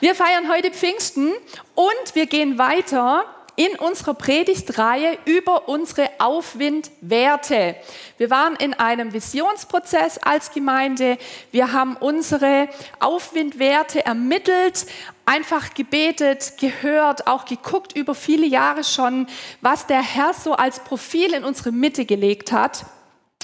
Wir 0.00 0.14
feiern 0.14 0.50
heute 0.50 0.70
Pfingsten 0.70 1.30
und 1.74 2.14
wir 2.14 2.24
gehen 2.24 2.56
weiter 2.56 3.26
in 3.54 3.78
unserer 3.78 4.14
Predigtreihe 4.14 5.18
über 5.26 5.68
unsere 5.68 6.08
Aufwindwerte. 6.18 7.76
Wir 8.16 8.30
waren 8.30 8.56
in 8.56 8.72
einem 8.72 9.12
Visionsprozess 9.12 10.16
als 10.16 10.52
Gemeinde. 10.52 11.18
Wir 11.52 11.72
haben 11.74 11.96
unsere 11.96 12.70
Aufwindwerte 12.98 14.06
ermittelt, 14.06 14.86
einfach 15.26 15.74
gebetet, 15.74 16.54
gehört, 16.58 17.26
auch 17.26 17.44
geguckt 17.44 17.94
über 17.94 18.14
viele 18.14 18.46
Jahre 18.46 18.84
schon, 18.84 19.26
was 19.60 19.86
der 19.86 20.00
Herr 20.00 20.32
so 20.32 20.54
als 20.54 20.80
Profil 20.80 21.34
in 21.34 21.44
unsere 21.44 21.72
Mitte 21.72 22.06
gelegt 22.06 22.52
hat, 22.52 22.86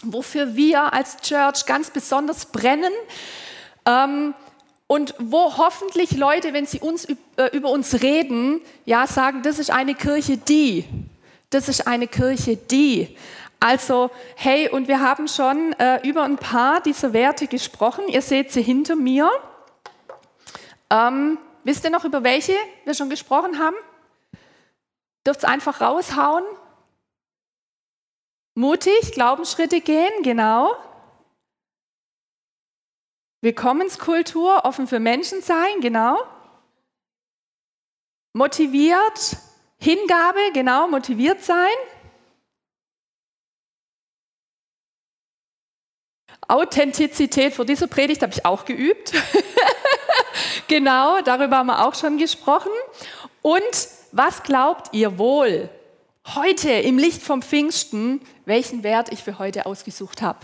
wofür 0.03 0.57
wir 0.57 0.95
als 0.95 1.19
Church 1.19 1.67
ganz 1.67 1.91
besonders 1.91 2.47
brennen. 2.47 2.95
Ähm, 3.85 4.33
und 4.87 5.15
wo 5.19 5.57
hoffentlich 5.57 6.13
Leute, 6.13 6.53
wenn 6.53 6.67
sie 6.67 6.81
uns 6.81 7.07
äh, 7.07 7.17
über 7.53 7.71
uns 7.71 8.03
reden, 8.03 8.61
ja 8.85 9.07
sagen, 9.07 9.43
das 9.43 9.59
ist 9.59 9.71
eine 9.71 9.95
Kirche 9.95 10.37
die, 10.37 10.85
das 11.51 11.69
ist 11.69 11.87
eine 11.87 12.07
Kirche 12.07 12.57
die. 12.57 13.17
Also 13.59 14.11
hey, 14.37 14.69
und 14.69 14.87
wir 14.87 15.01
haben 15.01 15.29
schon 15.29 15.73
äh, 15.75 16.07
über 16.07 16.23
ein 16.23 16.37
paar 16.37 16.81
dieser 16.81 17.13
Werte 17.13 17.47
gesprochen. 17.47 18.07
Ihr 18.09 18.23
seht 18.23 18.53
sie 18.53 18.63
hinter 18.63 18.95
mir. 18.95 19.31
Ähm, 20.91 21.39
wisst 21.65 21.85
ihr 21.85 21.91
noch, 21.91 22.05
über 22.05 22.23
welche 22.23 22.55
wir 22.85 22.95
schon 22.95 23.11
gesprochen 23.11 23.59
haben? 23.59 23.77
Dürft 25.27 25.41
es 25.41 25.45
einfach 25.45 25.81
raushauen? 25.81 26.45
Mutig, 28.55 29.13
Glaubensschritte 29.13 29.81
gehen, 29.81 30.23
genau. 30.23 30.77
Willkommenskultur, 33.43 34.65
offen 34.65 34.87
für 34.87 35.01
Menschen 35.01 35.43
sein, 35.43 35.81
genau. 35.81 36.19
Motiviert, 38.33 39.37
Hingabe, 39.79 40.41
genau, 40.53 40.89
motiviert 40.89 41.43
sein. 41.43 41.75
Authentizität, 46.49 47.55
vor 47.55 47.65
dieser 47.65 47.87
Predigt 47.87 48.23
habe 48.23 48.33
ich 48.33 48.45
auch 48.45 48.65
geübt. 48.65 49.13
genau, 50.69 51.21
darüber 51.23 51.59
haben 51.59 51.67
wir 51.67 51.85
auch 51.87 51.95
schon 51.95 52.19
gesprochen. 52.19 52.71
Und 53.43 53.89
was 54.13 54.43
glaubt 54.43 54.95
ihr 54.95 55.19
wohl 55.19 55.69
heute 56.35 56.71
im 56.71 56.99
Licht 56.99 57.23
vom 57.23 57.43
Pfingsten, 57.43 58.21
welchen 58.45 58.83
Wert 58.83 59.13
ich 59.13 59.23
für 59.23 59.39
heute 59.39 59.67
ausgesucht 59.67 60.23
habe? 60.23 60.39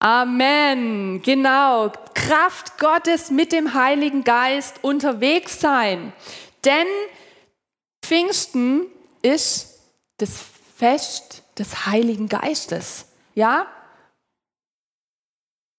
Amen, 0.00 1.22
genau. 1.22 1.90
Kraft 2.14 2.78
Gottes 2.78 3.30
mit 3.30 3.50
dem 3.50 3.74
Heiligen 3.74 4.22
Geist 4.22 4.82
unterwegs 4.82 5.60
sein. 5.60 6.12
Denn 6.64 6.86
Pfingsten 8.04 8.86
ist 9.22 9.80
das 10.18 10.38
Fest 10.76 11.42
des 11.58 11.86
Heiligen 11.86 12.28
Geistes. 12.28 13.06
Ja? 13.34 13.66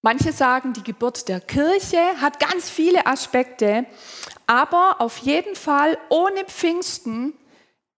Manche 0.01 0.33
sagen, 0.33 0.73
die 0.73 0.83
Geburt 0.83 1.29
der 1.29 1.39
Kirche 1.39 1.99
hat 2.19 2.39
ganz 2.39 2.69
viele 2.69 3.05
Aspekte, 3.05 3.85
aber 4.47 4.97
auf 4.99 5.17
jeden 5.19 5.55
Fall 5.55 5.97
ohne 6.09 6.43
Pfingsten, 6.45 7.33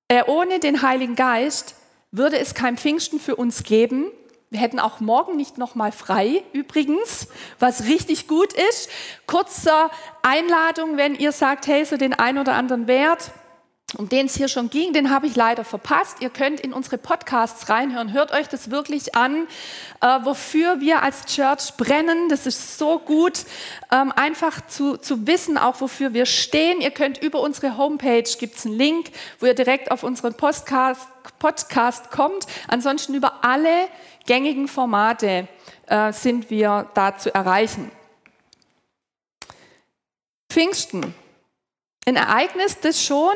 äh, 0.08 0.24
ohne 0.26 0.60
den 0.60 0.84
Heiligen 0.84 1.16
Geist 1.16 1.76
würde 2.12 2.38
es 2.38 2.54
kein 2.54 2.78
Pfingsten 2.78 3.20
für 3.20 3.36
uns 3.36 3.64
geben 3.64 4.12
wir 4.52 4.60
hätten 4.60 4.80
auch 4.80 5.00
morgen 5.00 5.38
nicht 5.38 5.58
noch 5.58 5.76
mal 5.76 5.94
frei, 5.94 6.44
übrigens, 6.52 7.30
was 7.58 7.86
richtig 7.86 8.28
gut 8.28 8.52
ist. 8.52 8.90
Kurzer 9.26 9.90
Einladung, 10.24 10.98
wenn 10.98 11.16
ihr 11.16 11.32
sagt, 11.32 11.68
hey, 11.68 11.86
so 11.86 11.96
den 11.96 12.14
ein 12.14 12.38
oder 12.38 12.56
anderen 12.56 12.86
Wert, 12.86 13.32
um 13.98 14.10
den 14.10 14.26
es 14.26 14.36
hier 14.36 14.50
schon 14.50 14.70
ging, 14.70 14.92
den 14.92 15.10
habe 15.10 15.28
ich 15.28 15.38
leider 15.38 15.64
verpasst. 15.64 16.18
Ihr 16.20 16.30
könnt 16.30 16.60
in 16.60 16.74
unsere 16.74 16.98
Podcasts 16.98 17.70
reinhören. 17.70 18.12
Hört 18.12 18.34
euch 18.34 18.50
das 18.50 18.72
wirklich 18.72 19.16
an, 19.16 19.48
äh, 20.02 20.20
wofür 20.24 20.82
wir 20.82 21.02
als 21.02 21.26
Church 21.28 21.76
brennen. 21.78 22.28
Das 22.28 22.46
ist 22.46 22.78
so 22.78 23.00
gut, 23.00 23.46
ähm, 23.90 24.12
einfach 24.14 24.66
zu, 24.68 24.98
zu 24.98 25.28
wissen, 25.28 25.58
auch 25.58 25.80
wofür 25.80 26.14
wir 26.14 26.26
stehen. 26.26 26.82
Ihr 26.82 26.92
könnt 26.92 27.22
über 27.22 27.40
unsere 27.40 27.78
Homepage, 27.78 28.24
gibt 28.38 28.58
es 28.58 28.66
einen 28.66 28.78
Link, 28.78 29.12
wo 29.40 29.46
ihr 29.46 29.56
direkt 29.56 29.92
auf 29.92 30.04
unseren 30.04 30.34
Podcast, 30.34 31.08
Podcast 31.40 32.12
kommt. 32.12 32.48
Ansonsten 32.68 33.14
über 33.14 33.46
alle 33.46 33.88
gängigen 34.26 34.68
Formate 34.68 35.48
äh, 35.88 36.12
sind 36.14 36.50
wir 36.50 36.90
da 36.94 37.18
zu 37.18 37.34
erreichen. 37.34 37.92
Pfingsten, 40.50 41.14
ein 42.06 42.16
Ereignis, 42.16 42.80
das 42.80 43.04
schon 43.04 43.34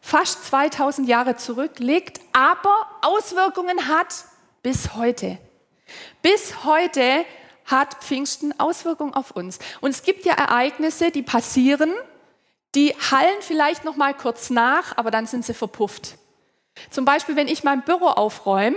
fast 0.00 0.46
2000 0.46 1.08
Jahre 1.08 1.36
zurückliegt, 1.36 2.20
aber 2.32 2.74
Auswirkungen 3.02 3.88
hat 3.88 4.24
bis 4.62 4.94
heute. 4.94 5.38
Bis 6.22 6.64
heute 6.64 7.24
hat 7.66 8.02
Pfingsten 8.02 8.58
Auswirkungen 8.58 9.14
auf 9.14 9.32
uns. 9.32 9.58
Und 9.80 9.90
es 9.90 10.02
gibt 10.02 10.24
ja 10.24 10.34
Ereignisse, 10.34 11.10
die 11.10 11.22
passieren, 11.22 11.92
die 12.74 12.94
hallen 13.10 13.40
vielleicht 13.40 13.84
noch 13.84 13.96
mal 13.96 14.14
kurz 14.14 14.50
nach, 14.50 14.96
aber 14.96 15.10
dann 15.10 15.26
sind 15.26 15.44
sie 15.44 15.54
verpufft. 15.54 16.16
Zum 16.90 17.04
Beispiel, 17.04 17.36
wenn 17.36 17.48
ich 17.48 17.64
mein 17.64 17.82
Büro 17.82 18.06
aufräume, 18.06 18.76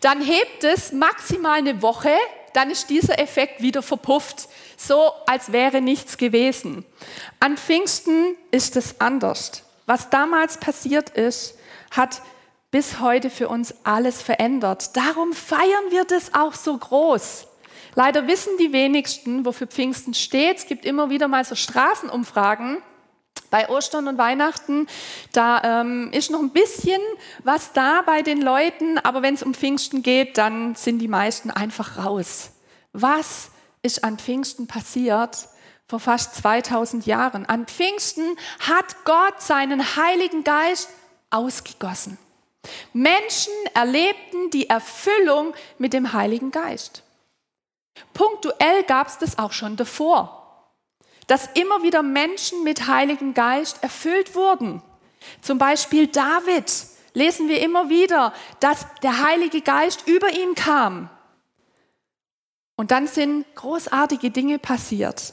dann 0.00 0.20
hebt 0.20 0.64
es 0.64 0.92
maximal 0.92 1.58
eine 1.58 1.82
Woche, 1.82 2.14
dann 2.52 2.70
ist 2.70 2.90
dieser 2.90 3.18
Effekt 3.18 3.60
wieder 3.60 3.82
verpufft, 3.82 4.48
so 4.76 5.12
als 5.26 5.52
wäre 5.52 5.80
nichts 5.80 6.16
gewesen. 6.16 6.84
An 7.40 7.56
Pfingsten 7.56 8.36
ist 8.50 8.76
es 8.76 9.00
anders. 9.00 9.62
Was 9.86 10.10
damals 10.10 10.58
passiert 10.58 11.10
ist, 11.10 11.58
hat 11.90 12.22
bis 12.70 13.00
heute 13.00 13.30
für 13.30 13.48
uns 13.48 13.74
alles 13.84 14.22
verändert. 14.22 14.96
Darum 14.96 15.32
feiern 15.32 15.90
wir 15.90 16.04
das 16.04 16.34
auch 16.34 16.54
so 16.54 16.76
groß. 16.76 17.46
Leider 17.94 18.26
wissen 18.26 18.56
die 18.58 18.72
wenigsten, 18.72 19.44
wofür 19.44 19.66
Pfingsten 19.66 20.14
steht. 20.14 20.58
Es 20.58 20.66
gibt 20.66 20.84
immer 20.84 21.10
wieder 21.10 21.28
mal 21.28 21.44
so 21.44 21.54
Straßenumfragen 21.54 22.82
bei 23.54 23.68
Ostern 23.68 24.08
und 24.08 24.18
Weihnachten, 24.18 24.88
da 25.30 25.80
ähm, 25.82 26.10
ist 26.10 26.28
noch 26.28 26.40
ein 26.40 26.50
bisschen 26.50 27.00
was 27.44 27.72
da 27.72 28.02
bei 28.04 28.20
den 28.22 28.42
Leuten, 28.42 28.98
aber 28.98 29.22
wenn 29.22 29.34
es 29.34 29.44
um 29.44 29.54
Pfingsten 29.54 30.02
geht, 30.02 30.38
dann 30.38 30.74
sind 30.74 30.98
die 30.98 31.06
meisten 31.06 31.52
einfach 31.52 32.04
raus. 32.04 32.50
Was 32.92 33.52
ist 33.80 34.02
an 34.02 34.18
Pfingsten 34.18 34.66
passiert? 34.66 35.46
Vor 35.86 36.00
fast 36.00 36.34
2000 36.34 37.06
Jahren. 37.06 37.46
An 37.46 37.66
Pfingsten 37.66 38.24
hat 38.58 39.04
Gott 39.04 39.40
seinen 39.40 39.94
Heiligen 39.94 40.42
Geist 40.42 40.88
ausgegossen. 41.30 42.18
Menschen 42.92 43.52
erlebten 43.72 44.50
die 44.50 44.68
Erfüllung 44.68 45.54
mit 45.78 45.92
dem 45.92 46.12
Heiligen 46.12 46.50
Geist. 46.50 47.04
Punktuell 48.14 48.82
gab 48.82 49.06
es 49.06 49.18
das 49.18 49.38
auch 49.38 49.52
schon 49.52 49.76
davor 49.76 50.43
dass 51.26 51.48
immer 51.54 51.82
wieder 51.82 52.02
Menschen 52.02 52.64
mit 52.64 52.86
Heiligen 52.86 53.34
Geist 53.34 53.82
erfüllt 53.82 54.34
wurden. 54.34 54.82
Zum 55.40 55.58
Beispiel 55.58 56.06
David 56.06 56.72
lesen 57.14 57.48
wir 57.48 57.60
immer 57.60 57.88
wieder, 57.88 58.34
dass 58.60 58.86
der 59.02 59.24
Heilige 59.24 59.60
Geist 59.60 60.06
über 60.06 60.30
ihn 60.30 60.54
kam. 60.54 61.08
Und 62.76 62.90
dann 62.90 63.06
sind 63.06 63.46
großartige 63.54 64.30
Dinge 64.30 64.58
passiert. 64.58 65.32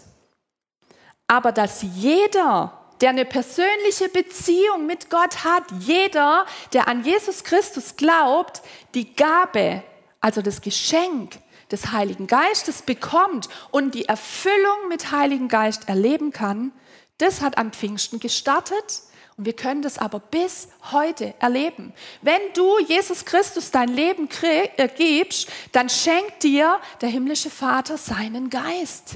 Aber 1.27 1.51
dass 1.51 1.81
jeder, 1.81 2.77
der 3.01 3.09
eine 3.09 3.25
persönliche 3.25 4.09
Beziehung 4.09 4.85
mit 4.85 5.09
Gott 5.09 5.43
hat, 5.43 5.63
jeder, 5.79 6.45
der 6.71 6.87
an 6.87 7.03
Jesus 7.03 7.43
Christus 7.43 7.95
glaubt, 7.95 8.61
die 8.93 9.15
Gabe, 9.15 9.83
also 10.19 10.41
das 10.41 10.61
Geschenk 10.61 11.39
des 11.71 11.91
Heiligen 11.91 12.27
Geistes 12.27 12.81
bekommt 12.81 13.49
und 13.71 13.95
die 13.95 14.05
Erfüllung 14.05 14.89
mit 14.89 15.11
Heiligen 15.11 15.47
Geist 15.47 15.87
erleben 15.87 16.31
kann, 16.31 16.71
das 17.17 17.41
hat 17.41 17.57
am 17.57 17.71
Pfingsten 17.71 18.19
gestartet 18.19 19.03
und 19.37 19.45
wir 19.45 19.53
können 19.53 19.81
das 19.81 19.97
aber 19.97 20.19
bis 20.19 20.67
heute 20.91 21.33
erleben. 21.39 21.93
Wenn 22.21 22.41
du 22.53 22.79
Jesus 22.79 23.25
Christus 23.25 23.71
dein 23.71 23.89
Leben 23.89 24.29
äh, 24.41 24.87
gibst, 24.89 25.49
dann 25.71 25.89
schenkt 25.89 26.43
dir 26.43 26.79
der 27.01 27.09
himmlische 27.09 27.49
Vater 27.49 27.97
seinen 27.97 28.49
Geist. 28.49 29.15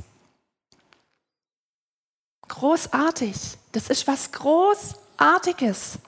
Großartig. 2.48 3.36
Das 3.72 3.90
ist 3.90 4.08
was 4.08 4.32
Großartiges. 4.32 6.00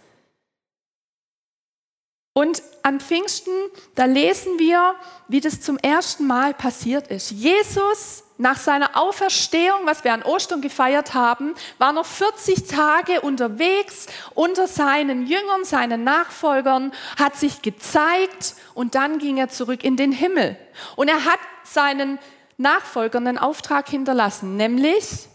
Und 2.38 2.62
an 2.84 3.00
Pfingsten, 3.00 3.52
da 3.96 4.06
lesen 4.06 4.60
wir, 4.60 4.94
wie 5.28 5.42
das 5.42 5.60
zum 5.60 5.80
ersten 5.80 6.28
Mal 6.28 6.54
passiert 6.54 7.08
ist. 7.08 7.32
Jesus 7.32 8.26
nach 8.38 8.58
seiner 8.58 8.96
Auferstehung, 8.96 9.80
was 9.86 10.04
wir 10.04 10.14
an 10.14 10.22
Ostern 10.22 10.62
gefeiert 10.62 11.16
haben, 11.16 11.56
war 11.80 11.94
noch 11.94 12.06
40 12.06 12.68
Tage 12.68 13.22
unterwegs 13.22 14.06
unter 14.36 14.68
seinen 14.68 15.26
Jüngern, 15.26 15.64
seinen 15.64 16.04
Nachfolgern, 16.04 16.92
hat 17.18 17.36
sich 17.36 17.64
gezeigt 17.64 18.54
und 18.76 18.94
dann 18.94 19.18
ging 19.18 19.38
er 19.38 19.50
zurück 19.50 19.84
in 19.84 19.98
den 19.98 20.12
Himmel. 20.12 20.58
Und 20.96 21.08
er 21.08 21.26
hat 21.26 21.40
seinen 21.64 22.20
Nachfolgern 22.58 23.26
einen 23.26 23.40
Auftrag 23.40 23.90
hinterlassen, 23.90 24.58
nämlich 24.58 25.28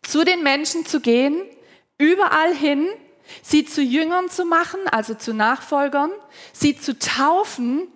zu 0.00 0.24
den 0.24 0.42
Menschen 0.42 0.86
zu 0.86 1.00
gehen, 1.00 1.42
überall 1.98 2.54
hin, 2.54 2.88
sie 3.42 3.64
zu 3.64 3.82
Jüngern 3.82 4.28
zu 4.28 4.44
machen, 4.44 4.80
also 4.90 5.14
zu 5.14 5.32
Nachfolgern, 5.32 6.10
sie 6.52 6.78
zu 6.78 6.98
taufen 6.98 7.88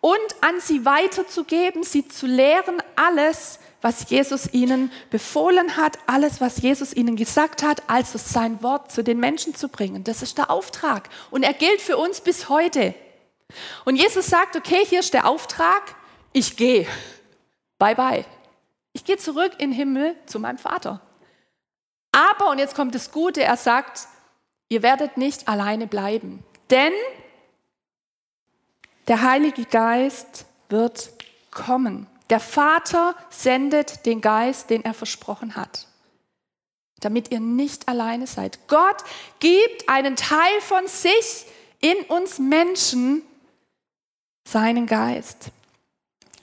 und 0.00 0.36
an 0.40 0.60
sie 0.60 0.84
weiterzugeben, 0.84 1.82
sie 1.82 2.06
zu 2.08 2.26
lehren, 2.26 2.82
alles, 2.96 3.58
was 3.80 4.08
Jesus 4.10 4.52
ihnen 4.52 4.90
befohlen 5.10 5.76
hat, 5.76 5.98
alles, 6.06 6.40
was 6.40 6.60
Jesus 6.60 6.94
ihnen 6.94 7.16
gesagt 7.16 7.62
hat, 7.62 7.82
also 7.86 8.18
sein 8.18 8.62
Wort 8.62 8.90
zu 8.90 9.04
den 9.04 9.18
Menschen 9.18 9.54
zu 9.54 9.68
bringen. 9.68 10.04
Das 10.04 10.22
ist 10.22 10.38
der 10.38 10.50
Auftrag. 10.50 11.08
Und 11.30 11.42
er 11.42 11.52
gilt 11.52 11.80
für 11.80 11.96
uns 11.96 12.20
bis 12.20 12.48
heute. 12.48 12.94
Und 13.84 13.96
Jesus 13.96 14.26
sagt, 14.26 14.56
okay, 14.56 14.84
hier 14.86 15.00
ist 15.00 15.14
der 15.14 15.28
Auftrag, 15.28 15.94
ich 16.32 16.56
gehe. 16.56 16.86
Bye 17.78 17.94
bye. 17.94 18.24
Ich 18.92 19.04
gehe 19.04 19.16
zurück 19.16 19.52
in 19.58 19.70
den 19.70 19.72
Himmel 19.72 20.16
zu 20.26 20.38
meinem 20.38 20.58
Vater. 20.58 21.00
Aber, 22.12 22.50
und 22.50 22.58
jetzt 22.58 22.74
kommt 22.74 22.94
das 22.94 23.10
Gute, 23.10 23.42
er 23.42 23.56
sagt, 23.56 24.06
ihr 24.68 24.82
werdet 24.82 25.16
nicht 25.16 25.48
alleine 25.48 25.86
bleiben. 25.86 26.42
Denn 26.70 26.92
der 29.08 29.22
Heilige 29.22 29.64
Geist 29.64 30.46
wird 30.68 31.10
kommen. 31.50 32.06
Der 32.30 32.40
Vater 32.40 33.14
sendet 33.28 34.06
den 34.06 34.20
Geist, 34.20 34.70
den 34.70 34.84
er 34.84 34.94
versprochen 34.94 35.56
hat, 35.56 35.86
damit 37.00 37.30
ihr 37.30 37.40
nicht 37.40 37.86
alleine 37.86 38.26
seid. 38.26 38.66
Gott 38.66 38.96
gibt 39.40 39.88
einen 39.88 40.16
Teil 40.16 40.60
von 40.60 40.86
sich 40.86 41.46
in 41.80 41.96
uns 42.08 42.38
Menschen, 42.38 43.22
seinen 44.48 44.86
Geist. 44.86 45.50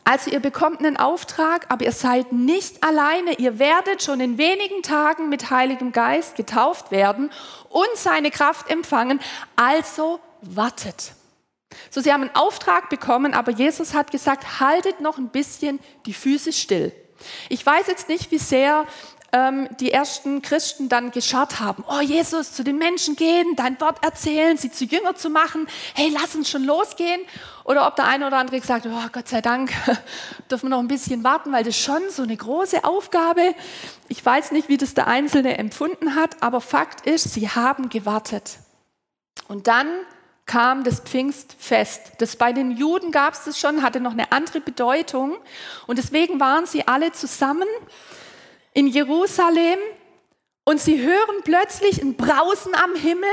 Also 0.03 0.31
ihr 0.31 0.39
bekommt 0.39 0.79
einen 0.79 0.97
Auftrag, 0.97 1.67
aber 1.69 1.85
ihr 1.85 1.91
seid 1.91 2.31
nicht 2.31 2.83
alleine. 2.83 3.33
Ihr 3.35 3.59
werdet 3.59 4.01
schon 4.03 4.19
in 4.19 4.37
wenigen 4.37 4.81
Tagen 4.81 5.29
mit 5.29 5.51
Heiligem 5.51 5.91
Geist 5.91 6.35
getauft 6.35 6.91
werden 6.91 7.31
und 7.69 7.89
seine 7.95 8.31
Kraft 8.31 8.69
empfangen. 8.69 9.19
Also 9.55 10.19
wartet. 10.41 11.13
So, 11.89 12.01
sie 12.01 12.11
haben 12.11 12.21
einen 12.21 12.35
Auftrag 12.35 12.89
bekommen, 12.89 13.33
aber 13.33 13.51
Jesus 13.51 13.93
hat 13.93 14.11
gesagt, 14.11 14.59
haltet 14.59 14.99
noch 15.01 15.17
ein 15.17 15.29
bisschen 15.29 15.79
die 16.05 16.13
Füße 16.13 16.51
still. 16.51 16.91
Ich 17.49 17.65
weiß 17.65 17.87
jetzt 17.87 18.09
nicht, 18.09 18.31
wie 18.31 18.39
sehr 18.39 18.85
ähm, 19.31 19.69
die 19.79 19.91
ersten 19.91 20.41
Christen 20.41 20.89
dann 20.89 21.11
gescharrt 21.11 21.59
haben. 21.59 21.83
Oh, 21.87 22.01
Jesus, 22.01 22.53
zu 22.53 22.63
den 22.63 22.77
Menschen 22.77 23.15
gehen, 23.15 23.55
dein 23.55 23.79
Wort 23.79 24.03
erzählen, 24.03 24.57
sie 24.57 24.71
zu 24.71 24.85
Jünger 24.85 25.15
zu 25.15 25.29
machen. 25.29 25.67
Hey, 25.93 26.09
lass 26.11 26.35
uns 26.35 26.49
schon 26.49 26.63
losgehen. 26.63 27.21
Oder 27.63 27.87
ob 27.87 27.95
der 27.95 28.05
eine 28.05 28.27
oder 28.27 28.37
andere 28.37 28.59
gesagt 28.59 28.85
hat, 28.85 28.91
oh, 28.93 29.09
Gott 29.11 29.27
sei 29.27 29.41
Dank, 29.41 29.71
dürfen 30.51 30.65
wir 30.65 30.69
noch 30.69 30.79
ein 30.79 30.87
bisschen 30.87 31.23
warten, 31.23 31.51
weil 31.51 31.63
das 31.63 31.75
ist 31.75 31.83
schon 31.83 32.01
so 32.09 32.23
eine 32.23 32.35
große 32.35 32.83
Aufgabe. 32.83 33.53
Ich 34.07 34.25
weiß 34.25 34.51
nicht, 34.51 34.69
wie 34.69 34.77
das 34.77 34.93
der 34.93 35.07
Einzelne 35.07 35.57
empfunden 35.57 36.15
hat, 36.15 36.41
aber 36.41 36.61
Fakt 36.61 37.05
ist, 37.05 37.33
sie 37.33 37.49
haben 37.49 37.89
gewartet. 37.89 38.57
Und 39.47 39.67
dann 39.67 39.87
kam 40.45 40.83
das 40.83 40.99
Pfingstfest. 40.99 42.13
Das 42.17 42.35
bei 42.35 42.51
den 42.51 42.71
Juden 42.71 43.11
gab 43.11 43.33
es 43.33 43.45
das 43.45 43.59
schon, 43.59 43.83
hatte 43.83 43.99
noch 43.99 44.11
eine 44.11 44.31
andere 44.31 44.59
Bedeutung. 44.59 45.37
Und 45.87 45.97
deswegen 45.97 46.39
waren 46.39 46.65
sie 46.65 46.87
alle 46.87 47.11
zusammen 47.11 47.67
in 48.73 48.87
Jerusalem 48.87 49.79
und 50.63 50.79
sie 50.79 51.01
hören 51.01 51.41
plötzlich 51.43 52.01
ein 52.01 52.15
Brausen 52.15 52.75
am 52.75 52.95
Himmel. 52.95 53.29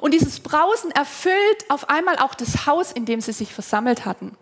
Und 0.00 0.14
dieses 0.14 0.40
Brausen 0.40 0.90
erfüllt 0.90 1.68
auf 1.68 1.88
einmal 1.88 2.18
auch 2.18 2.34
das 2.34 2.66
Haus, 2.66 2.92
in 2.92 3.04
dem 3.04 3.20
sie 3.20 3.32
sich 3.32 3.52
versammelt 3.52 4.04
hatten. 4.04 4.36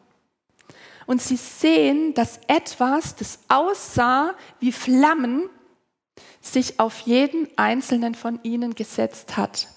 Und 1.06 1.20
sie 1.20 1.36
sehen, 1.36 2.14
dass 2.14 2.40
etwas, 2.46 3.16
das 3.16 3.40
aussah 3.48 4.34
wie 4.60 4.72
Flammen, 4.72 5.48
sich 6.40 6.78
auf 6.78 7.00
jeden 7.00 7.48
einzelnen 7.58 8.14
von 8.14 8.40
ihnen 8.42 8.74
gesetzt 8.74 9.36
hat. 9.36 9.68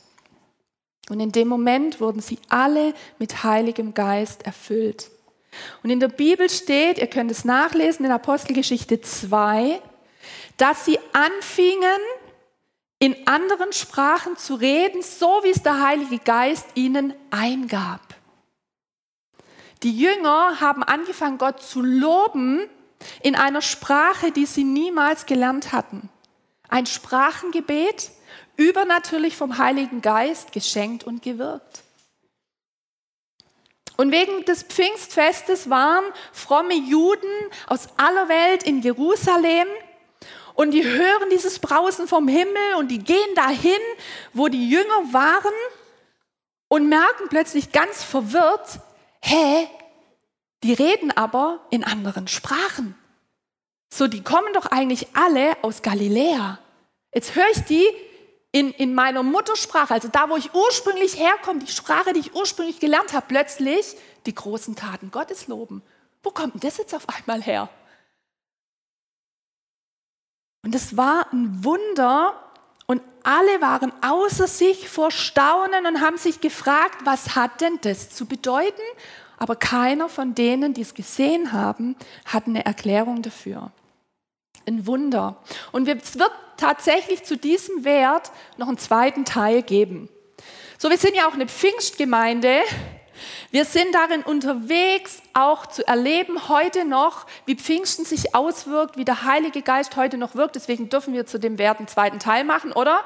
Und 1.09 1.19
in 1.19 1.31
dem 1.31 1.47
Moment 1.47 1.99
wurden 1.99 2.21
sie 2.21 2.39
alle 2.49 2.93
mit 3.19 3.43
Heiligem 3.43 3.93
Geist 3.93 4.43
erfüllt. 4.43 5.11
Und 5.83 5.89
in 5.89 5.99
der 5.99 6.07
Bibel 6.07 6.49
steht, 6.49 6.97
ihr 6.97 7.07
könnt 7.07 7.31
es 7.31 7.45
nachlesen 7.45 8.05
in 8.05 8.11
Apostelgeschichte 8.11 9.01
2, 9.01 9.81
dass 10.57 10.85
sie 10.85 10.99
anfingen, 11.11 11.99
in 13.03 13.27
anderen 13.27 13.73
Sprachen 13.73 14.37
zu 14.37 14.55
reden, 14.55 15.01
so 15.01 15.41
wie 15.43 15.49
es 15.49 15.61
der 15.61 15.81
Heilige 15.81 16.19
Geist 16.19 16.67
ihnen 16.75 17.13
eingab. 17.31 17.99
Die 19.83 19.91
Jünger 19.91 20.61
haben 20.61 20.83
angefangen, 20.83 21.37
Gott 21.37 21.61
zu 21.61 21.81
loben 21.81 22.61
in 23.21 23.35
einer 23.35 23.61
Sprache, 23.61 24.31
die 24.31 24.45
sie 24.45 24.63
niemals 24.63 25.25
gelernt 25.25 25.73
hatten. 25.73 26.07
Ein 26.69 26.85
Sprachengebet, 26.85 28.11
übernatürlich 28.55 29.35
vom 29.35 29.57
Heiligen 29.57 30.01
Geist 30.01 30.53
geschenkt 30.53 31.03
und 31.03 31.21
gewirkt. 31.21 31.83
Und 33.97 34.13
wegen 34.13 34.45
des 34.45 34.63
Pfingstfestes 34.63 35.69
waren 35.69 36.05
fromme 36.31 36.75
Juden 36.75 37.27
aus 37.67 37.89
aller 37.97 38.29
Welt 38.29 38.63
in 38.63 38.81
Jerusalem 38.81 39.67
und 40.55 40.71
die 40.71 40.83
hören 40.83 41.29
dieses 41.31 41.59
Brausen 41.59 42.07
vom 42.07 42.27
Himmel 42.27 42.75
und 42.77 42.89
die 42.89 42.99
gehen 42.99 43.35
dahin, 43.35 43.79
wo 44.33 44.47
die 44.47 44.69
Jünger 44.69 45.13
waren 45.13 45.53
und 46.67 46.89
merken 46.89 47.29
plötzlich 47.29 47.71
ganz 47.71 48.03
verwirrt, 48.03 48.79
hä, 49.21 49.67
die 50.63 50.73
reden 50.73 51.11
aber 51.11 51.59
in 51.69 51.83
anderen 51.83 52.27
Sprachen. 52.27 52.95
So, 53.93 54.07
die 54.07 54.23
kommen 54.23 54.53
doch 54.53 54.67
eigentlich 54.67 55.07
alle 55.13 55.57
aus 55.61 55.81
Galiläa. 55.81 56.59
Jetzt 57.13 57.35
höre 57.35 57.49
ich 57.51 57.63
die 57.65 57.85
in, 58.51 58.71
in 58.71 58.93
meiner 58.93 59.23
Muttersprache, 59.23 59.93
also 59.93 60.07
da, 60.07 60.29
wo 60.29 60.37
ich 60.37 60.53
ursprünglich 60.53 61.19
herkomme, 61.19 61.59
die 61.59 61.71
Sprache, 61.71 62.13
die 62.13 62.19
ich 62.19 62.35
ursprünglich 62.35 62.79
gelernt 62.79 63.13
habe, 63.13 63.25
plötzlich 63.27 63.95
die 64.25 64.33
großen 64.33 64.75
Taten 64.75 65.11
Gottes 65.11 65.47
loben. 65.47 65.83
Wo 66.21 66.31
kommt 66.31 66.53
denn 66.53 66.61
das 66.61 66.77
jetzt 66.77 66.95
auf 66.95 67.07
einmal 67.09 67.41
her? 67.41 67.69
Und 70.63 70.73
es 70.73 70.95
war 70.95 71.31
ein 71.31 71.63
Wunder 71.63 72.39
und 72.87 73.01
alle 73.23 73.61
waren 73.61 73.91
außer 74.01 74.47
sich 74.47 74.89
vor 74.89 75.11
Staunen 75.11 75.85
und 75.85 76.01
haben 76.01 76.17
sich 76.17 76.41
gefragt, 76.41 76.99
was 77.03 77.35
hat 77.35 77.61
denn 77.61 77.79
das 77.81 78.09
zu 78.09 78.25
bedeuten? 78.25 78.81
Aber 79.37 79.55
keiner 79.55 80.07
von 80.07 80.35
denen, 80.35 80.73
die 80.73 80.81
es 80.81 80.93
gesehen 80.93 81.51
haben, 81.51 81.95
hat 82.25 82.47
eine 82.47 82.65
Erklärung 82.65 83.21
dafür. 83.21 83.71
Ein 84.65 84.87
Wunder. 84.87 85.37
Und 85.73 85.87
es 85.89 86.17
wird 86.17 86.31
tatsächlich 86.55 87.23
zu 87.23 87.35
diesem 87.35 87.83
Wert 87.83 88.31
noch 88.57 88.69
einen 88.69 88.77
zweiten 88.77 89.25
Teil 89.25 89.63
geben. 89.63 90.07
So, 90.77 90.89
wir 90.89 90.97
sind 90.97 91.15
ja 91.15 91.27
auch 91.27 91.33
eine 91.33 91.47
Pfingstgemeinde. 91.47 92.61
Wir 93.51 93.65
sind 93.65 93.93
darin 93.93 94.23
unterwegs, 94.23 95.21
auch 95.33 95.65
zu 95.65 95.87
erleben 95.87 96.49
heute 96.49 96.85
noch, 96.85 97.25
wie 97.45 97.55
Pfingsten 97.55 98.05
sich 98.05 98.35
auswirkt, 98.35 98.97
wie 98.97 99.05
der 99.05 99.23
Heilige 99.23 99.61
Geist 99.61 99.95
heute 99.95 100.17
noch 100.17 100.35
wirkt. 100.35 100.55
Deswegen 100.55 100.89
dürfen 100.89 101.13
wir 101.13 101.25
zu 101.25 101.39
dem 101.39 101.57
Wert 101.57 101.79
einen 101.79 101.87
zweiten 101.87 102.19
Teil 102.19 102.43
machen, 102.43 102.71
oder? 102.71 103.03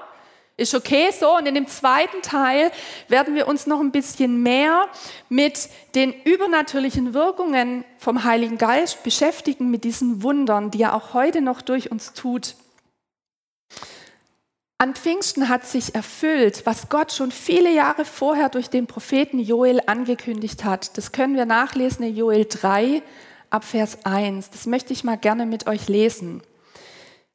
Ist 0.60 0.74
okay 0.74 1.12
so. 1.12 1.38
Und 1.38 1.46
in 1.46 1.54
dem 1.54 1.68
zweiten 1.68 2.24
Teil 2.24 2.72
werden 3.08 3.36
wir 3.36 3.48
uns 3.48 3.68
noch 3.68 3.80
ein 3.80 3.92
bisschen 3.92 4.42
mehr 4.42 4.88
mit 5.30 5.70
den 5.94 6.12
übernatürlichen 6.24 7.14
Wirkungen 7.14 7.86
vom 8.00 8.24
Heiligen 8.24 8.58
Geist 8.58 9.04
beschäftigen, 9.04 9.70
mit 9.70 9.84
diesen 9.84 10.24
Wundern, 10.24 10.72
die 10.72 10.82
er 10.82 10.96
auch 10.96 11.14
heute 11.14 11.42
noch 11.42 11.62
durch 11.62 11.92
uns 11.92 12.14
tut. 12.14 12.56
An 14.80 14.94
Pfingsten 14.94 15.50
hat 15.50 15.66
sich 15.66 15.96
erfüllt, 15.96 16.68
was 16.68 16.88
Gott 16.90 17.12
schon 17.12 17.32
viele 17.32 17.74
Jahre 17.74 18.06
vorher 18.06 18.50
durch 18.50 18.70
den 18.70 18.86
Propheten 18.86 19.40
Joel 19.40 19.82
angekündigt 19.88 20.64
hat. 20.64 20.96
Das 21.00 21.12
können 21.12 21.36
wir 21.36 21.46
nachlesen 21.46 22.06
in 22.06 22.16
Joel 22.16 22.46
3 22.46 23.02
ab 23.50 23.64
Vers 23.64 24.06
1. 24.06 24.52
Das 24.52 24.68
möchte 24.68 24.94
ich 24.94 25.04
mal 25.04 25.18
gerne 25.18 25.48
mit 25.48 25.66
euch 25.66 25.88
lesen. 25.88 26.44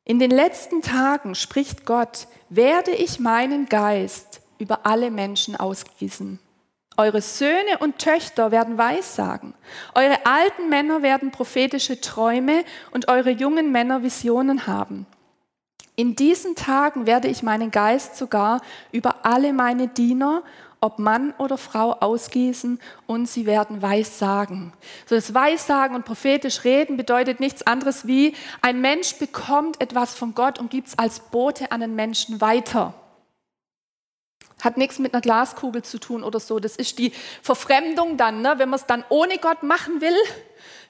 In 0.04 0.20
den 0.20 0.30
letzten 0.30 0.82
Tagen 0.82 1.34
spricht 1.34 1.84
Gott, 1.84 2.28
werde 2.48 2.92
ich 2.92 3.18
meinen 3.18 3.66
Geist 3.66 4.40
über 4.58 4.86
alle 4.86 5.10
Menschen 5.10 5.56
ausgießen. 5.56 6.38
Eure 6.96 7.22
Söhne 7.22 7.78
und 7.80 7.98
Töchter 7.98 8.52
werden 8.52 8.78
Weissagen. 8.78 9.54
Eure 9.96 10.26
alten 10.26 10.68
Männer 10.68 11.02
werden 11.02 11.32
prophetische 11.32 12.00
Träume 12.00 12.64
und 12.92 13.08
eure 13.08 13.30
jungen 13.30 13.72
Männer 13.72 14.04
Visionen 14.04 14.68
haben. 14.68 15.06
In 15.94 16.16
diesen 16.16 16.54
Tagen 16.56 17.06
werde 17.06 17.28
ich 17.28 17.42
meinen 17.42 17.70
Geist 17.70 18.16
sogar 18.16 18.60
über 18.92 19.24
alle 19.24 19.52
meine 19.52 19.88
Diener 19.88 20.42
ob 20.82 20.98
Mann 20.98 21.32
oder 21.38 21.56
Frau 21.56 21.92
ausgießen 21.92 22.80
und 23.06 23.26
sie 23.26 23.46
werden 23.46 23.80
Weissagen. 23.80 24.72
So 25.06 25.14
das 25.14 25.32
Weissagen 25.32 25.94
und 25.94 26.04
prophetisch 26.04 26.64
reden 26.64 26.96
bedeutet 26.96 27.38
nichts 27.38 27.62
anderes 27.62 28.06
wie 28.06 28.34
ein 28.62 28.80
Mensch 28.80 29.14
bekommt 29.14 29.80
etwas 29.80 30.14
von 30.14 30.34
Gott 30.34 30.58
und 30.58 30.70
gibt 30.70 30.88
es 30.88 30.98
als 30.98 31.20
Bote 31.20 31.70
an 31.70 31.80
den 31.80 31.94
Menschen 31.94 32.40
weiter. 32.40 32.94
Hat 34.60 34.76
nichts 34.76 34.98
mit 34.98 35.14
einer 35.14 35.20
Glaskugel 35.20 35.82
zu 35.82 35.98
tun 35.98 36.24
oder 36.24 36.40
so. 36.40 36.58
Das 36.58 36.74
ist 36.74 36.98
die 36.98 37.12
Verfremdung 37.42 38.16
dann, 38.16 38.42
ne? 38.42 38.54
wenn 38.56 38.68
man 38.68 38.78
es 38.80 38.86
dann 38.86 39.04
ohne 39.08 39.38
Gott 39.38 39.62
machen 39.62 40.00
will. 40.00 40.16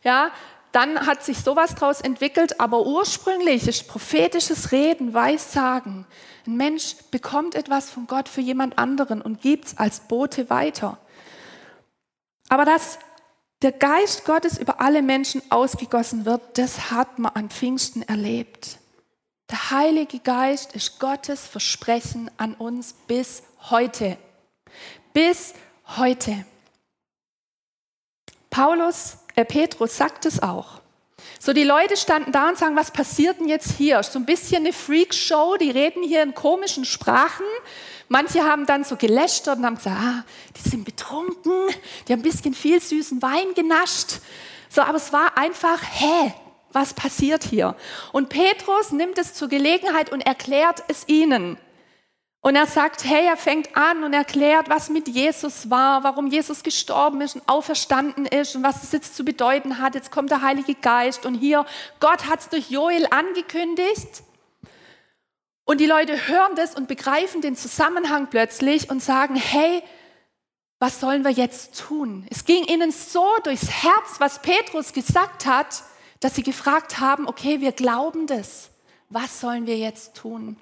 Ja, 0.04 0.30
dann 0.72 1.06
hat 1.06 1.22
sich 1.22 1.38
sowas 1.38 1.74
daraus 1.74 2.00
entwickelt, 2.00 2.58
aber 2.58 2.86
ursprünglich 2.86 3.68
ist 3.68 3.88
prophetisches 3.88 4.72
Reden, 4.72 5.12
Weissagen. 5.12 6.06
Ein 6.46 6.56
Mensch 6.56 6.96
bekommt 7.10 7.54
etwas 7.54 7.90
von 7.90 8.06
Gott 8.06 8.28
für 8.28 8.40
jemand 8.40 8.78
anderen 8.78 9.22
und 9.22 9.42
gibt 9.42 9.66
es 9.66 9.78
als 9.78 10.00
Bote 10.00 10.48
weiter. 10.50 10.98
Aber 12.48 12.64
dass 12.64 12.98
der 13.60 13.72
Geist 13.72 14.24
Gottes 14.24 14.58
über 14.58 14.80
alle 14.80 15.02
Menschen 15.02 15.42
ausgegossen 15.50 16.24
wird, 16.24 16.58
das 16.58 16.90
hat 16.90 17.18
man 17.18 17.32
an 17.32 17.50
Pfingsten 17.50 18.02
erlebt. 18.02 18.78
Der 19.50 19.70
Heilige 19.70 20.18
Geist 20.18 20.72
ist 20.72 20.98
Gottes 20.98 21.46
Versprechen 21.46 22.30
an 22.38 22.54
uns 22.54 22.94
bis 23.06 23.42
heute. 23.70 24.16
Bis 25.12 25.54
heute. 25.96 26.46
Paulus, 28.50 29.18
Petrus 29.34 29.96
sagt 29.96 30.26
es 30.26 30.42
auch. 30.42 30.80
So, 31.38 31.52
die 31.52 31.64
Leute 31.64 31.96
standen 31.96 32.32
da 32.32 32.48
und 32.48 32.58
sagen, 32.58 32.76
was 32.76 32.90
passiert 32.90 33.40
denn 33.40 33.48
jetzt 33.48 33.76
hier? 33.76 34.02
So 34.02 34.18
ein 34.18 34.26
bisschen 34.26 34.64
eine 34.64 34.72
Freakshow, 34.72 35.56
die 35.56 35.70
reden 35.70 36.02
hier 36.02 36.22
in 36.22 36.34
komischen 36.34 36.84
Sprachen. 36.84 37.46
Manche 38.08 38.44
haben 38.44 38.66
dann 38.66 38.84
so 38.84 38.96
gelästert 38.96 39.58
und 39.58 39.66
haben 39.66 39.76
gesagt, 39.76 39.96
ah, 39.98 40.24
die 40.56 40.68
sind 40.68 40.84
betrunken, 40.84 41.52
die 42.06 42.12
haben 42.12 42.20
ein 42.20 42.22
bisschen 42.22 42.54
viel 42.54 42.80
süßen 42.80 43.22
Wein 43.22 43.54
genascht. 43.54 44.20
So, 44.68 44.82
aber 44.82 44.96
es 44.96 45.12
war 45.12 45.36
einfach, 45.36 45.80
hä, 45.82 46.32
was 46.72 46.94
passiert 46.94 47.44
hier? 47.44 47.76
Und 48.12 48.28
Petrus 48.28 48.92
nimmt 48.92 49.18
es 49.18 49.34
zur 49.34 49.48
Gelegenheit 49.48 50.10
und 50.12 50.20
erklärt 50.20 50.84
es 50.88 51.08
ihnen. 51.08 51.58
Und 52.44 52.56
er 52.56 52.66
sagt, 52.66 53.04
hey, 53.04 53.26
er 53.26 53.36
fängt 53.36 53.76
an 53.76 54.02
und 54.02 54.12
erklärt, 54.12 54.68
was 54.68 54.90
mit 54.90 55.06
Jesus 55.06 55.70
war, 55.70 56.02
warum 56.02 56.26
Jesus 56.26 56.64
gestorben 56.64 57.20
ist 57.20 57.36
und 57.36 57.48
auferstanden 57.48 58.26
ist 58.26 58.56
und 58.56 58.64
was 58.64 58.82
es 58.82 58.90
jetzt 58.90 59.14
zu 59.14 59.24
bedeuten 59.24 59.78
hat. 59.78 59.94
Jetzt 59.94 60.10
kommt 60.10 60.32
der 60.32 60.42
Heilige 60.42 60.74
Geist 60.74 61.24
und 61.24 61.34
hier, 61.36 61.64
Gott 62.00 62.26
hat 62.26 62.40
es 62.40 62.48
durch 62.48 62.68
Joel 62.68 63.06
angekündigt. 63.10 64.24
Und 65.64 65.78
die 65.80 65.86
Leute 65.86 66.26
hören 66.26 66.56
das 66.56 66.74
und 66.74 66.88
begreifen 66.88 67.42
den 67.42 67.54
Zusammenhang 67.54 68.26
plötzlich 68.28 68.90
und 68.90 69.00
sagen, 69.00 69.36
hey, 69.36 69.80
was 70.80 70.98
sollen 70.98 71.22
wir 71.22 71.30
jetzt 71.30 71.78
tun? 71.78 72.26
Es 72.28 72.44
ging 72.44 72.64
ihnen 72.64 72.90
so 72.90 73.24
durchs 73.44 73.70
Herz, 73.70 74.16
was 74.18 74.42
Petrus 74.42 74.92
gesagt 74.92 75.46
hat, 75.46 75.84
dass 76.18 76.34
sie 76.34 76.42
gefragt 76.42 76.98
haben, 76.98 77.28
okay, 77.28 77.60
wir 77.60 77.70
glauben 77.70 78.26
das. 78.26 78.70
Was 79.10 79.40
sollen 79.40 79.68
wir 79.68 79.78
jetzt 79.78 80.16
tun? 80.16 80.56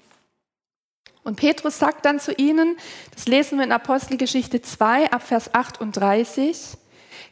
Und 1.22 1.36
Petrus 1.36 1.78
sagt 1.78 2.04
dann 2.06 2.18
zu 2.18 2.32
ihnen, 2.32 2.76
das 3.14 3.26
lesen 3.26 3.58
wir 3.58 3.64
in 3.64 3.72
Apostelgeschichte 3.72 4.62
2 4.62 5.12
ab 5.12 5.22
Vers 5.22 5.54
38, 5.54 6.78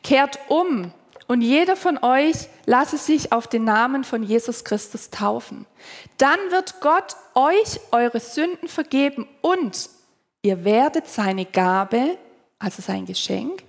kehrt 0.03 0.39
um 0.49 0.93
und 1.27 1.43
jeder 1.43 1.77
von 1.77 1.99
euch 2.03 2.49
lasse 2.65 2.97
sich 2.97 3.33
auf 3.33 3.47
den 3.47 3.65
Namen 3.65 4.03
von 4.03 4.23
Jesus 4.23 4.65
Christus 4.65 5.11
taufen. 5.11 5.67
Dann 6.17 6.39
wird 6.51 6.81
Gott 6.81 7.17
euch 7.35 7.81
eure 7.93 8.19
Sünden 8.19 8.69
vergeben 8.69 9.29
und 9.43 9.91
ihr 10.43 10.65
werdet 10.65 11.07
seine 11.07 11.45
Gabe, 11.45 12.17
also 12.59 12.81
sein 12.83 13.05
Geschenk, 13.05 13.63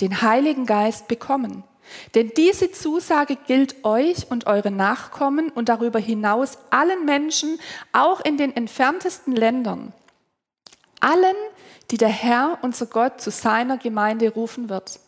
den 0.00 0.20
Heiligen 0.20 0.66
Geist 0.66 1.08
bekommen. 1.08 1.64
Denn 2.14 2.32
diese 2.36 2.70
Zusage 2.72 3.36
gilt 3.46 3.84
euch 3.84 4.30
und 4.30 4.46
euren 4.46 4.76
Nachkommen 4.76 5.50
und 5.50 5.68
darüber 5.68 5.98
hinaus 5.98 6.58
allen 6.70 7.04
Menschen, 7.04 7.58
auch 7.92 8.20
in 8.20 8.36
den 8.36 8.54
entferntesten 8.54 9.34
Ländern. 9.34 9.92
Allen, 11.00 11.36
die 11.90 11.98
der 11.98 12.08
Herr, 12.08 12.58
unser 12.62 12.86
Gott, 12.86 13.20
zu 13.20 13.30
seiner 13.30 13.78
Gemeinde 13.78 14.32
rufen 14.32 14.68
wird. 14.68 15.00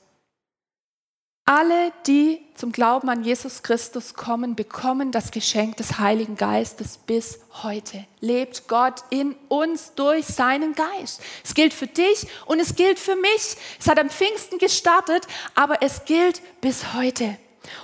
Alle, 1.48 1.94
die 2.06 2.44
zum 2.56 2.72
Glauben 2.72 3.08
an 3.08 3.24
Jesus 3.24 3.62
Christus 3.62 4.12
kommen, 4.12 4.54
bekommen 4.54 5.12
das 5.12 5.30
Geschenk 5.30 5.78
des 5.78 5.98
Heiligen 5.98 6.36
Geistes 6.36 6.98
bis 6.98 7.40
heute. 7.62 8.04
Lebt 8.20 8.68
Gott 8.68 9.02
in 9.08 9.34
uns 9.48 9.94
durch 9.94 10.26
seinen 10.26 10.74
Geist. 10.74 11.22
Es 11.42 11.54
gilt 11.54 11.72
für 11.72 11.86
dich 11.86 12.26
und 12.44 12.60
es 12.60 12.74
gilt 12.74 12.98
für 12.98 13.16
mich. 13.16 13.56
Es 13.80 13.88
hat 13.88 13.98
am 13.98 14.10
Pfingsten 14.10 14.58
gestartet, 14.58 15.26
aber 15.54 15.80
es 15.80 16.04
gilt 16.04 16.42
bis 16.60 16.92
heute. 16.92 17.38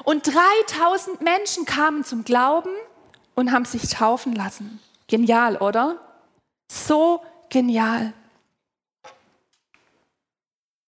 Und 0.04 0.26
3000 0.26 1.22
Menschen 1.22 1.64
kamen 1.64 2.04
zum 2.04 2.22
Glauben 2.22 2.68
und 3.34 3.50
haben 3.50 3.64
sich 3.64 3.88
taufen 3.88 4.34
lassen. 4.34 4.78
Genial, 5.06 5.56
oder? 5.56 5.98
So 6.70 7.22
genial. 7.48 8.12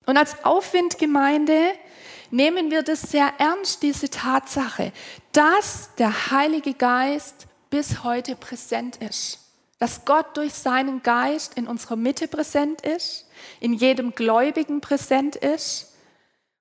Und 0.05 0.19
als 0.19 0.45
Aufwindgemeinde 0.45 1.73
nehmen 2.31 2.71
wir 2.71 2.83
das 2.83 3.03
sehr 3.03 3.33
ernst, 3.39 3.83
diese 3.83 4.11
Tatsache, 4.11 4.93
dass 5.33 5.91
der 5.97 6.31
Heilige 6.31 6.75
Geist 6.75 7.47
bis 7.71 8.05
heute 8.05 8.37
präsent 8.37 8.97
ist. 8.97 9.41
Dass 9.79 10.05
Gott 10.05 10.37
durch 10.37 10.55
seinen 10.55 11.03
Geist 11.03 11.55
in 11.55 11.67
unserer 11.67 11.97
Mitte 11.97 12.29
präsent 12.29 12.81
ist, 12.81 13.27
in 13.61 13.75
jedem 13.75 14.15
Gläubigen 14.15 14.81
präsent 14.81 15.37
ist 15.37 15.95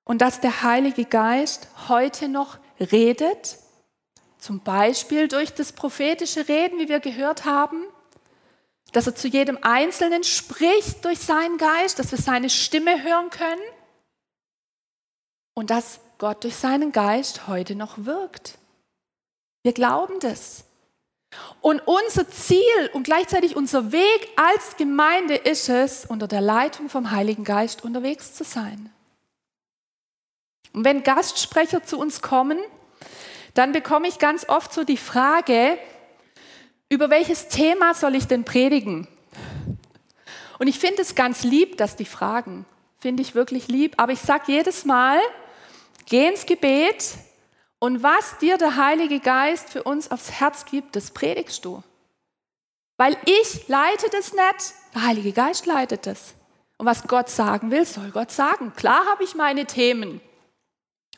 und 0.04 0.20
dass 0.20 0.40
der 0.40 0.62
Heilige 0.62 1.04
Geist 1.06 1.68
heute 1.88 2.28
noch 2.28 2.58
redet, 2.78 3.56
zum 4.38 4.60
Beispiel 4.60 5.28
durch 5.28 5.54
das 5.54 5.72
prophetische 5.72 6.46
Reden, 6.48 6.78
wie 6.78 6.88
wir 6.88 7.00
gehört 7.00 7.46
haben, 7.46 7.82
dass 8.92 9.06
er 9.06 9.14
zu 9.14 9.28
jedem 9.28 9.58
Einzelnen 9.62 10.22
spricht 10.22 11.04
durch 11.04 11.18
seinen 11.18 11.58
Geist, 11.58 11.98
dass 11.98 12.12
wir 12.12 12.18
seine 12.18 12.50
Stimme 12.50 13.02
hören 13.02 13.30
können 13.30 13.60
und 15.56 15.70
dass 15.70 16.00
Gott 16.18 16.44
durch 16.44 16.54
seinen 16.54 16.92
Geist 16.92 17.48
heute 17.48 17.74
noch 17.74 18.04
wirkt. 18.04 18.58
Wir 19.62 19.72
glauben 19.72 20.20
das. 20.20 20.64
Und 21.60 21.80
unser 21.86 22.28
Ziel 22.30 22.90
und 22.92 23.02
gleichzeitig 23.02 23.56
unser 23.56 23.90
Weg 23.90 24.28
als 24.36 24.76
Gemeinde 24.76 25.34
ist 25.34 25.68
es, 25.68 26.04
unter 26.04 26.28
der 26.28 26.40
Leitung 26.40 26.88
vom 26.88 27.10
Heiligen 27.10 27.42
Geist 27.42 27.84
unterwegs 27.84 28.34
zu 28.34 28.44
sein. 28.44 28.92
Und 30.72 30.84
wenn 30.84 31.02
Gastsprecher 31.02 31.82
zu 31.82 31.98
uns 31.98 32.20
kommen, 32.20 32.58
dann 33.54 33.72
bekomme 33.72 34.08
ich 34.08 34.18
ganz 34.18 34.48
oft 34.48 34.72
so 34.72 34.84
die 34.84 34.98
Frage, 34.98 35.78
über 36.90 37.10
welches 37.10 37.48
Thema 37.48 37.94
soll 37.94 38.14
ich 38.14 38.26
denn 38.26 38.44
predigen? 38.44 39.08
Und 40.58 40.68
ich 40.68 40.78
finde 40.78 41.02
es 41.02 41.14
ganz 41.14 41.42
lieb, 41.44 41.78
dass 41.78 41.96
die 41.96 42.04
fragen. 42.04 42.66
Finde 42.98 43.22
ich 43.22 43.34
wirklich 43.34 43.68
lieb. 43.68 43.94
Aber 43.96 44.12
ich 44.12 44.20
sage 44.20 44.44
jedes 44.52 44.84
Mal, 44.84 45.18
Geh 46.06 46.28
ins 46.28 46.46
Gebet 46.46 47.14
und 47.78 48.02
was 48.02 48.38
dir 48.38 48.58
der 48.58 48.76
Heilige 48.76 49.20
Geist 49.20 49.70
für 49.70 49.82
uns 49.82 50.10
aufs 50.10 50.30
Herz 50.30 50.64
gibt, 50.64 50.96
das 50.96 51.10
predigst 51.10 51.64
du. 51.64 51.82
Weil 52.96 53.16
ich 53.26 53.68
leite 53.68 54.08
das 54.10 54.32
nicht, 54.32 54.74
der 54.94 55.02
Heilige 55.02 55.32
Geist 55.32 55.66
leitet 55.66 56.06
das. 56.06 56.34
Und 56.78 56.86
was 56.86 57.06
Gott 57.06 57.28
sagen 57.28 57.70
will, 57.70 57.84
soll 57.84 58.10
Gott 58.10 58.30
sagen. 58.30 58.72
Klar 58.76 59.04
habe 59.06 59.24
ich 59.24 59.34
meine 59.34 59.66
Themen, 59.66 60.20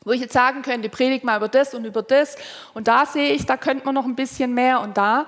wo 0.04 0.12
ich 0.12 0.21
jetzt 0.21 0.33
sagen 0.33 0.62
könnte, 0.62 0.88
predigt 0.88 1.25
mal 1.25 1.37
über 1.37 1.49
das 1.49 1.75
und 1.75 1.85
über 1.85 2.02
das. 2.02 2.37
Und 2.75 2.88
da 2.88 3.07
sehe 3.07 3.33
ich, 3.33 3.47
da 3.47 3.57
könnte 3.57 3.85
man 3.85 3.95
noch 3.95 4.04
ein 4.04 4.16
bisschen 4.16 4.54
mehr 4.54 4.80
und 4.80 4.97
da. 4.97 5.26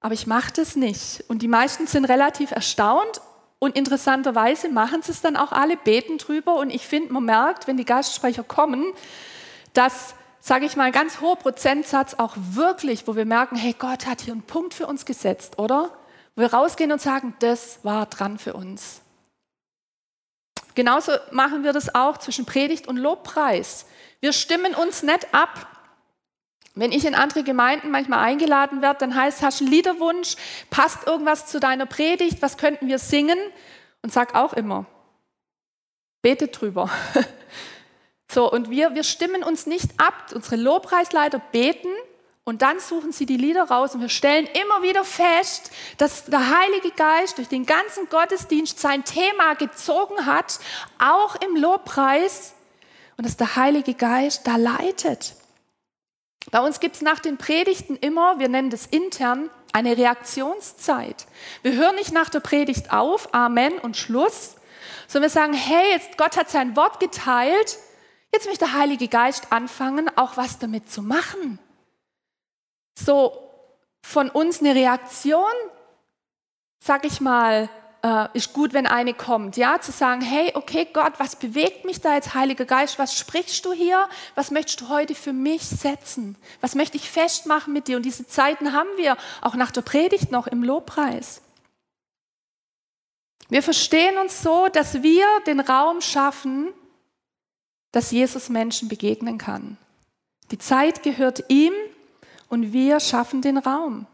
Aber 0.00 0.14
ich 0.14 0.26
mache 0.26 0.52
das 0.52 0.76
nicht. 0.76 1.24
Und 1.28 1.42
die 1.42 1.48
meisten 1.48 1.86
sind 1.86 2.04
relativ 2.04 2.52
erstaunt 2.52 3.20
und 3.58 3.76
interessanterweise 3.76 4.68
machen 4.68 5.02
sie 5.02 5.12
es 5.12 5.22
dann 5.22 5.36
auch 5.36 5.52
alle, 5.52 5.76
beten 5.76 6.18
drüber. 6.18 6.56
Und 6.56 6.70
ich 6.70 6.86
finde, 6.86 7.12
man 7.12 7.24
merkt, 7.24 7.66
wenn 7.66 7.76
die 7.76 7.84
Gastsprecher 7.84 8.44
kommen, 8.44 8.92
dass, 9.72 10.14
sage 10.40 10.66
ich 10.66 10.76
mal, 10.76 10.84
ein 10.84 10.92
ganz 10.92 11.20
hoher 11.20 11.36
Prozentsatz 11.36 12.14
auch 12.14 12.36
wirklich, 12.36 13.06
wo 13.06 13.16
wir 13.16 13.24
merken, 13.24 13.56
hey, 13.56 13.74
Gott 13.78 14.06
hat 14.06 14.20
hier 14.20 14.34
einen 14.34 14.42
Punkt 14.42 14.74
für 14.74 14.86
uns 14.86 15.06
gesetzt, 15.06 15.58
oder? 15.58 15.90
Wo 16.34 16.42
wir 16.42 16.52
rausgehen 16.52 16.92
und 16.92 17.00
sagen, 17.00 17.34
das 17.38 17.80
war 17.82 18.06
dran 18.06 18.38
für 18.38 18.52
uns. 18.52 19.00
Genauso 20.74 21.12
machen 21.30 21.64
wir 21.64 21.72
das 21.72 21.94
auch 21.94 22.18
zwischen 22.18 22.44
Predigt 22.44 22.86
und 22.86 22.98
Lobpreis. 22.98 23.86
Wir 24.20 24.34
stimmen 24.34 24.74
uns 24.74 25.02
nicht 25.02 25.32
ab. 25.32 25.66
Wenn 26.76 26.92
ich 26.92 27.06
in 27.06 27.14
andere 27.14 27.42
Gemeinden 27.42 27.90
manchmal 27.90 28.18
eingeladen 28.18 28.82
werde, 28.82 29.00
dann 29.00 29.14
heißt, 29.14 29.42
hast 29.42 29.60
du 29.60 29.64
einen 29.64 29.72
Liederwunsch, 29.72 30.36
passt 30.68 31.06
irgendwas 31.06 31.46
zu 31.46 31.58
deiner 31.58 31.86
Predigt, 31.86 32.42
was 32.42 32.58
könnten 32.58 32.86
wir 32.86 32.98
singen? 32.98 33.38
Und 34.02 34.12
sag 34.12 34.34
auch 34.34 34.52
immer, 34.52 34.86
betet 36.22 36.60
drüber. 36.60 36.90
So, 38.28 38.50
und 38.50 38.70
wir, 38.70 38.94
wir 38.96 39.04
stimmen 39.04 39.44
uns 39.44 39.66
nicht 39.66 39.88
ab. 39.98 40.32
Unsere 40.34 40.56
Lobpreisleiter 40.56 41.38
beten 41.38 41.88
und 42.44 42.62
dann 42.62 42.80
suchen 42.80 43.12
sie 43.12 43.24
die 43.24 43.36
Lieder 43.36 43.64
raus 43.64 43.94
und 43.94 44.00
wir 44.00 44.08
stellen 44.08 44.46
immer 44.46 44.82
wieder 44.82 45.04
fest, 45.04 45.70
dass 45.98 46.26
der 46.26 46.58
Heilige 46.58 46.90
Geist 46.90 47.38
durch 47.38 47.48
den 47.48 47.66
ganzen 47.66 48.08
Gottesdienst 48.08 48.78
sein 48.78 49.04
Thema 49.04 49.54
gezogen 49.54 50.26
hat, 50.26 50.58
auch 50.98 51.36
im 51.36 51.56
Lobpreis 51.56 52.54
und 53.16 53.24
dass 53.24 53.36
der 53.36 53.56
Heilige 53.56 53.94
Geist 53.94 54.46
da 54.46 54.56
leitet. 54.56 55.34
Bei 56.50 56.60
uns 56.60 56.80
gibt 56.80 56.96
es 56.96 57.02
nach 57.02 57.18
den 57.18 57.38
Predigten 57.38 57.96
immer, 57.96 58.38
wir 58.38 58.48
nennen 58.48 58.70
das 58.70 58.86
intern, 58.86 59.50
eine 59.72 59.96
Reaktionszeit. 59.96 61.26
Wir 61.62 61.72
hören 61.72 61.96
nicht 61.96 62.12
nach 62.12 62.28
der 62.28 62.40
Predigt 62.40 62.92
auf, 62.92 63.34
Amen 63.34 63.78
und 63.78 63.96
Schluss, 63.96 64.56
sondern 65.08 65.30
wir 65.30 65.34
sagen, 65.34 65.52
hey, 65.52 65.90
jetzt 65.90 66.16
Gott 66.16 66.36
hat 66.36 66.48
sein 66.50 66.76
Wort 66.76 67.00
geteilt, 67.00 67.78
Jetzt 68.36 68.46
möchte 68.46 68.66
der 68.66 68.74
Heilige 68.74 69.08
Geist 69.08 69.50
anfangen, 69.50 70.10
auch 70.16 70.36
was 70.36 70.58
damit 70.58 70.90
zu 70.90 71.00
machen. 71.00 71.58
So 72.94 73.50
von 74.02 74.28
uns 74.28 74.60
eine 74.60 74.74
Reaktion, 74.74 75.52
sag 76.78 77.06
ich 77.06 77.22
mal, 77.22 77.70
äh, 78.06 78.28
ist 78.34 78.52
gut, 78.52 78.72
wenn 78.72 78.86
eine 78.86 79.14
kommt, 79.14 79.56
ja, 79.56 79.80
zu 79.80 79.90
sagen, 79.90 80.20
hey, 80.20 80.52
okay, 80.54 80.86
Gott, 80.92 81.14
was 81.18 81.34
bewegt 81.34 81.84
mich 81.84 82.00
da 82.00 82.14
jetzt, 82.14 82.34
Heiliger 82.34 82.64
Geist, 82.64 83.00
was 83.00 83.18
sprichst 83.18 83.64
du 83.64 83.72
hier, 83.72 84.08
was 84.36 84.52
möchtest 84.52 84.80
du 84.80 84.88
heute 84.88 85.16
für 85.16 85.32
mich 85.32 85.62
setzen, 85.62 86.36
was 86.60 86.76
möchte 86.76 86.96
ich 86.96 87.10
festmachen 87.10 87.72
mit 87.72 87.88
dir 87.88 87.96
und 87.96 88.04
diese 88.04 88.26
Zeiten 88.26 88.72
haben 88.72 88.90
wir 88.96 89.16
auch 89.40 89.56
nach 89.56 89.72
der 89.72 89.82
Predigt 89.82 90.30
noch 90.30 90.46
im 90.46 90.62
Lobpreis. 90.62 91.42
Wir 93.48 93.62
verstehen 93.62 94.18
uns 94.18 94.40
so, 94.40 94.68
dass 94.68 95.02
wir 95.02 95.26
den 95.46 95.58
Raum 95.60 96.00
schaffen, 96.00 96.68
dass 97.90 98.12
Jesus 98.12 98.48
Menschen 98.48 98.88
begegnen 98.88 99.38
kann. 99.38 99.78
Die 100.52 100.58
Zeit 100.58 101.02
gehört 101.02 101.44
ihm 101.48 101.72
und 102.48 102.72
wir 102.72 103.00
schaffen 103.00 103.42
den 103.42 103.58
Raum. 103.58 104.06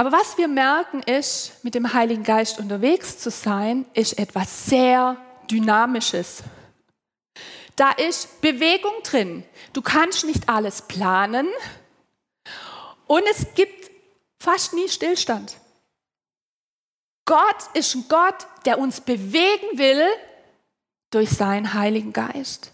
Aber 0.00 0.12
was 0.12 0.38
wir 0.38 0.46
merken 0.46 1.02
ist, 1.02 1.64
mit 1.64 1.74
dem 1.74 1.92
Heiligen 1.92 2.22
Geist 2.22 2.60
unterwegs 2.60 3.18
zu 3.18 3.30
sein, 3.30 3.84
ist 3.94 4.16
etwas 4.16 4.66
sehr 4.66 5.16
Dynamisches. 5.50 6.44
Da 7.74 7.90
ist 7.90 8.40
Bewegung 8.40 8.92
drin. 9.02 9.44
Du 9.72 9.82
kannst 9.82 10.24
nicht 10.24 10.48
alles 10.48 10.82
planen 10.82 11.48
und 13.08 13.24
es 13.28 13.54
gibt 13.56 13.90
fast 14.38 14.72
nie 14.72 14.88
Stillstand. 14.88 15.56
Gott 17.24 17.68
ist 17.74 17.96
ein 17.96 18.04
Gott, 18.08 18.46
der 18.66 18.78
uns 18.78 19.00
bewegen 19.00 19.78
will 19.78 20.06
durch 21.10 21.30
seinen 21.30 21.74
Heiligen 21.74 22.12
Geist. 22.12 22.72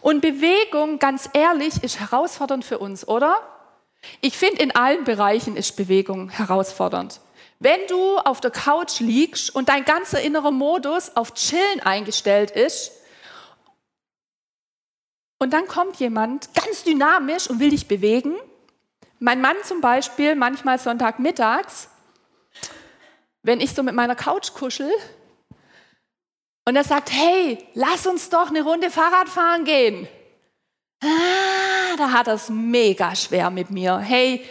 Und 0.00 0.20
Bewegung, 0.20 1.00
ganz 1.00 1.28
ehrlich, 1.32 1.82
ist 1.82 1.98
herausfordernd 1.98 2.64
für 2.64 2.78
uns, 2.78 3.08
oder? 3.08 3.49
Ich 4.20 4.36
finde, 4.36 4.62
in 4.62 4.74
allen 4.74 5.04
Bereichen 5.04 5.56
ist 5.56 5.76
Bewegung 5.76 6.30
herausfordernd. 6.30 7.20
Wenn 7.58 7.80
du 7.88 8.16
auf 8.18 8.40
der 8.40 8.50
Couch 8.50 9.00
liegst 9.00 9.54
und 9.54 9.68
dein 9.68 9.84
ganzer 9.84 10.20
innerer 10.20 10.50
Modus 10.50 11.14
auf 11.14 11.34
Chillen 11.34 11.80
eingestellt 11.80 12.50
ist 12.50 12.92
und 15.38 15.52
dann 15.52 15.66
kommt 15.66 15.96
jemand 15.96 16.54
ganz 16.54 16.84
dynamisch 16.84 17.50
und 17.50 17.60
will 17.60 17.70
dich 17.70 17.86
bewegen, 17.86 18.36
mein 19.18 19.42
Mann 19.42 19.56
zum 19.64 19.82
Beispiel 19.82 20.34
manchmal 20.34 20.78
Sonntagmittags, 20.78 21.88
wenn 23.42 23.60
ich 23.60 23.74
so 23.74 23.82
mit 23.82 23.94
meiner 23.94 24.16
Couch 24.16 24.54
kuschel 24.54 24.90
und 26.66 26.76
er 26.76 26.84
sagt, 26.84 27.12
hey, 27.12 27.58
lass 27.74 28.06
uns 28.06 28.30
doch 28.30 28.48
eine 28.48 28.62
Runde 28.62 28.90
Fahrrad 28.90 29.28
fahren 29.28 29.64
gehen. 29.64 30.08
Ah, 31.02 31.59
da 31.96 32.12
hat 32.12 32.28
er 32.28 32.34
es 32.34 32.48
mega 32.48 33.14
schwer 33.14 33.50
mit 33.50 33.70
mir. 33.70 33.98
Hey, 33.98 34.44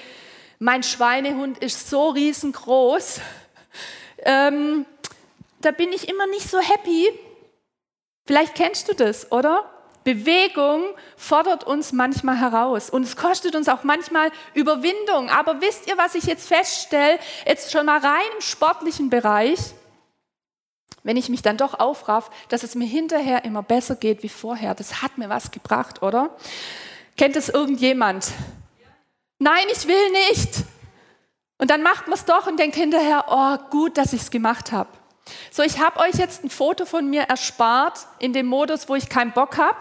mein 0.60 0.84
Schweinehund 0.84 1.58
ist 1.60 1.90
so 1.90 2.10
riesengroß. 2.10 3.22
Ähm, 4.20 4.86
da 5.62 5.72
bin 5.72 5.92
ich 5.94 6.10
immer 6.10 6.28
nicht 6.28 6.50
so 6.50 6.60
happy. 6.60 7.08
Vielleicht 8.26 8.56
kennst 8.56 8.88
du 8.90 8.94
das, 8.94 9.32
oder? 9.32 9.70
Bewegung 10.04 10.84
fordert 11.18 11.66
uns 11.66 11.92
manchmal 11.92 12.40
heraus 12.40 12.90
und 12.90 13.04
es 13.04 13.16
kostet 13.16 13.56
uns 13.56 13.68
auch 13.68 13.84
manchmal 13.84 14.32
Überwindung. 14.54 15.30
Aber 15.30 15.62
wisst 15.62 15.88
ihr, 15.88 15.98
was 15.98 16.16
ich 16.16 16.24
jetzt 16.24 16.48
feststelle, 16.48 17.20
jetzt 17.46 17.72
schon 17.72 17.86
mal 17.86 18.00
rein 18.00 18.26
im 18.36 18.42
sportlichen 18.42 19.10
Bereich? 19.10 19.60
wenn 21.04 21.18
ich 21.18 21.30
mich 21.30 21.42
dann 21.42 21.58
doch 21.58 21.80
aufraff, 21.80 22.30
dass 22.50 22.64
es 22.64 22.76
mir 22.76 22.86
hinterher 22.86 23.46
immer 23.46 23.64
besser 23.64 23.96
geht 23.96 24.22
wie 24.24 24.30
vorher. 24.30 24.76
Das 24.76 25.02
hat 25.02 25.18
mir 25.18 25.30
was 25.30 25.52
gebracht, 25.52 26.04
oder? 26.04 26.36
Kennt 27.20 27.36
es 27.36 27.50
irgendjemand? 27.50 28.32
Nein, 29.40 29.66
ich 29.74 29.86
will 29.88 30.10
nicht. 30.30 30.64
Und 31.58 31.70
dann 31.70 31.84
macht 31.84 32.08
man 32.08 32.14
es 32.14 32.24
doch 32.24 32.48
und 32.48 32.58
denkt 32.58 32.78
hinterher, 32.78 33.26
oh, 33.28 33.58
gut, 33.72 33.98
dass 33.98 34.14
ich 34.14 34.22
es 34.22 34.32
gemacht 34.32 34.72
habe. 34.72 34.88
So, 35.52 35.62
ich 35.62 35.82
habe 35.82 36.00
euch 36.00 36.16
jetzt 36.16 36.46
ein 36.46 36.50
Foto 36.50 36.86
von 36.86 37.10
mir 37.10 37.24
erspart 37.24 38.08
in 38.20 38.32
dem 38.32 38.46
Modus, 38.46 38.88
wo 38.88 38.96
ich 38.96 39.10
keinen 39.10 39.34
Bock 39.34 39.58
habe. 39.58 39.78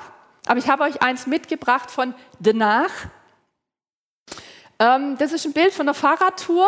Aber 0.48 0.58
ich 0.58 0.68
habe 0.68 0.82
euch 0.82 1.00
eins 1.00 1.28
mitgebracht 1.28 1.92
von 1.92 2.12
danach. 2.40 2.90
Ähm, 4.80 5.16
das 5.18 5.32
ist 5.32 5.46
ein 5.46 5.52
Bild 5.52 5.72
von 5.72 5.86
der 5.86 5.94
Fahrradtour, 5.94 6.66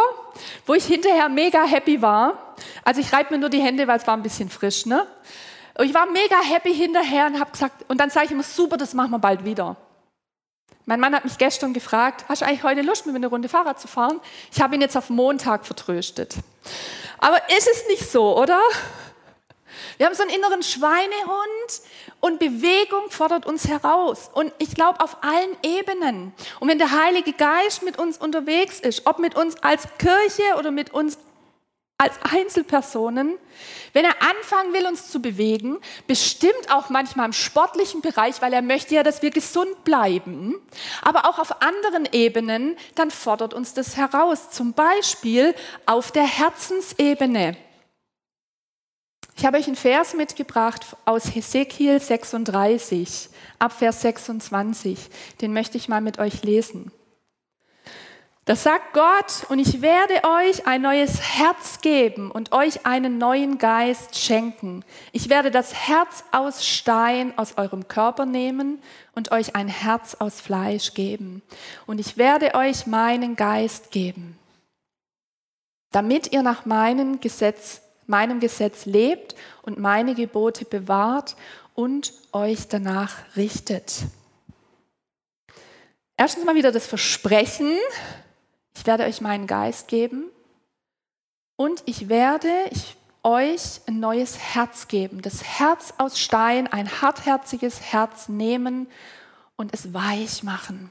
wo 0.67 0.75
ich 0.75 0.85
hinterher 0.85 1.29
mega 1.29 1.65
happy 1.65 2.01
war. 2.01 2.55
Also 2.85 3.01
ich 3.01 3.13
reibe 3.13 3.35
mir 3.35 3.41
nur 3.41 3.51
die 3.51 3.61
Hände, 3.61 3.89
weil 3.89 3.99
es 3.99 4.07
war 4.07 4.17
ein 4.17 4.23
bisschen 4.23 4.49
frisch. 4.49 4.87
Ne? 4.87 5.05
Und 5.77 5.87
ich 5.87 5.95
war 5.95 6.07
mega 6.07 6.41
happy 6.41 6.73
hinterher 6.73 7.27
und 7.27 7.41
habe 7.41 7.51
gesagt, 7.51 7.87
und 7.89 8.01
dann 8.01 8.11
sage 8.11 8.27
ich 8.27 8.31
immer, 8.31 8.45
super, 8.45 8.77
das 8.77 8.95
machen 8.95 9.11
wir 9.11 9.19
bald 9.19 9.45
wieder. 9.45 9.77
Mein 10.87 11.01
Mann 11.01 11.15
hat 11.15 11.25
mich 11.25 11.39
gestern 11.39 11.73
gefragt, 11.73 12.25
hast 12.29 12.43
du 12.43 12.47
eigentlich 12.47 12.63
heute 12.63 12.83
Lust, 12.83 13.07
mit 13.07 13.13
mir 13.13 13.19
eine 13.19 13.27
Runde 13.27 13.49
Fahrrad 13.49 13.79
zu 13.79 13.87
fahren? 13.87 14.21
Ich 14.53 14.61
habe 14.61 14.75
ihn 14.75 14.81
jetzt 14.81 14.97
auf 14.97 15.11
Montag 15.11 15.67
vertröstet. 15.67 16.35
Aber 17.19 17.37
ist 17.57 17.69
es 17.71 17.87
nicht 17.89 18.11
so, 18.11 18.37
oder? 18.37 18.59
Wir 19.99 20.07
haben 20.07 20.15
so 20.15 20.23
einen 20.23 20.33
inneren 20.33 20.63
Schweinehund 20.63 21.83
und 22.21 22.39
Bewegung 22.39 23.11
fordert 23.11 23.45
uns 23.45 23.69
heraus. 23.69 24.31
Und 24.33 24.53
ich 24.59 24.75
glaube 24.75 25.01
auf 25.01 25.19
allen 25.23 25.57
Ebenen. 25.63 26.33
Und 26.59 26.69
wenn 26.69 26.79
der 26.79 26.91
Heilige 26.91 27.35
Geist 27.35 27.83
mit 27.83 27.99
uns 27.99 28.17
unterwegs 28.17 28.81
ist, 28.81 29.07
ob 29.07 29.19
mit 29.19 29.37
uns 29.37 29.63
als 29.63 29.87
Kirche 29.99 30.57
oder 30.59 30.71
mit 30.71 30.95
uns 30.95 31.19
als 32.01 32.15
Einzelpersonen, 32.23 33.37
wenn 33.93 34.07
er 34.07 34.23
anfangen 34.23 34.73
will, 34.73 34.87
uns 34.87 35.11
zu 35.11 35.21
bewegen, 35.21 35.79
bestimmt 36.07 36.73
auch 36.73 36.89
manchmal 36.89 37.27
im 37.27 37.35
sportlichen 37.35 38.01
Bereich, 38.01 38.41
weil 38.41 38.55
er 38.55 38.63
möchte 38.63 38.95
ja, 38.95 39.03
dass 39.03 39.21
wir 39.21 39.31
gesund 39.31 39.85
bleiben, 39.85 40.55
aber 41.03 41.29
auch 41.29 41.39
auf 41.39 41.61
anderen 41.61 42.09
Ebenen, 42.11 42.79
dann 42.95 43.11
fordert 43.11 43.53
uns 43.53 43.75
das 43.75 43.99
heraus. 43.99 44.51
Zum 44.51 44.73
Beispiel 44.73 45.55
auf 45.85 46.11
der 46.11 46.25
Herzensebene. 46.25 47.59
Ich 49.37 49.45
habe 49.45 49.59
euch 49.59 49.67
einen 49.67 49.77
Vers 49.77 50.15
mitgebracht 50.15 50.97
aus 51.05 51.35
Hesekiel 51.35 52.01
36, 52.01 53.29
ab 53.59 53.73
Vers 53.73 54.01
26. 54.01 54.99
Den 55.43 55.53
möchte 55.53 55.77
ich 55.77 55.89
mal 55.89 56.01
mit 56.01 56.19
euch 56.19 56.43
lesen. 56.45 56.93
Das 58.51 58.65
sagt 58.65 58.95
Gott, 58.95 59.49
und 59.49 59.61
ich 59.61 59.81
werde 59.81 60.15
euch 60.25 60.67
ein 60.67 60.83
neues 60.83 61.21
Herz 61.21 61.81
geben 61.83 62.33
und 62.33 62.51
euch 62.51 62.85
einen 62.85 63.17
neuen 63.17 63.59
Geist 63.59 64.19
schenken. 64.19 64.85
Ich 65.13 65.29
werde 65.29 65.53
das 65.53 65.73
Herz 65.73 66.25
aus 66.33 66.67
Stein 66.67 67.33
aus 67.39 67.59
eurem 67.59 67.87
Körper 67.87 68.27
nehmen 68.27 68.83
und 69.15 69.31
euch 69.31 69.55
ein 69.55 69.69
Herz 69.69 70.17
aus 70.17 70.41
Fleisch 70.41 70.95
geben. 70.95 71.43
Und 71.87 72.01
ich 72.01 72.17
werde 72.17 72.57
euch 72.57 72.89
meinen 72.89 73.37
Geist 73.37 73.93
geben, 73.93 74.37
damit 75.93 76.33
ihr 76.33 76.43
nach 76.43 76.67
meinem 76.67 77.21
Gesetz 77.21 77.83
meinem 78.09 78.41
Gesetz 78.41 78.85
lebt 78.85 79.37
und 79.63 79.79
meine 79.79 80.17
Gebote 80.17 80.65
bewahrt 80.65 81.37
und 81.77 82.13
euch 82.33 82.67
danach 82.67 83.15
richtet. 83.37 84.01
Erstens 86.17 86.45
mal 86.45 86.57
wieder 86.57 86.73
das 86.73 86.89
Versprechen, 86.89 87.79
ich 88.81 88.87
werde 88.87 89.05
euch 89.05 89.21
meinen 89.21 89.47
Geist 89.47 89.89
geben 89.89 90.31
und 91.57 91.83
ich 91.85 92.09
werde 92.09 92.49
ich 92.71 92.97
euch 93.23 93.83
ein 93.87 94.01
neues 94.01 94.39
Herz 94.39 94.89
geben. 94.89 95.21
Das 95.21 95.45
Herz 95.45 95.93
aus 95.99 96.19
Stein, 96.19 96.67
ein 96.67 97.03
hartherziges 97.03 97.83
Herz 97.93 98.31
nehmen 98.31 98.89
und 99.57 99.75
es 99.75 99.93
weich 99.93 100.43
machen. 100.45 100.91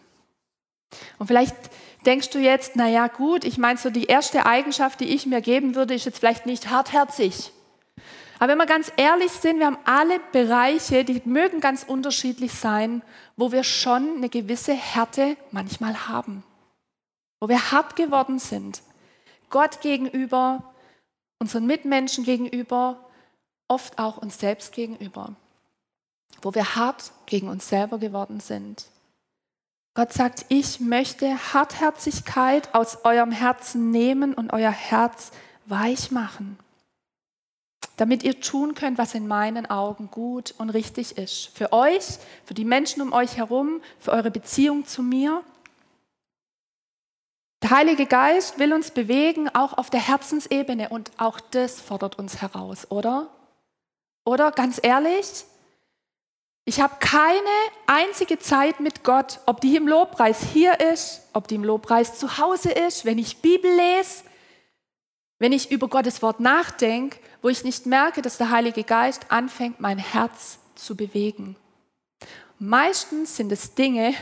Und 1.18 1.26
vielleicht 1.26 1.56
denkst 2.06 2.30
du 2.30 2.38
jetzt, 2.38 2.76
naja 2.76 3.08
gut, 3.08 3.44
ich 3.44 3.58
meine 3.58 3.80
so 3.80 3.90
die 3.90 4.06
erste 4.06 4.46
Eigenschaft, 4.46 5.00
die 5.00 5.10
ich 5.10 5.26
mir 5.26 5.42
geben 5.42 5.74
würde, 5.74 5.96
ist 5.96 6.06
jetzt 6.06 6.20
vielleicht 6.20 6.46
nicht 6.46 6.70
hartherzig. 6.70 7.52
Aber 8.38 8.50
wenn 8.52 8.60
wir 8.60 8.68
ganz 8.68 8.92
ehrlich 8.98 9.32
sind, 9.32 9.58
wir 9.58 9.66
haben 9.66 9.80
alle 9.86 10.20
Bereiche, 10.32 11.04
die 11.04 11.24
mögen 11.26 11.60
ganz 11.60 11.86
unterschiedlich 11.86 12.54
sein, 12.54 13.02
wo 13.36 13.52
wir 13.52 13.64
schon 13.64 14.18
eine 14.18 14.30
gewisse 14.30 14.74
Härte 14.74 15.38
manchmal 15.50 16.08
haben. 16.08 16.44
Wo 17.40 17.50
wir 17.50 17.72
hart 17.72 17.96
geworden 17.96 18.40
sind. 18.40 18.82
Gott 19.50 19.82
gegenüber, 19.82 20.74
unseren 21.40 21.66
Mitmenschen 21.66 22.24
gegenüber, 22.24 23.10
oft 23.68 23.98
auch 23.98 24.18
uns 24.18 24.40
selbst 24.40 24.74
gegenüber. 24.74 25.36
Wo 26.42 26.54
wir 26.54 26.76
hart 26.76 27.12
gegen 27.26 27.48
uns 27.48 27.70
selber 27.70 27.98
geworden 27.98 28.40
sind. 28.40 28.86
Gott 29.96 30.14
sagt, 30.14 30.46
ich 30.50 30.80
möchte 30.80 31.54
Hartherzigkeit 31.54 32.74
aus 32.74 33.04
eurem 33.04 33.32
Herzen 33.32 33.92
nehmen 33.92 34.34
und 34.34 34.54
euer 34.54 34.72
Herz 34.72 35.32
weich 35.66 36.12
machen, 36.12 36.58
damit 37.98 38.24
ihr 38.24 38.40
tun 38.40 38.76
könnt, 38.76 38.98
was 38.98 39.14
in 39.14 39.28
meinen 39.28 39.66
Augen 39.66 40.10
gut 40.10 40.54
und 40.58 40.70
richtig 40.70 41.18
ist. 41.18 41.50
Für 41.54 41.74
euch, 41.74 42.06
für 42.46 42.54
die 42.54 42.66
Menschen 42.66 43.02
um 43.02 43.14
euch 43.14 43.38
herum, 43.38 43.82
für 44.00 44.12
eure 44.12 44.32
Beziehung 44.32 44.86
zu 44.86 45.04
mir. 45.04 45.44
Der 47.62 47.72
Heilige 47.72 48.06
Geist 48.06 48.58
will 48.58 48.74
uns 48.74 48.92
bewegen, 48.92 49.50
auch 49.50 49.78
auf 49.78 49.90
der 49.90 50.00
Herzensebene 50.00 50.90
und 50.90 51.12
auch 51.18 51.40
das 51.40 51.82
fordert 51.82 52.18
uns 52.18 52.42
heraus, 52.42 52.90
oder? 52.90 53.28
Oder 54.24 54.52
ganz 54.52 54.80
ehrlich, 54.82 55.46
ich 56.64 56.80
habe 56.80 56.96
keine 57.00 57.40
einzige 57.88 58.40
Zeit 58.40 58.80
mit 58.80 59.04
Gott, 59.04 59.40
ob 59.46 59.60
die 59.60 59.76
im 59.76 59.88
Lobpreis 59.88 60.44
hier 60.54 60.80
ist, 60.80 61.24
ob 61.34 61.48
die 61.48 61.56
im 61.56 61.64
Lobpreis 61.64 62.18
zu 62.18 62.38
Hause 62.38 62.72
ist, 62.72 63.06
wenn 63.06 63.18
ich 63.18 63.42
Bibel 63.42 63.70
lese, 63.76 64.24
wenn 65.40 65.52
ich 65.52 65.72
über 65.72 65.88
Gottes 65.88 66.22
Wort 66.22 66.40
nachdenke, 66.40 67.18
wo 67.42 67.50
ich 67.50 67.64
nicht 67.64 67.86
merke, 67.86 68.22
dass 68.22 68.38
der 68.38 68.52
Heilige 68.52 68.84
Geist 68.84 69.32
anfängt, 69.32 69.80
mein 69.80 69.98
Herz 69.98 70.60
zu 70.76 70.96
bewegen. 70.96 71.56
Meistens 72.60 73.36
sind 73.36 73.52
es 73.52 73.74
Dinge, 73.74 74.14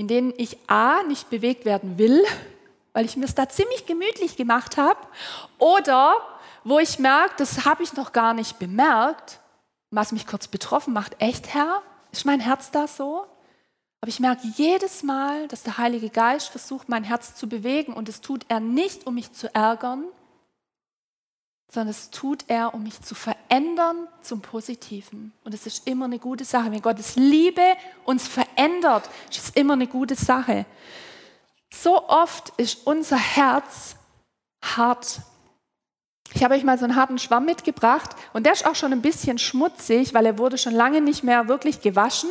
in 0.00 0.08
denen 0.08 0.32
ich 0.36 0.58
A 0.66 1.02
nicht 1.04 1.30
bewegt 1.30 1.64
werden 1.64 1.98
will, 1.98 2.24
weil 2.92 3.04
ich 3.04 3.16
mir 3.16 3.26
es 3.26 3.34
da 3.34 3.48
ziemlich 3.48 3.86
gemütlich 3.86 4.36
gemacht 4.36 4.76
habe, 4.76 4.98
oder 5.58 6.16
wo 6.64 6.78
ich 6.78 6.98
merke, 6.98 7.34
das 7.38 7.64
habe 7.64 7.82
ich 7.82 7.92
noch 7.92 8.12
gar 8.12 8.34
nicht 8.34 8.58
bemerkt 8.58 9.40
was 9.90 10.12
mich 10.12 10.26
kurz 10.26 10.48
betroffen 10.48 10.92
macht, 10.92 11.16
echt 11.18 11.52
Herr, 11.52 11.82
ist 12.12 12.24
mein 12.24 12.40
Herz 12.40 12.70
da 12.70 12.86
so? 12.86 13.26
Aber 14.00 14.08
ich 14.08 14.20
merke 14.20 14.46
jedes 14.56 15.02
Mal, 15.02 15.46
dass 15.48 15.62
der 15.62 15.76
Heilige 15.76 16.08
Geist 16.08 16.48
versucht, 16.48 16.88
mein 16.88 17.04
Herz 17.04 17.34
zu 17.34 17.48
bewegen 17.48 17.92
und 17.92 18.08
das 18.08 18.20
tut 18.20 18.46
er 18.48 18.60
nicht, 18.60 19.06
um 19.06 19.14
mich 19.14 19.32
zu 19.32 19.54
ärgern, 19.54 20.04
sondern 21.70 21.90
es 21.90 22.10
tut 22.10 22.44
er, 22.48 22.74
um 22.74 22.82
mich 22.82 23.00
zu 23.02 23.14
verändern 23.14 24.08
zum 24.22 24.40
Positiven. 24.40 25.32
Und 25.44 25.54
es 25.54 25.66
ist 25.66 25.86
immer 25.86 26.06
eine 26.06 26.18
gute 26.18 26.44
Sache. 26.44 26.72
Wenn 26.72 26.82
Gottes 26.82 27.14
Liebe 27.14 27.62
uns 28.04 28.26
verändert, 28.60 29.08
ist 29.30 29.44
es 29.44 29.50
immer 29.50 29.74
eine 29.74 29.86
gute 29.86 30.14
Sache. 30.14 30.66
So 31.72 32.08
oft 32.08 32.50
ist 32.56 32.86
unser 32.86 33.18
Herz 33.18 33.96
hart 34.62 35.22
ich 36.32 36.44
habe 36.44 36.54
euch 36.54 36.64
mal 36.64 36.78
so 36.78 36.84
einen 36.84 36.96
harten 36.96 37.18
Schwamm 37.18 37.44
mitgebracht 37.44 38.10
und 38.32 38.46
der 38.46 38.52
ist 38.52 38.64
auch 38.64 38.76
schon 38.76 38.92
ein 38.92 39.02
bisschen 39.02 39.38
schmutzig, 39.38 40.14
weil 40.14 40.26
er 40.26 40.38
wurde 40.38 40.58
schon 40.58 40.74
lange 40.74 41.00
nicht 41.00 41.24
mehr 41.24 41.48
wirklich 41.48 41.80
gewaschen. 41.80 42.30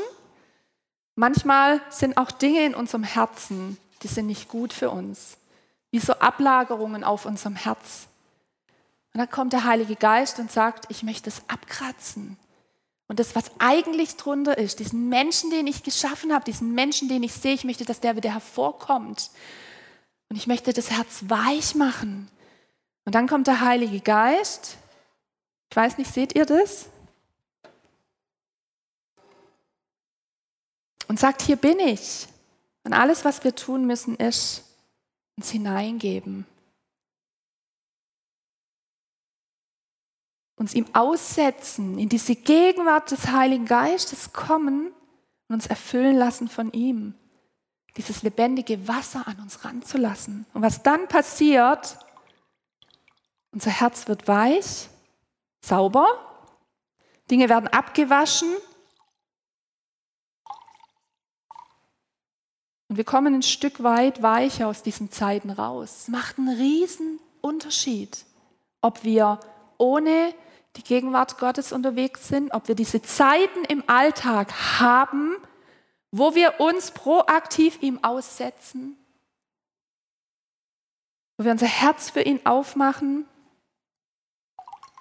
Manchmal 1.15 1.81
sind 1.89 2.17
auch 2.17 2.31
Dinge 2.31 2.65
in 2.65 2.75
unserem 2.75 3.03
Herzen, 3.03 3.77
die 4.01 4.07
sind 4.07 4.27
nicht 4.27 4.47
gut 4.47 4.71
für 4.71 4.89
uns, 4.89 5.37
wie 5.91 5.99
so 5.99 6.13
Ablagerungen 6.13 7.03
auf 7.03 7.25
unserem 7.25 7.57
Herz. 7.57 8.07
Und 9.13 9.19
dann 9.19 9.29
kommt 9.29 9.51
der 9.51 9.65
Heilige 9.65 9.97
Geist 9.97 10.39
und 10.39 10.49
sagt, 10.49 10.85
ich 10.89 11.03
möchte 11.03 11.29
es 11.29 11.41
abkratzen. 11.49 12.37
Und 13.10 13.19
das, 13.19 13.36
was 13.36 13.52
eigentlich 13.58 14.17
drunter 14.17 14.58
ist, 14.60 14.80
diesen 14.80 15.10
Menschen, 15.10 15.50
den 15.50 15.65
ich 15.65 15.82
geschaffen 15.82 16.32
habe, 16.32 16.45
diesen 16.45 16.76
Menschen, 16.76 17.10
den 17.10 17.24
ich 17.24 17.34
sehe, 17.34 17.56
ich 17.56 17.63
möchte, 17.63 17.84
dass 17.84 18.00
der 18.00 18.15
wieder 18.15 18.32
hervorkommt. 18.32 19.32
Und 20.30 20.36
ich 20.36 20.45
möchte 20.45 20.74
das 20.74 20.91
Herz 20.91 21.24
weich 21.28 21.74
machen. 21.74 22.30
Und 23.06 23.15
dann 23.15 23.28
kommt 23.28 23.48
der 23.48 23.62
Heilige 23.62 24.00
Geist. 24.00 24.78
Ich 25.72 25.76
weiß 25.76 25.98
nicht, 25.98 26.13
seht 26.13 26.36
ihr 26.36 26.45
das? 26.45 26.86
Und 31.08 31.19
sagt, 31.19 31.41
hier 31.41 31.56
bin 31.56 31.80
ich. 31.80 32.28
Und 32.84 32.93
alles, 32.93 33.26
was 33.26 33.43
wir 33.43 33.56
tun 33.56 33.88
müssen, 33.88 34.17
ist 34.17 34.63
uns 35.36 35.50
hineingeben. 35.50 36.45
Uns 40.60 40.76
ihm 40.76 40.86
aussetzen, 40.93 41.98
in 41.98 42.10
diese 42.10 42.36
Gegenwart 42.36 43.10
des 43.10 43.32
Heiligen 43.32 43.65
Geistes 43.65 44.34
kommen 44.34 44.91
und 45.48 45.56
uns 45.56 45.65
erfüllen 45.65 46.15
lassen 46.15 46.48
von 46.48 46.72
ihm. 46.72 47.15
Dieses 47.98 48.22
lebendige 48.22 48.88
Wasser 48.88 49.28
an 49.28 49.39
uns 49.39 49.65
ranzulassen. 49.65 50.45
Und 50.54 50.62
was 50.62 50.84
dann 50.84 51.08
passiert, 51.08 51.98
unser 53.52 53.72
Herz 53.72 54.08
wird 54.08 54.28
weich, 54.28 54.89
sauber, 55.62 56.08
Dinge 57.32 57.50
werden 57.50 57.67
abgewaschen 57.67 58.54
und 62.89 62.98
wir 62.98 63.04
kommen 63.04 63.36
ein 63.36 63.43
Stück 63.43 63.84
weit 63.84 64.22
weicher 64.22 64.67
aus 64.67 64.82
diesen 64.82 65.12
Zeiten 65.12 65.52
raus. 65.52 66.02
Es 66.02 66.08
macht 66.08 66.38
einen 66.38 66.50
riesen 66.50 67.19
Unterschied, 67.41 68.26
ob 68.82 69.04
wir 69.04 69.39
ohne 69.78 70.34
die 70.75 70.84
Gegenwart 70.84 71.38
Gottes 71.38 71.71
unterwegs 71.71 72.27
sind, 72.27 72.53
ob 72.53 72.67
wir 72.67 72.75
diese 72.75 73.01
Zeiten 73.01 73.65
im 73.65 73.84
Alltag 73.88 74.53
haben, 74.79 75.36
wo 76.12 76.36
wir 76.36 76.60
uns 76.60 76.91
proaktiv 76.91 77.82
ihm 77.82 78.03
aussetzen, 78.03 78.97
wo 81.38 81.45
wir 81.45 81.51
unser 81.51 81.67
Herz 81.67 82.10
für 82.10 82.21
ihn 82.21 82.45
aufmachen 82.45 83.25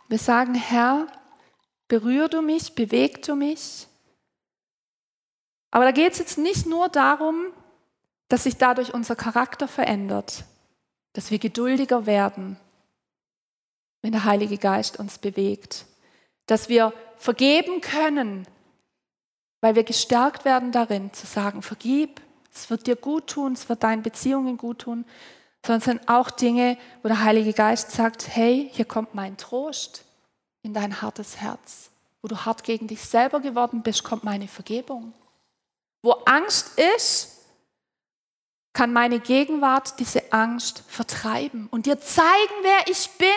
wir 0.09 0.18
sagen, 0.18 0.54
Herr, 0.54 1.07
berühr 1.87 2.28
du 2.28 2.40
mich, 2.40 2.74
beweg 2.74 3.22
du 3.22 3.37
mich. 3.37 3.87
Aber 5.70 5.85
da 5.85 5.90
geht 5.90 6.12
es 6.12 6.18
jetzt 6.18 6.38
nicht 6.38 6.66
nur 6.66 6.88
darum, 6.88 7.52
dass 8.28 8.44
sich 8.44 8.57
dadurch 8.57 8.94
unser 8.94 9.16
Charakter 9.16 9.68
verändert, 9.68 10.44
dass 11.12 11.31
wir 11.31 11.38
geduldiger 11.38 12.07
werden, 12.07 12.59
wenn 14.02 14.12
der 14.12 14.24
Heilige 14.24 14.58
Geist 14.58 14.98
uns 14.98 15.18
bewegt, 15.18 15.87
dass 16.46 16.68
wir 16.68 16.92
vergeben 17.16 17.80
können, 17.80 18.46
weil 19.61 19.74
wir 19.74 19.84
gestärkt 19.84 20.44
werden 20.44 20.72
darin 20.72 21.12
zu 21.12 21.26
sagen, 21.26 21.62
vergib, 21.62 22.20
es 22.54 22.70
wird 22.70 22.87
dir 22.87 22.96
gut 22.96 23.28
tun, 23.28 23.52
es 23.52 23.68
wird 23.68 23.82
deinen 23.82 24.02
Beziehungen 24.02 24.56
gut 24.56 24.80
tun, 24.80 25.04
sondern 25.64 25.78
es 25.78 25.84
sind 25.84 26.08
auch 26.08 26.30
Dinge, 26.30 26.78
wo 27.02 27.08
der 27.08 27.22
Heilige 27.22 27.52
Geist 27.52 27.90
sagt, 27.90 28.28
hey, 28.28 28.70
hier 28.72 28.84
kommt 28.84 29.14
mein 29.14 29.37
Trost 29.37 30.04
in 30.62 30.74
dein 30.74 31.02
hartes 31.02 31.37
Herz. 31.37 31.90
Wo 32.22 32.28
du 32.28 32.37
hart 32.37 32.64
gegen 32.64 32.88
dich 32.88 33.02
selber 33.02 33.40
geworden 33.40 33.82
bist, 33.82 34.04
kommt 34.04 34.24
meine 34.24 34.48
Vergebung. 34.48 35.12
Wo 36.02 36.12
Angst 36.24 36.78
ist, 36.96 37.38
kann 38.72 38.92
meine 38.92 39.18
Gegenwart 39.18 39.98
diese 39.98 40.32
Angst 40.32 40.84
vertreiben 40.88 41.68
und 41.70 41.87
dir 41.87 42.00
zeigen, 42.00 42.54
wer 42.62 42.88
ich 42.88 43.11
bin. 43.18 43.28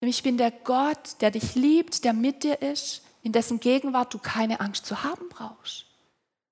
Nämlich 0.00 0.18
ich 0.18 0.22
bin 0.22 0.36
der 0.36 0.50
Gott, 0.50 1.20
der 1.20 1.30
dich 1.30 1.54
liebt, 1.54 2.04
der 2.04 2.12
mit 2.12 2.42
dir 2.42 2.60
ist, 2.62 3.02
in 3.22 3.32
dessen 3.32 3.60
Gegenwart 3.60 4.12
du 4.14 4.18
keine 4.18 4.60
Angst 4.60 4.86
zu 4.86 5.02
haben 5.02 5.28
brauchst. 5.28 5.86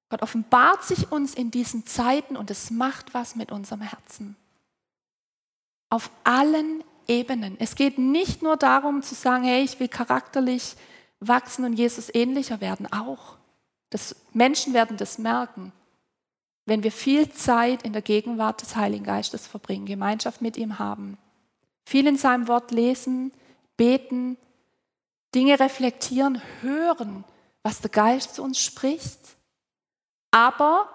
Gott 0.08 0.22
offenbart 0.22 0.84
sich 0.84 1.12
uns 1.12 1.34
in 1.34 1.50
diesen 1.50 1.86
Zeiten 1.86 2.36
und 2.36 2.50
es 2.50 2.70
macht 2.70 3.14
was 3.14 3.36
mit 3.36 3.52
unserem 3.52 3.80
Herzen. 3.80 4.36
Auf 5.90 6.10
allen 6.24 6.82
Ebenen. 7.06 7.56
Es 7.58 7.74
geht 7.74 7.98
nicht 7.98 8.42
nur 8.42 8.56
darum 8.56 9.02
zu 9.02 9.14
sagen, 9.14 9.44
hey, 9.44 9.62
ich 9.62 9.78
will 9.78 9.88
charakterlich 9.88 10.76
wachsen 11.20 11.64
und 11.64 11.74
Jesus 11.74 12.12
ähnlicher 12.14 12.60
werden, 12.60 12.90
auch. 12.92 13.36
Das, 13.90 14.16
Menschen 14.32 14.74
werden 14.74 14.96
das 14.96 15.18
merken, 15.18 15.72
wenn 16.66 16.82
wir 16.82 16.92
viel 16.92 17.30
Zeit 17.30 17.82
in 17.82 17.92
der 17.92 18.02
Gegenwart 18.02 18.62
des 18.62 18.74
Heiligen 18.74 19.04
Geistes 19.04 19.46
verbringen, 19.46 19.86
Gemeinschaft 19.86 20.40
mit 20.40 20.56
ihm 20.56 20.78
haben, 20.78 21.18
viel 21.84 22.06
in 22.06 22.16
seinem 22.16 22.48
Wort 22.48 22.70
lesen, 22.70 23.32
beten, 23.76 24.36
Dinge 25.34 25.58
reflektieren, 25.58 26.40
hören, 26.60 27.24
was 27.62 27.80
der 27.80 27.90
Geist 27.90 28.34
zu 28.34 28.42
uns 28.42 28.60
spricht 28.60 29.34
aber 30.34 30.88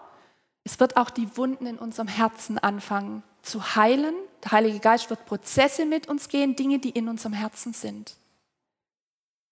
es 0.65 0.82
wird 0.82 0.97
auch 0.97 1.10
die 1.10 1.38
Wunden 1.38 1.65
in 1.65 1.80
unserem 1.80 2.10
Herzen 2.10 2.60
anfangen 2.60 3.23
zu 3.41 3.78
heilen. 3.78 4.13
Der 4.43 4.52
Heilige 4.52 4.80
Geist 4.80 5.10
wird 5.10 5.25
Prozesse 5.25 5.86
mit 5.86 6.10
uns 6.10 6.28
gehen, 6.28 6.58
Dinge, 6.58 6.80
die 6.80 6.89
in 6.89 7.08
unserem 7.08 7.32
Herzen 7.32 7.71
sind. 7.71 8.17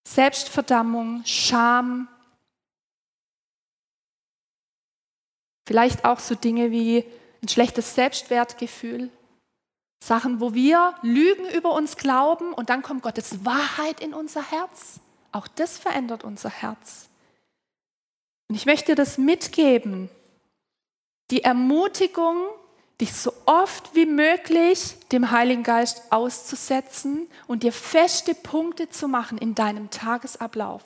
Selbstverdammung, 0.06 1.22
Scham, 1.24 2.06
vielleicht 5.66 6.04
auch 6.04 6.18
so 6.18 6.34
Dinge 6.34 6.70
wie 6.70 7.02
ein 7.42 7.48
schlechtes 7.48 7.94
Selbstwertgefühl, 7.94 9.08
Sachen, 10.00 10.40
wo 10.40 10.54
wir 10.54 10.94
Lügen 11.02 11.48
über 11.48 11.72
uns 11.72 11.96
glauben 11.96 12.52
und 12.52 12.70
dann 12.70 12.82
kommt 12.82 13.02
Gottes 13.02 13.44
Wahrheit 13.44 14.00
in 14.00 14.14
unser 14.14 14.42
Herz. 14.42 15.00
Auch 15.32 15.48
das 15.48 15.78
verändert 15.78 16.24
unser 16.24 16.50
Herz. 16.50 17.08
Und 18.48 18.54
ich 18.54 18.64
möchte 18.64 18.94
das 18.94 19.18
mitgeben, 19.18 20.08
die 21.30 21.42
Ermutigung, 21.42 22.46
dich 23.00 23.12
so 23.12 23.32
oft 23.46 23.94
wie 23.94 24.06
möglich 24.06 24.96
dem 25.12 25.30
Heiligen 25.30 25.62
Geist 25.62 26.02
auszusetzen 26.10 27.28
und 27.46 27.62
dir 27.62 27.72
feste 27.72 28.34
Punkte 28.34 28.90
zu 28.90 29.06
machen 29.06 29.38
in 29.38 29.54
deinem 29.54 29.88
Tagesablauf. 29.90 30.82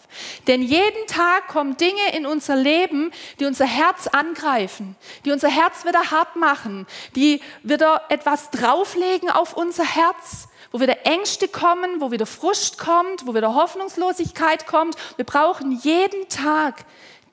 Denn 0.46 0.60
jeden 0.60 1.06
Tag 1.06 1.48
kommen 1.48 1.78
Dinge 1.78 2.14
in 2.14 2.26
unser 2.26 2.54
Leben, 2.54 3.12
die 3.40 3.46
unser 3.46 3.64
Herz 3.64 4.08
angreifen, 4.08 4.94
die 5.24 5.32
unser 5.32 5.48
Herz 5.48 5.86
wieder 5.86 6.10
hart 6.10 6.36
machen, 6.36 6.86
die 7.16 7.40
wieder 7.62 8.02
etwas 8.10 8.50
drauflegen 8.50 9.30
auf 9.30 9.56
unser 9.56 9.84
Herz, 9.84 10.48
wo 10.70 10.80
wieder 10.80 11.06
Ängste 11.06 11.48
kommen, 11.48 12.02
wo 12.02 12.10
wieder 12.10 12.26
Frust 12.26 12.76
kommt, 12.76 13.26
wo 13.26 13.34
wieder 13.34 13.54
Hoffnungslosigkeit 13.54 14.66
kommt. 14.66 14.96
Wir 15.16 15.24
brauchen 15.24 15.72
jeden 15.82 16.28
Tag 16.28 16.84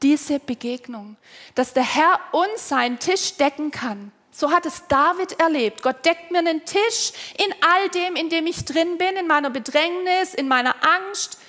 diese 0.01 0.39
Begegnung, 0.39 1.17
dass 1.55 1.73
der 1.73 1.83
Herr 1.83 2.19
uns 2.31 2.69
seinen 2.69 2.99
Tisch 2.99 3.35
decken 3.35 3.71
kann, 3.71 4.13
So 4.39 4.51
hat 4.51 4.65
es 4.65 4.87
David 4.87 5.37
erlebt. 5.37 5.81
Gott 5.81 6.05
deckt 6.05 6.31
mir 6.31 6.39
einen 6.39 6.63
Tisch 6.63 7.11
in 7.37 7.53
all 7.59 7.89
dem, 7.89 8.15
in 8.15 8.29
dem 8.29 8.47
ich 8.47 8.63
drin 8.63 8.97
bin, 8.97 9.17
in 9.17 9.27
meiner 9.27 9.49
Bedrängnis, 9.49 10.33
in 10.33 10.47
meiner 10.47 10.75
Angst. 10.81 11.39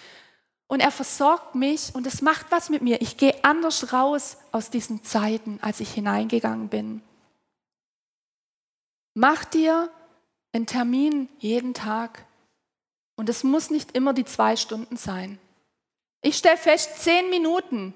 Und 0.67 0.81
er 0.81 0.91
versorgt 0.91 1.55
mich 1.55 1.95
und 1.95 2.05
es 2.05 2.21
macht 2.21 2.47
was 2.51 2.69
mit 2.69 2.83
mir. 2.83 3.01
Ich 3.01 3.17
gehe 3.17 3.45
anders 3.45 3.93
raus 3.93 4.39
aus 4.51 4.71
diesen 4.71 5.05
Zeiten, 5.05 5.61
als 5.63 5.79
ich 5.79 5.93
hineingegangen 5.93 6.69
bin. 6.69 7.01
Mach 9.15 9.45
dir 9.45 9.89
einen 10.53 10.67
Termin 10.67 11.29
jeden 11.39 11.75
Tag. 11.75 12.27
Und 13.15 13.29
es 13.29 13.45
muss 13.45 13.71
nicht 13.71 13.93
immer 13.93 14.15
die 14.15 14.25
zwei 14.25 14.57
Stunden 14.57 14.97
sein. 14.97 15.39
Ich 16.23 16.39
stelle 16.39 16.57
fest, 16.57 17.01
zehn 17.01 17.31
Minuten 17.31 17.95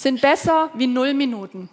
sind 0.00 0.22
besser 0.22 0.70
wie 0.72 0.86
null 0.86 1.12
Minuten. 1.12 1.68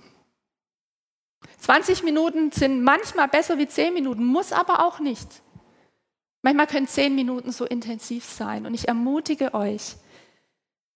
20 1.59 2.03
Minuten 2.03 2.51
sind 2.51 2.83
manchmal 2.83 3.27
besser 3.27 3.57
wie 3.57 3.67
10 3.67 3.93
Minuten, 3.93 4.23
muss 4.25 4.51
aber 4.51 4.85
auch 4.85 4.99
nicht. 4.99 5.27
Manchmal 6.41 6.67
können 6.67 6.87
10 6.87 7.13
Minuten 7.13 7.51
so 7.51 7.65
intensiv 7.65 8.25
sein. 8.25 8.65
Und 8.65 8.73
ich 8.73 8.87
ermutige 8.87 9.53
euch, 9.53 9.95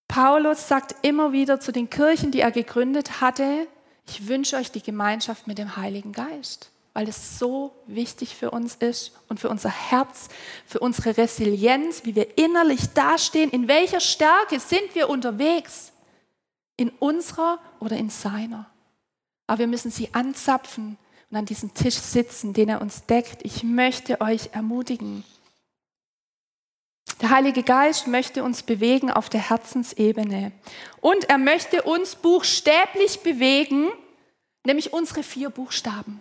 Paulus 0.08 0.68
sagt 0.68 0.96
immer 1.02 1.32
wieder 1.32 1.60
zu 1.60 1.72
den 1.72 1.90
Kirchen, 1.90 2.32
die 2.32 2.40
er 2.40 2.52
gegründet 2.52 3.22
hatte, 3.22 3.68
ich 4.08 4.28
wünsche 4.28 4.56
euch 4.58 4.72
die 4.72 4.84
Gemeinschaft 4.84 5.48
mit 5.48 5.58
dem 5.58 5.78
Heiligen 5.78 6.12
Geist, 6.12 6.70
weil 6.94 7.10
es 7.10 7.40
so 7.40 7.76
wichtig 7.88 8.36
für 8.36 8.52
uns 8.52 8.76
ist 8.76 9.14
und 9.30 9.40
für 9.40 9.50
unser 9.50 9.70
Herz, 9.70 10.30
für 10.68 10.80
unsere 10.80 11.18
Resilienz, 11.18 12.06
wie 12.06 12.16
wir 12.16 12.38
innerlich 12.38 12.94
dastehen, 12.94 13.50
in 13.50 13.68
welcher 13.68 14.00
Stärke 14.00 14.60
sind 14.60 14.94
wir 14.94 15.10
unterwegs, 15.10 15.92
in 16.78 16.90
unserer 16.90 17.60
oder 17.80 17.98
in 17.98 18.10
seiner. 18.10 18.70
Aber 19.48 19.60
wir 19.60 19.68
müssen 19.68 19.92
sie 19.92 20.14
anzapfen 20.14 20.98
und 21.30 21.38
an 21.38 21.46
diesem 21.46 21.74
Tisch 21.74 21.96
sitzen, 21.96 22.54
den 22.54 22.70
er 22.70 22.82
uns 22.82 23.06
deckt. 23.06 23.44
Ich 23.44 23.64
möchte 23.64 24.22
euch 24.22 24.50
ermutigen. 24.54 25.24
Der 27.22 27.30
Heilige 27.30 27.64
Geist 27.64 28.08
möchte 28.08 28.44
uns 28.44 28.64
bewegen 28.64 29.10
auf 29.10 29.30
der 29.30 29.50
Herzensebene. 29.50 30.52
Und 31.02 31.30
er 31.30 31.38
möchte 31.38 31.84
uns 31.84 32.16
buchstäblich 32.16 33.22
bewegen, 33.22 33.90
nämlich 34.66 34.92
unsere 34.92 35.24
vier 35.24 35.50
Buchstaben. 35.50 36.20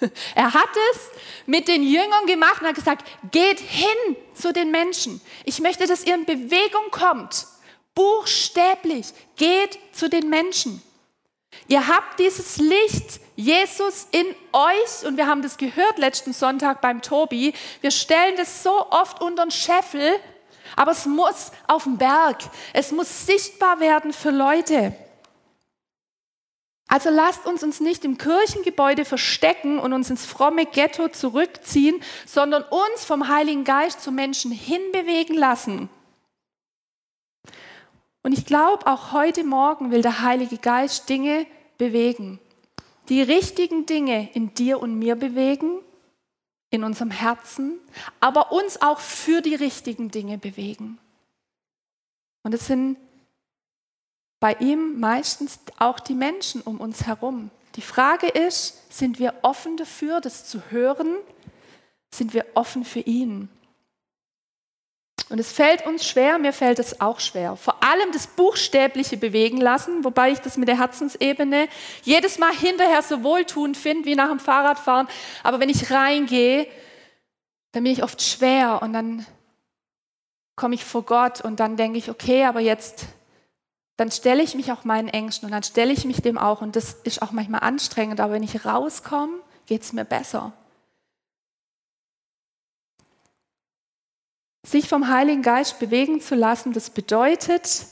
Er 0.34 0.54
hat 0.54 0.70
es 0.92 1.10
mit 1.46 1.68
den 1.68 1.82
Jüngern 1.82 2.26
gemacht 2.26 2.62
und 2.62 2.68
hat 2.68 2.74
gesagt, 2.74 3.06
geht 3.30 3.60
hin 3.60 4.16
zu 4.32 4.52
den 4.52 4.70
Menschen. 4.70 5.20
Ich 5.44 5.60
möchte, 5.60 5.86
dass 5.86 6.04
ihr 6.04 6.14
in 6.14 6.24
Bewegung 6.24 6.90
kommt. 6.90 7.46
Buchstäblich, 7.94 9.12
geht 9.36 9.78
zu 9.92 10.08
den 10.08 10.30
Menschen. 10.30 10.82
Ihr 11.66 11.86
habt 11.88 12.18
dieses 12.18 12.58
Licht, 12.58 13.20
Jesus 13.36 14.06
in 14.10 14.26
euch, 14.52 15.06
und 15.06 15.16
wir 15.16 15.26
haben 15.26 15.42
das 15.42 15.58
gehört 15.58 15.98
letzten 15.98 16.32
Sonntag 16.32 16.80
beim 16.80 17.02
Tobi. 17.02 17.52
Wir 17.80 17.90
stellen 17.90 18.36
das 18.36 18.62
so 18.62 18.90
oft 18.90 19.20
unter 19.20 19.44
den 19.44 19.50
Scheffel, 19.50 20.18
aber 20.76 20.92
es 20.92 21.06
muss 21.06 21.52
auf 21.66 21.84
den 21.84 21.98
Berg. 21.98 22.38
Es 22.72 22.92
muss 22.92 23.26
sichtbar 23.26 23.80
werden 23.80 24.12
für 24.12 24.30
Leute. 24.30 24.94
Also 26.88 27.10
lasst 27.10 27.46
uns 27.46 27.62
uns 27.62 27.80
nicht 27.80 28.04
im 28.06 28.16
Kirchengebäude 28.16 29.04
verstecken 29.04 29.78
und 29.78 29.92
uns 29.92 30.08
ins 30.08 30.24
fromme 30.24 30.64
Ghetto 30.64 31.08
zurückziehen, 31.08 32.02
sondern 32.26 32.62
uns 32.62 33.04
vom 33.04 33.28
Heiligen 33.28 33.64
Geist 33.64 34.00
zu 34.00 34.10
Menschen 34.10 34.50
hinbewegen 34.50 35.36
lassen. 35.36 35.90
Und 38.22 38.32
ich 38.32 38.44
glaube, 38.44 38.86
auch 38.86 39.12
heute 39.12 39.44
Morgen 39.44 39.90
will 39.90 40.02
der 40.02 40.22
Heilige 40.22 40.58
Geist 40.58 41.08
Dinge 41.08 41.46
bewegen. 41.78 42.40
Die 43.08 43.22
richtigen 43.22 43.86
Dinge 43.86 44.30
in 44.34 44.54
dir 44.54 44.80
und 44.80 44.98
mir 44.98 45.16
bewegen, 45.16 45.80
in 46.70 46.84
unserem 46.84 47.10
Herzen, 47.10 47.78
aber 48.20 48.52
uns 48.52 48.82
auch 48.82 49.00
für 49.00 49.40
die 49.40 49.54
richtigen 49.54 50.10
Dinge 50.10 50.36
bewegen. 50.36 50.98
Und 52.42 52.52
es 52.52 52.66
sind 52.66 52.98
bei 54.40 54.54
ihm 54.54 55.00
meistens 55.00 55.60
auch 55.78 55.98
die 55.98 56.14
Menschen 56.14 56.60
um 56.60 56.80
uns 56.80 57.06
herum. 57.06 57.50
Die 57.76 57.82
Frage 57.82 58.28
ist, 58.28 58.92
sind 58.92 59.18
wir 59.18 59.34
offen 59.42 59.76
dafür, 59.76 60.20
das 60.20 60.46
zu 60.46 60.70
hören? 60.70 61.16
Sind 62.12 62.34
wir 62.34 62.44
offen 62.54 62.84
für 62.84 63.00
ihn? 63.00 63.48
Und 65.30 65.38
es 65.38 65.52
fällt 65.52 65.86
uns 65.86 66.06
schwer, 66.06 66.38
mir 66.38 66.54
fällt 66.54 66.78
es 66.78 67.02
auch 67.02 67.20
schwer. 67.20 67.56
Vor 67.56 67.82
allem 67.84 68.12
das 68.12 68.26
buchstäbliche 68.26 69.18
Bewegen 69.18 69.58
lassen, 69.58 70.02
wobei 70.02 70.32
ich 70.32 70.38
das 70.38 70.56
mit 70.56 70.68
der 70.68 70.78
Herzensebene 70.78 71.68
jedes 72.02 72.38
Mal 72.38 72.52
hinterher 72.52 73.02
so 73.02 73.22
wohltuend 73.22 73.76
finde 73.76 74.06
wie 74.06 74.14
nach 74.14 74.30
dem 74.30 74.40
Fahrradfahren. 74.40 75.06
Aber 75.42 75.60
wenn 75.60 75.68
ich 75.68 75.90
reingehe, 75.90 76.66
dann 77.72 77.84
bin 77.84 77.92
ich 77.92 78.02
oft 78.02 78.22
schwer 78.22 78.80
und 78.82 78.94
dann 78.94 79.26
komme 80.56 80.74
ich 80.74 80.84
vor 80.84 81.02
Gott 81.02 81.42
und 81.42 81.60
dann 81.60 81.76
denke 81.76 81.98
ich, 81.98 82.10
okay, 82.10 82.44
aber 82.44 82.60
jetzt, 82.60 83.04
dann 83.96 84.10
stelle 84.10 84.42
ich 84.42 84.54
mich 84.54 84.72
auch 84.72 84.84
meinen 84.84 85.08
Ängsten 85.08 85.46
und 85.46 85.52
dann 85.52 85.62
stelle 85.62 85.92
ich 85.92 86.06
mich 86.06 86.22
dem 86.22 86.38
auch 86.38 86.62
und 86.62 86.74
das 86.74 86.94
ist 87.04 87.20
auch 87.20 87.32
manchmal 87.32 87.60
anstrengend, 87.60 88.20
aber 88.20 88.32
wenn 88.32 88.42
ich 88.42 88.64
rauskomme, 88.64 89.34
geht 89.66 89.82
es 89.82 89.92
mir 89.92 90.04
besser. 90.06 90.52
Sich 94.68 94.86
vom 94.86 95.08
Heiligen 95.08 95.40
Geist 95.40 95.78
bewegen 95.78 96.20
zu 96.20 96.34
lassen, 96.34 96.74
das 96.74 96.90
bedeutet 96.90 97.86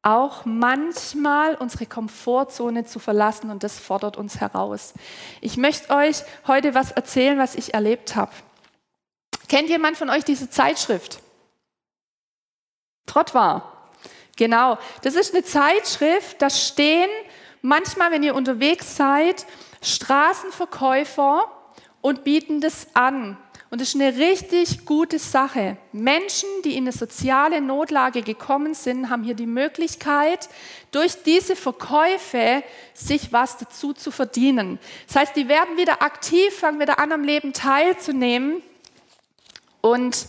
auch 0.00 0.46
manchmal 0.46 1.54
unsere 1.54 1.84
Komfortzone 1.84 2.86
zu 2.86 2.98
verlassen 2.98 3.50
und 3.50 3.62
das 3.62 3.78
fordert 3.78 4.16
uns 4.16 4.40
heraus. 4.40 4.94
Ich 5.42 5.58
möchte 5.58 5.90
euch 5.94 6.22
heute 6.46 6.74
was 6.74 6.92
erzählen, 6.92 7.38
was 7.38 7.54
ich 7.54 7.74
erlebt 7.74 8.16
habe. 8.16 8.32
Kennt 9.48 9.68
jemand 9.68 9.98
von 9.98 10.08
euch 10.08 10.24
diese 10.24 10.48
Zeitschrift? 10.48 11.20
Trottoir. 13.04 13.70
Genau, 14.36 14.78
das 15.02 15.16
ist 15.16 15.34
eine 15.34 15.44
Zeitschrift, 15.44 16.40
da 16.40 16.48
stehen 16.48 17.10
manchmal, 17.60 18.10
wenn 18.12 18.22
ihr 18.22 18.34
unterwegs 18.34 18.96
seid, 18.96 19.44
Straßenverkäufer 19.82 21.50
und 22.00 22.24
bieten 22.24 22.62
das 22.62 22.86
an. 22.94 23.36
Und 23.74 23.80
das 23.80 23.88
ist 23.88 24.00
eine 24.00 24.16
richtig 24.16 24.86
gute 24.86 25.18
Sache. 25.18 25.76
Menschen, 25.90 26.48
die 26.64 26.76
in 26.76 26.84
eine 26.84 26.92
soziale 26.92 27.60
Notlage 27.60 28.22
gekommen 28.22 28.72
sind, 28.72 29.10
haben 29.10 29.24
hier 29.24 29.34
die 29.34 29.48
Möglichkeit, 29.48 30.48
durch 30.92 31.24
diese 31.24 31.56
Verkäufe 31.56 32.62
sich 32.92 33.32
was 33.32 33.58
dazu 33.58 33.92
zu 33.92 34.12
verdienen. 34.12 34.78
Das 35.08 35.16
heißt, 35.16 35.34
die 35.34 35.48
werden 35.48 35.76
wieder 35.76 36.02
aktiv, 36.02 36.54
fangen 36.56 36.78
wieder 36.78 37.00
an, 37.00 37.10
am 37.10 37.24
Leben 37.24 37.52
teilzunehmen 37.52 38.62
und 39.80 40.28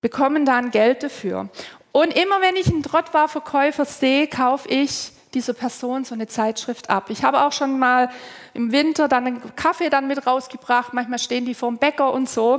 bekommen 0.00 0.46
dann 0.46 0.70
Geld 0.70 1.02
dafür. 1.02 1.50
Und 1.92 2.16
immer 2.16 2.40
wenn 2.40 2.56
ich 2.56 2.68
einen 2.68 2.82
Trottwarverkäufer 2.82 3.84
sehe, 3.84 4.28
kaufe 4.28 4.70
ich 4.70 5.12
dieser 5.34 5.54
Person 5.54 6.04
so 6.04 6.14
eine 6.14 6.26
Zeitschrift 6.26 6.90
ab. 6.90 7.06
Ich 7.08 7.24
habe 7.24 7.44
auch 7.44 7.52
schon 7.52 7.78
mal 7.78 8.10
im 8.54 8.72
Winter 8.72 9.08
dann 9.08 9.26
einen 9.26 9.56
Kaffee 9.56 9.90
dann 9.90 10.06
mit 10.06 10.26
rausgebracht. 10.26 10.92
Manchmal 10.92 11.18
stehen 11.18 11.44
die 11.44 11.54
vorm 11.54 11.78
Bäcker 11.78 12.12
und 12.12 12.28
so. 12.28 12.58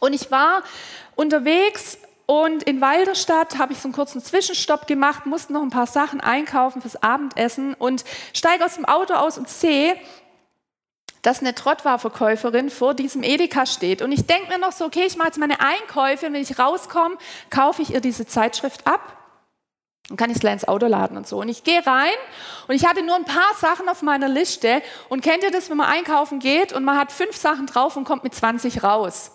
Und 0.00 0.12
ich 0.12 0.30
war 0.30 0.62
unterwegs 1.16 1.98
und 2.26 2.62
in 2.64 2.80
Walderstadt 2.80 3.58
habe 3.58 3.72
ich 3.72 3.78
so 3.78 3.88
einen 3.88 3.94
kurzen 3.94 4.22
Zwischenstopp 4.22 4.86
gemacht, 4.86 5.24
musste 5.24 5.54
noch 5.54 5.62
ein 5.62 5.70
paar 5.70 5.86
Sachen 5.86 6.20
einkaufen 6.20 6.82
fürs 6.82 7.02
Abendessen 7.02 7.72
und 7.74 8.04
steige 8.34 8.66
aus 8.66 8.74
dem 8.74 8.84
Auto 8.84 9.14
aus 9.14 9.38
und 9.38 9.48
sehe, 9.48 9.96
dass 11.22 11.40
eine 11.40 11.54
Trottwarverkäuferin 11.54 12.70
vor 12.70 12.94
diesem 12.94 13.22
Edeka 13.22 13.66
steht. 13.66 14.02
Und 14.02 14.12
ich 14.12 14.26
denke 14.26 14.48
mir 14.48 14.58
noch 14.58 14.72
so, 14.72 14.84
okay, 14.84 15.04
ich 15.06 15.16
mache 15.16 15.28
jetzt 15.28 15.38
meine 15.38 15.60
Einkäufe 15.60 16.26
und 16.26 16.34
wenn 16.34 16.42
ich 16.42 16.58
rauskomme, 16.58 17.16
kaufe 17.50 17.82
ich 17.82 17.94
ihr 17.94 18.00
diese 18.00 18.26
Zeitschrift 18.26 18.86
ab. 18.86 19.17
Dann 20.08 20.16
kann 20.16 20.30
ich 20.30 20.38
es 20.38 20.44
ins 20.44 20.66
Auto 20.66 20.86
laden 20.86 21.16
und 21.18 21.26
so. 21.28 21.38
Und 21.40 21.48
ich 21.48 21.64
gehe 21.64 21.86
rein 21.86 22.14
und 22.66 22.74
ich 22.74 22.86
hatte 22.86 23.02
nur 23.02 23.14
ein 23.14 23.24
paar 23.24 23.54
Sachen 23.58 23.88
auf 23.88 24.02
meiner 24.02 24.28
Liste. 24.28 24.82
Und 25.10 25.22
kennt 25.22 25.42
ihr 25.42 25.50
das, 25.50 25.68
wenn 25.68 25.76
man 25.76 25.86
einkaufen 25.86 26.38
geht 26.38 26.72
und 26.72 26.84
man 26.84 26.96
hat 26.96 27.12
fünf 27.12 27.36
Sachen 27.36 27.66
drauf 27.66 27.96
und 27.96 28.04
kommt 28.04 28.24
mit 28.24 28.34
20 28.34 28.82
raus? 28.82 29.32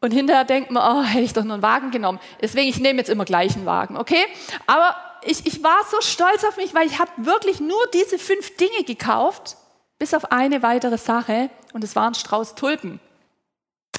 Und 0.00 0.10
hinterher 0.10 0.44
denkt 0.44 0.72
man, 0.72 0.96
oh, 0.96 1.02
hätte 1.04 1.22
ich 1.22 1.32
doch 1.32 1.44
nur 1.44 1.54
einen 1.54 1.62
Wagen 1.62 1.92
genommen. 1.92 2.18
Deswegen, 2.40 2.68
ich 2.68 2.80
nehme 2.80 2.98
jetzt 2.98 3.08
immer 3.08 3.24
gleich 3.24 3.54
einen 3.54 3.66
Wagen, 3.66 3.96
okay? 3.96 4.24
Aber 4.66 4.96
ich, 5.22 5.46
ich 5.46 5.62
war 5.62 5.78
so 5.88 6.00
stolz 6.00 6.44
auf 6.44 6.56
mich, 6.56 6.74
weil 6.74 6.88
ich 6.88 6.98
habe 6.98 7.10
wirklich 7.18 7.60
nur 7.60 7.80
diese 7.94 8.18
fünf 8.18 8.56
Dinge 8.56 8.82
gekauft, 8.84 9.56
bis 9.98 10.12
auf 10.12 10.32
eine 10.32 10.62
weitere 10.64 10.98
Sache. 10.98 11.50
Und 11.72 11.84
es 11.84 11.94
waren 11.94 12.14
Strauß 12.14 12.56
Tulpen. 12.56 12.98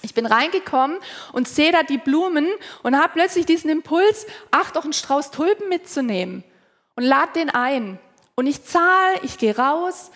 Ich 0.03 0.13
bin 0.13 0.25
reingekommen 0.25 0.99
und 1.31 1.47
sehe 1.47 1.71
da 1.71 1.81
die 1.81 1.97
Blumen 1.97 2.47
und 2.83 2.95
habe 2.95 3.13
plötzlich 3.13 3.45
diesen 3.45 3.69
Impuls, 3.69 4.27
ach 4.51 4.71
doch 4.71 4.83
einen 4.83 4.93
Strauß 4.93 5.31
Tulpen 5.31 5.69
mitzunehmen 5.69 6.43
und 6.95 7.03
lade 7.03 7.31
den 7.33 7.49
ein. 7.49 7.99
Und 8.35 8.45
ich 8.45 8.65
zahle, 8.65 9.19
ich 9.23 9.37
gehe 9.37 9.57
raus 9.57 10.11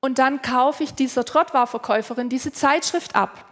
und 0.00 0.18
dann 0.18 0.42
kaufe 0.42 0.84
ich 0.84 0.94
dieser 0.94 1.24
Trottwarverkäuferin 1.24 2.28
diese 2.28 2.52
Zeitschrift 2.52 3.16
ab. 3.16 3.44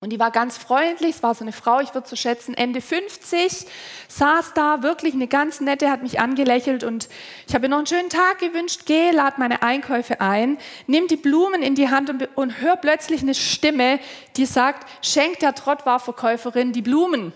Und 0.00 0.10
die 0.10 0.20
war 0.20 0.30
ganz 0.30 0.58
freundlich, 0.58 1.16
es 1.16 1.22
war 1.22 1.34
so 1.34 1.42
eine 1.42 1.52
Frau, 1.52 1.80
ich 1.80 1.94
würde 1.94 2.06
so 2.06 2.16
schätzen, 2.16 2.54
Ende 2.54 2.82
50, 2.82 3.66
saß 4.08 4.52
da, 4.52 4.82
wirklich 4.82 5.14
eine 5.14 5.26
ganz 5.26 5.60
nette, 5.60 5.90
hat 5.90 6.02
mich 6.02 6.20
angelächelt 6.20 6.84
und 6.84 7.08
ich 7.48 7.54
habe 7.54 7.64
ihr 7.64 7.68
noch 7.70 7.78
einen 7.78 7.86
schönen 7.86 8.10
Tag 8.10 8.38
gewünscht, 8.38 8.82
geh, 8.84 9.10
lad 9.10 9.38
meine 9.38 9.62
Einkäufe 9.62 10.20
ein, 10.20 10.58
nimm 10.86 11.06
die 11.06 11.16
Blumen 11.16 11.62
in 11.62 11.74
die 11.74 11.88
Hand 11.88 12.10
und, 12.10 12.28
und 12.36 12.60
hör 12.60 12.76
plötzlich 12.76 13.22
eine 13.22 13.34
Stimme, 13.34 13.98
die 14.36 14.44
sagt, 14.44 14.86
schenk 15.00 15.38
der 15.38 15.54
Trottwarverkäuferin 15.54 16.74
die 16.74 16.82
Blumen. 16.82 17.32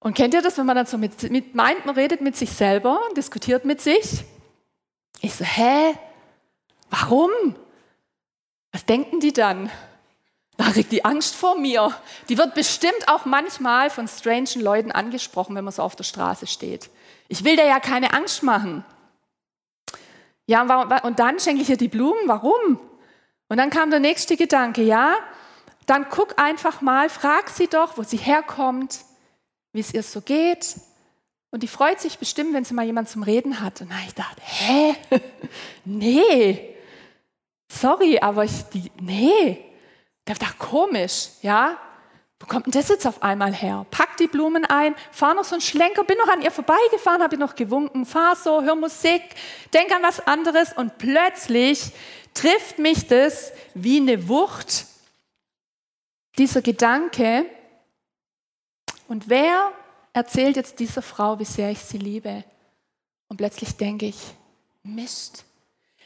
Und 0.00 0.14
kennt 0.14 0.32
ihr 0.32 0.42
das, 0.42 0.56
wenn 0.56 0.66
man 0.66 0.74
dann 0.74 0.86
so 0.86 0.96
mit, 0.96 1.30
mit 1.30 1.54
meint, 1.54 1.84
man 1.84 1.94
redet 1.94 2.22
mit 2.22 2.34
sich 2.34 2.50
selber, 2.50 2.98
diskutiert 3.14 3.66
mit 3.66 3.82
sich? 3.82 4.24
Ich 5.20 5.34
so, 5.34 5.44
hä? 5.44 5.94
Warum? 6.90 7.30
Was 8.72 8.86
denken 8.86 9.20
die 9.20 9.32
dann? 9.32 9.70
Da 10.56 10.70
kriegt 10.70 10.92
die 10.92 11.04
Angst 11.04 11.34
vor 11.34 11.58
mir. 11.58 11.94
Die 12.28 12.38
wird 12.38 12.54
bestimmt 12.54 13.08
auch 13.08 13.24
manchmal 13.24 13.90
von 13.90 14.08
strangen 14.08 14.60
Leuten 14.60 14.92
angesprochen, 14.92 15.54
wenn 15.54 15.64
man 15.64 15.72
so 15.72 15.82
auf 15.82 15.96
der 15.96 16.04
Straße 16.04 16.46
steht. 16.46 16.90
Ich 17.28 17.44
will 17.44 17.56
dir 17.56 17.66
ja 17.66 17.80
keine 17.80 18.12
Angst 18.12 18.42
machen. 18.42 18.84
Ja, 20.46 20.62
und 21.02 21.18
dann 21.18 21.38
schenke 21.40 21.62
ich 21.62 21.70
ihr 21.70 21.76
die 21.76 21.88
Blumen. 21.88 22.26
Warum? 22.26 22.78
Und 23.48 23.56
dann 23.56 23.70
kam 23.70 23.90
der 23.90 24.00
nächste 24.00 24.36
Gedanke, 24.36 24.82
ja, 24.82 25.14
dann 25.86 26.06
guck 26.08 26.40
einfach 26.40 26.80
mal, 26.80 27.08
frag 27.08 27.48
sie 27.50 27.66
doch, 27.66 27.98
wo 27.98 28.02
sie 28.02 28.16
herkommt, 28.16 29.00
wie 29.72 29.80
es 29.80 29.92
ihr 29.92 30.02
so 30.02 30.20
geht. 30.20 30.76
Und 31.50 31.62
die 31.62 31.68
freut 31.68 32.00
sich 32.00 32.18
bestimmt, 32.18 32.54
wenn 32.54 32.64
sie 32.64 32.72
mal 32.72 32.86
jemand 32.86 33.08
zum 33.08 33.22
Reden 33.22 33.60
hat. 33.60 33.80
Und 33.80 33.90
dann 33.90 33.98
ich 34.00 34.14
gedacht, 34.14 34.36
hä? 34.40 34.94
nee. 35.84 36.71
Sorry, 37.80 38.18
aber 38.18 38.44
ich, 38.44 38.62
die, 38.72 38.90
nee. 39.00 39.64
Der 40.26 40.36
dachte, 40.36 40.56
komisch, 40.58 41.28
ja? 41.42 41.76
Wo 42.38 42.46
kommt 42.46 42.66
denn 42.66 42.72
das 42.72 42.88
jetzt 42.88 43.06
auf 43.06 43.22
einmal 43.22 43.54
her? 43.54 43.86
Pack 43.90 44.16
die 44.16 44.26
Blumen 44.26 44.64
ein, 44.64 44.94
fahr 45.12 45.34
noch 45.34 45.44
so 45.44 45.54
einen 45.54 45.62
Schlenker, 45.62 46.04
bin 46.04 46.18
noch 46.18 46.28
an 46.28 46.42
ihr 46.42 46.50
vorbeigefahren, 46.50 47.22
habe 47.22 47.36
ihr 47.36 47.40
noch 47.40 47.54
gewunken, 47.54 48.04
fahr 48.04 48.34
so, 48.34 48.62
hör 48.62 48.74
Musik, 48.74 49.22
denk 49.72 49.92
an 49.92 50.02
was 50.02 50.26
anderes 50.26 50.72
und 50.72 50.98
plötzlich 50.98 51.92
trifft 52.34 52.78
mich 52.78 53.06
das 53.06 53.52
wie 53.74 54.00
eine 54.00 54.28
Wucht, 54.28 54.86
dieser 56.36 56.62
Gedanke, 56.62 57.46
und 59.12 59.28
wer 59.28 59.72
erzählt 60.14 60.56
jetzt 60.56 60.80
dieser 60.80 61.02
Frau, 61.02 61.38
wie 61.38 61.44
sehr 61.44 61.70
ich 61.70 61.80
sie 61.80 61.98
liebe? 61.98 62.44
Und 63.28 63.36
plötzlich 63.36 63.76
denke 63.76 64.06
ich, 64.06 64.16
Mist. 64.82 65.44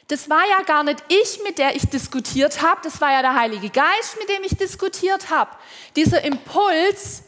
Das 0.07 0.29
war 0.29 0.43
ja 0.47 0.63
gar 0.63 0.83
nicht 0.83 1.03
ich, 1.09 1.43
mit 1.43 1.57
der 1.57 1.75
ich 1.75 1.87
diskutiert 1.89 2.61
habe, 2.61 2.79
das 2.83 3.01
war 3.01 3.11
ja 3.11 3.21
der 3.21 3.35
Heilige 3.35 3.69
Geist, 3.69 4.17
mit 4.17 4.29
dem 4.29 4.43
ich 4.43 4.55
diskutiert 4.55 5.29
habe. 5.29 5.51
Dieser 5.95 6.23
Impuls, 6.23 7.23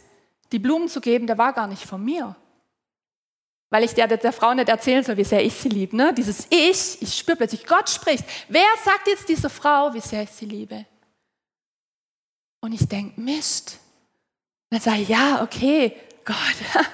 die 0.51 0.59
Blumen 0.59 0.87
zu 0.87 1.01
geben, 1.01 1.27
der 1.27 1.37
war 1.37 1.51
gar 1.51 1.67
nicht 1.67 1.85
von 1.85 2.03
mir. 2.03 2.35
Weil 3.69 3.83
ich 3.83 3.93
der, 3.93 4.07
der 4.07 4.33
Frau 4.33 4.53
nicht 4.53 4.69
erzählen 4.69 5.03
soll, 5.03 5.17
wie 5.17 5.23
sehr 5.23 5.43
ich 5.43 5.53
sie 5.53 5.69
liebe. 5.69 5.95
Ne? 5.95 6.13
Dieses 6.13 6.47
Ich, 6.49 7.01
ich 7.01 7.17
spüre 7.17 7.37
plötzlich, 7.37 7.67
Gott 7.67 7.89
spricht. 7.89 8.23
Wer 8.47 8.67
sagt 8.83 9.07
jetzt 9.07 9.29
dieser 9.29 9.49
Frau, 9.49 9.93
wie 9.93 9.99
sehr 9.99 10.23
ich 10.23 10.31
sie 10.31 10.45
liebe? 10.45 10.85
Und 12.61 12.73
ich 12.73 12.87
denke, 12.87 13.19
Mist, 13.19 13.77
dann 14.69 14.81
sage 14.81 15.01
ich, 15.01 15.09
ja, 15.09 15.43
okay, 15.43 15.95
Gott. 16.25 16.37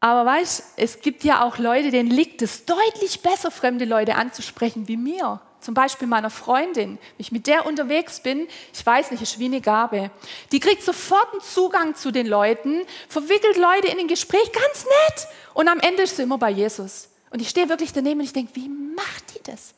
Aber 0.00 0.24
weißt, 0.24 0.74
es 0.76 1.00
gibt 1.00 1.24
ja 1.24 1.44
auch 1.44 1.58
Leute, 1.58 1.90
denen 1.90 2.10
liegt 2.10 2.40
es 2.40 2.64
deutlich 2.64 3.20
besser, 3.20 3.50
fremde 3.50 3.84
Leute 3.84 4.16
anzusprechen 4.16 4.88
wie 4.88 4.96
mir. 4.96 5.40
Zum 5.60 5.74
Beispiel 5.74 6.08
meiner 6.08 6.30
Freundin, 6.30 6.92
wenn 6.92 7.18
ich 7.18 7.32
mit 7.32 7.46
der 7.46 7.66
unterwegs 7.66 8.20
bin, 8.20 8.48
ich 8.72 8.84
weiß 8.84 9.10
nicht, 9.10 9.22
ist 9.22 9.38
wie 9.38 9.44
eine 9.44 9.60
Gabe. 9.60 10.10
Die 10.52 10.60
kriegt 10.60 10.82
sofort 10.82 11.32
einen 11.32 11.42
Zugang 11.42 11.94
zu 11.94 12.12
den 12.12 12.26
Leuten, 12.26 12.80
verwickelt 13.10 13.58
Leute 13.58 13.88
in 13.88 13.98
ein 13.98 14.08
Gespräch, 14.08 14.50
ganz 14.52 14.84
nett. 14.86 15.28
Und 15.52 15.68
am 15.68 15.78
Ende 15.80 16.04
ist 16.04 16.16
sie 16.16 16.22
immer 16.22 16.38
bei 16.38 16.50
Jesus. 16.50 17.10
Und 17.28 17.42
ich 17.42 17.50
stehe 17.50 17.68
wirklich 17.68 17.92
daneben 17.92 18.20
und 18.20 18.26
ich 18.26 18.32
denke, 18.32 18.56
wie 18.56 18.70
macht 18.70 19.34
die 19.34 19.50
das? 19.50 19.74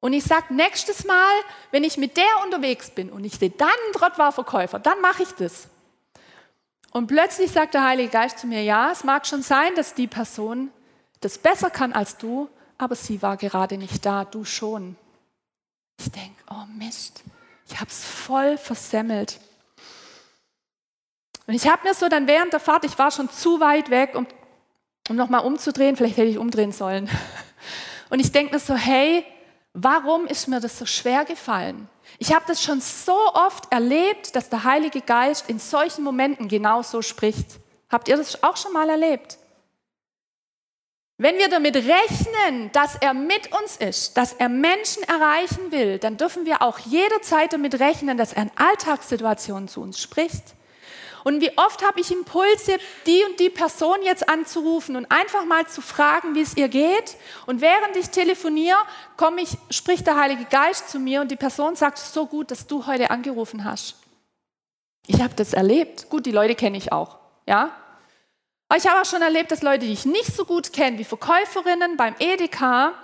Und 0.00 0.12
ich 0.12 0.24
sage, 0.24 0.52
nächstes 0.54 1.06
Mal, 1.06 1.32
wenn 1.70 1.84
ich 1.84 1.96
mit 1.96 2.18
der 2.18 2.44
unterwegs 2.44 2.90
bin 2.90 3.10
und 3.10 3.24
ich 3.24 3.36
sehe 3.36 3.50
dann 3.50 3.68
einen 3.68 3.94
Trottwarverkäufer, 3.94 4.78
dann 4.78 5.00
mache 5.00 5.22
ich 5.22 5.30
das. 5.32 5.68
Und 6.90 7.06
plötzlich 7.06 7.50
sagt 7.50 7.74
der 7.74 7.84
Heilige 7.84 8.10
Geist 8.10 8.38
zu 8.38 8.46
mir, 8.46 8.62
ja, 8.62 8.90
es 8.90 9.04
mag 9.04 9.26
schon 9.26 9.42
sein, 9.42 9.74
dass 9.74 9.94
die 9.94 10.06
Person 10.06 10.70
das 11.20 11.38
besser 11.38 11.70
kann 11.70 11.92
als 11.92 12.16
du, 12.16 12.48
aber 12.78 12.94
sie 12.94 13.20
war 13.22 13.36
gerade 13.36 13.76
nicht 13.76 14.06
da, 14.06 14.24
du 14.24 14.44
schon. 14.44 14.96
Ich 16.00 16.10
denke, 16.10 16.42
oh 16.50 16.64
Mist, 16.76 17.22
ich 17.68 17.74
habe 17.76 17.90
es 17.90 18.04
voll 18.04 18.56
versemmelt. 18.56 19.40
Und 21.46 21.54
ich 21.54 21.66
habe 21.68 21.86
mir 21.86 21.94
so 21.94 22.08
dann 22.08 22.26
während 22.26 22.52
der 22.52 22.60
Fahrt, 22.60 22.84
ich 22.84 22.98
war 22.98 23.10
schon 23.10 23.30
zu 23.30 23.58
weit 23.58 23.90
weg, 23.90 24.14
um, 24.14 24.26
um 25.08 25.16
nochmal 25.16 25.44
umzudrehen, 25.44 25.96
vielleicht 25.96 26.16
hätte 26.16 26.28
ich 26.28 26.38
umdrehen 26.38 26.72
sollen. 26.72 27.08
Und 28.10 28.20
ich 28.20 28.32
denke 28.32 28.54
mir 28.54 28.60
so, 28.60 28.74
hey, 28.74 29.24
warum 29.72 30.26
ist 30.26 30.48
mir 30.48 30.60
das 30.60 30.78
so 30.78 30.86
schwer 30.86 31.24
gefallen? 31.24 31.88
Ich 32.18 32.32
habe 32.34 32.44
das 32.48 32.62
schon 32.62 32.80
so 32.80 33.16
oft 33.34 33.72
erlebt, 33.72 34.34
dass 34.34 34.50
der 34.50 34.64
Heilige 34.64 35.00
Geist 35.00 35.48
in 35.48 35.60
solchen 35.60 36.02
Momenten 36.02 36.48
genau 36.48 36.82
so 36.82 37.00
spricht. 37.00 37.60
Habt 37.88 38.08
ihr 38.08 38.16
das 38.16 38.42
auch 38.42 38.56
schon 38.56 38.72
mal 38.72 38.88
erlebt? 38.90 39.38
Wenn 41.16 41.36
wir 41.38 41.48
damit 41.48 41.74
rechnen, 41.74 42.70
dass 42.72 42.94
er 42.96 43.12
mit 43.12 43.52
uns 43.52 43.76
ist, 43.76 44.16
dass 44.16 44.32
er 44.34 44.48
Menschen 44.48 45.02
erreichen 45.02 45.72
will, 45.72 45.98
dann 45.98 46.16
dürfen 46.16 46.46
wir 46.46 46.62
auch 46.62 46.78
jederzeit 46.78 47.52
damit 47.52 47.80
rechnen, 47.80 48.16
dass 48.16 48.32
er 48.32 48.42
in 48.42 48.50
Alltagssituationen 48.54 49.68
zu 49.68 49.80
uns 49.80 50.00
spricht. 50.00 50.54
Und 51.28 51.42
wie 51.42 51.50
oft 51.58 51.86
habe 51.86 52.00
ich 52.00 52.10
Impulse, 52.10 52.78
die 53.04 53.22
und 53.24 53.38
die 53.38 53.50
Person 53.50 53.98
jetzt 54.02 54.30
anzurufen 54.30 54.96
und 54.96 55.12
einfach 55.12 55.44
mal 55.44 55.66
zu 55.66 55.82
fragen, 55.82 56.34
wie 56.34 56.40
es 56.40 56.56
ihr 56.56 56.68
geht. 56.68 57.18
Und 57.44 57.60
während 57.60 57.94
ich 57.96 58.08
telefoniere, 58.08 58.78
komme 59.18 59.42
ich, 59.42 59.50
spricht 59.68 60.06
der 60.06 60.16
Heilige 60.16 60.46
Geist 60.46 60.88
zu 60.88 60.98
mir 60.98 61.20
und 61.20 61.30
die 61.30 61.36
Person 61.36 61.76
sagt, 61.76 61.98
so 61.98 62.24
gut, 62.24 62.50
dass 62.50 62.66
du 62.66 62.86
heute 62.86 63.10
angerufen 63.10 63.64
hast. 63.64 63.96
Ich 65.06 65.20
habe 65.20 65.34
das 65.34 65.52
erlebt. 65.52 66.08
Gut, 66.08 66.24
die 66.24 66.32
Leute 66.32 66.54
kenne 66.54 66.78
ich 66.78 66.92
auch. 66.92 67.18
Ja? 67.46 67.76
Aber 68.70 68.78
ich 68.78 68.88
habe 68.88 69.02
auch 69.02 69.04
schon 69.04 69.20
erlebt, 69.20 69.50
dass 69.50 69.60
Leute, 69.60 69.84
die 69.84 69.92
ich 69.92 70.06
nicht 70.06 70.34
so 70.34 70.46
gut 70.46 70.72
kenne, 70.72 70.96
wie 70.98 71.04
Verkäuferinnen 71.04 71.98
beim 71.98 72.14
Edeka, 72.20 72.94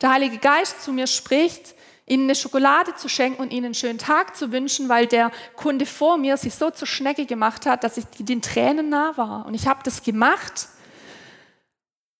der 0.00 0.10
Heilige 0.10 0.38
Geist 0.38 0.82
zu 0.82 0.90
mir 0.90 1.06
spricht 1.06 1.73
ihnen 2.06 2.24
eine 2.24 2.34
Schokolade 2.34 2.94
zu 2.94 3.08
schenken 3.08 3.40
und 3.40 3.50
ihnen 3.50 3.66
einen 3.66 3.74
schönen 3.74 3.98
Tag 3.98 4.36
zu 4.36 4.52
wünschen, 4.52 4.88
weil 4.88 5.06
der 5.06 5.30
Kunde 5.56 5.86
vor 5.86 6.18
mir 6.18 6.36
sich 6.36 6.54
so 6.54 6.70
zur 6.70 6.86
Schnecke 6.86 7.24
gemacht 7.24 7.66
hat, 7.66 7.82
dass 7.82 7.96
ich 7.96 8.04
den 8.18 8.42
Tränen 8.42 8.90
nah 8.90 9.16
war. 9.16 9.46
Und 9.46 9.54
ich 9.54 9.66
habe 9.66 9.80
das 9.84 10.02
gemacht 10.02 10.68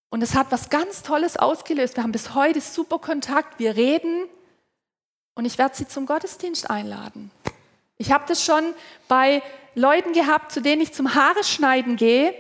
und 0.09 0.23
es 0.23 0.35
hat 0.35 0.47
was 0.51 0.71
ganz 0.71 1.03
Tolles 1.03 1.37
ausgelöst. 1.37 1.97
Wir 1.97 2.03
haben 2.03 2.13
bis 2.13 2.35
heute 2.35 2.61
super 2.61 2.99
Kontakt, 2.99 3.59
wir 3.59 3.77
reden 3.77 4.25
und 5.35 5.45
ich 5.45 5.59
werde 5.59 5.77
sie 5.77 5.87
zum 5.87 6.07
Gottesdienst 6.07 6.71
einladen. 6.71 7.31
Ich 7.99 8.11
habe 8.11 8.25
das 8.27 8.45
schon 8.45 8.63
bei 9.09 9.43
Leuten 9.75 10.13
gehabt, 10.13 10.53
zu 10.53 10.63
denen 10.63 10.83
ich 10.83 10.95
zum 10.95 11.15
Haare 11.15 11.45
schneiden 11.45 11.97
gehe 11.97 12.35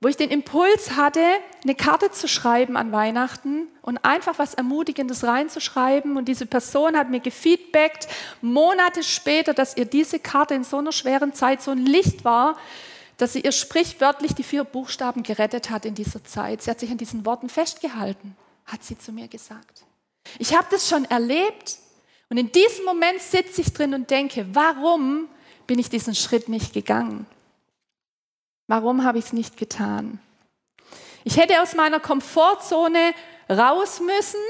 wo 0.00 0.08
ich 0.08 0.16
den 0.16 0.30
Impuls 0.30 0.92
hatte, 0.92 1.24
eine 1.64 1.74
Karte 1.74 2.12
zu 2.12 2.28
schreiben 2.28 2.76
an 2.76 2.92
Weihnachten 2.92 3.66
und 3.82 3.98
einfach 4.04 4.38
was 4.38 4.54
Ermutigendes 4.54 5.24
reinzuschreiben. 5.24 6.16
Und 6.16 6.26
diese 6.26 6.46
Person 6.46 6.96
hat 6.96 7.10
mir 7.10 7.18
gefeedbackt, 7.20 8.06
Monate 8.40 9.02
später, 9.02 9.54
dass 9.54 9.76
ihr 9.76 9.86
diese 9.86 10.20
Karte 10.20 10.54
in 10.54 10.62
so 10.62 10.78
einer 10.78 10.92
schweren 10.92 11.32
Zeit 11.34 11.62
so 11.62 11.72
ein 11.72 11.84
Licht 11.84 12.24
war, 12.24 12.56
dass 13.16 13.32
sie 13.32 13.40
ihr 13.40 13.50
sprichwörtlich 13.50 14.34
die 14.36 14.44
vier 14.44 14.62
Buchstaben 14.62 15.24
gerettet 15.24 15.70
hat 15.70 15.84
in 15.84 15.96
dieser 15.96 16.22
Zeit. 16.22 16.62
Sie 16.62 16.70
hat 16.70 16.78
sich 16.78 16.90
an 16.92 16.98
diesen 16.98 17.26
Worten 17.26 17.48
festgehalten, 17.48 18.36
hat 18.66 18.84
sie 18.84 18.96
zu 18.96 19.10
mir 19.10 19.26
gesagt. 19.26 19.82
Ich 20.38 20.56
habe 20.56 20.68
das 20.70 20.88
schon 20.88 21.06
erlebt 21.06 21.78
und 22.28 22.36
in 22.36 22.52
diesem 22.52 22.84
Moment 22.84 23.20
sitze 23.20 23.62
ich 23.62 23.72
drin 23.72 23.94
und 23.94 24.08
denke, 24.10 24.46
warum 24.52 25.26
bin 25.66 25.80
ich 25.80 25.90
diesen 25.90 26.14
Schritt 26.14 26.48
nicht 26.48 26.72
gegangen? 26.72 27.26
Warum 28.68 29.02
habe 29.02 29.18
ich 29.18 29.24
es 29.24 29.32
nicht 29.32 29.56
getan? 29.56 30.20
Ich 31.24 31.36
hätte 31.38 31.60
aus 31.62 31.74
meiner 31.74 32.00
Komfortzone 32.00 33.12
raus 33.50 34.00
müssen. 34.00 34.40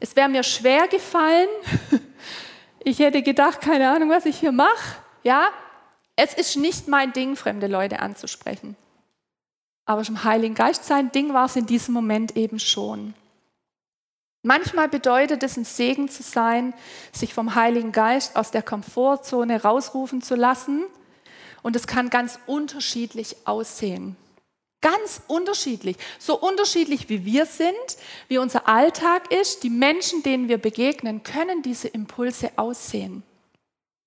Es 0.00 0.14
wäre 0.14 0.28
mir 0.28 0.42
schwer 0.42 0.88
gefallen. 0.88 1.48
Ich 2.88 3.00
hätte 3.00 3.20
gedacht, 3.20 3.62
keine 3.62 3.90
Ahnung, 3.90 4.10
was 4.10 4.26
ich 4.26 4.38
hier 4.38 4.52
mache. 4.52 4.98
Ja, 5.24 5.48
es 6.14 6.34
ist 6.34 6.54
nicht 6.54 6.86
mein 6.86 7.12
Ding, 7.12 7.34
fremde 7.34 7.66
Leute 7.66 7.98
anzusprechen. 7.98 8.76
Aber 9.86 10.06
im 10.06 10.22
Heiligen 10.22 10.54
Geist 10.54 10.84
sein 10.84 11.10
Ding 11.10 11.34
war 11.34 11.46
es 11.46 11.56
in 11.56 11.66
diesem 11.66 11.94
Moment 11.94 12.36
eben 12.36 12.60
schon. 12.60 13.14
Manchmal 14.44 14.88
bedeutet 14.88 15.42
es 15.42 15.56
ein 15.56 15.64
Segen 15.64 16.08
zu 16.08 16.22
sein, 16.22 16.74
sich 17.10 17.34
vom 17.34 17.56
Heiligen 17.56 17.90
Geist 17.90 18.36
aus 18.36 18.52
der 18.52 18.62
Komfortzone 18.62 19.60
rausrufen 19.60 20.22
zu 20.22 20.36
lassen 20.36 20.84
und 21.66 21.74
es 21.74 21.88
kann 21.88 22.10
ganz 22.10 22.38
unterschiedlich 22.46 23.38
aussehen. 23.44 24.14
Ganz 24.80 25.20
unterschiedlich. 25.26 25.96
So 26.16 26.38
unterschiedlich 26.38 27.08
wie 27.08 27.24
wir 27.24 27.44
sind, 27.44 27.74
wie 28.28 28.38
unser 28.38 28.68
Alltag 28.68 29.32
ist, 29.32 29.64
die 29.64 29.70
Menschen, 29.70 30.22
denen 30.22 30.48
wir 30.48 30.58
begegnen, 30.58 31.24
können 31.24 31.62
diese 31.62 31.88
Impulse 31.88 32.52
aussehen. 32.54 33.24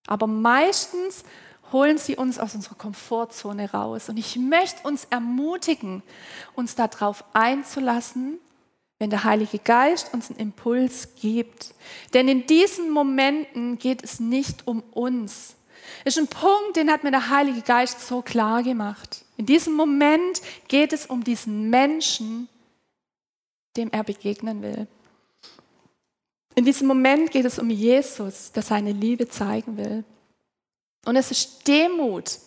Aber 0.07 0.25
meistens 0.25 1.25
holen 1.73 1.97
sie 1.97 2.15
uns 2.15 2.39
aus 2.39 2.55
unserer 2.55 2.75
Komfortzone 2.75 3.69
raus. 3.71 4.07
Und 4.07 4.15
ich 4.15 4.37
möchte 4.37 4.87
uns 4.87 5.03
ermutigen, 5.09 6.01
uns 6.55 6.75
darauf 6.75 7.25
einzulassen, 7.33 8.39
wenn 8.99 9.09
der 9.09 9.25
Heilige 9.25 9.59
Geist 9.59 10.13
uns 10.13 10.29
einen 10.29 10.39
Impuls 10.39 11.09
gibt. 11.19 11.73
Denn 12.13 12.29
in 12.29 12.47
diesen 12.47 12.89
Momenten 12.89 13.77
geht 13.77 14.01
es 14.01 14.21
nicht 14.21 14.65
um 14.65 14.81
uns. 14.91 15.57
Ist 16.05 16.17
ein 16.17 16.27
Punkt, 16.27 16.75
den 16.75 16.91
hat 16.91 17.03
mir 17.03 17.11
der 17.11 17.29
Heilige 17.29 17.61
Geist 17.61 18.05
so 18.05 18.21
klar 18.21 18.63
gemacht. 18.63 19.25
In 19.37 19.45
diesem 19.45 19.73
Moment 19.73 20.41
geht 20.67 20.93
es 20.93 21.05
um 21.05 21.23
diesen 21.23 21.69
Menschen, 21.69 22.49
dem 23.77 23.91
er 23.91 24.03
begegnen 24.03 24.61
will. 24.61 24.87
In 26.55 26.65
diesem 26.65 26.87
Moment 26.87 27.31
geht 27.31 27.45
es 27.45 27.59
um 27.59 27.69
Jesus, 27.69 28.51
der 28.51 28.63
seine 28.63 28.91
Liebe 28.91 29.29
zeigen 29.29 29.77
will. 29.77 30.03
Und 31.05 31.15
es 31.15 31.31
ist 31.31 31.67
Demut, 31.67 32.37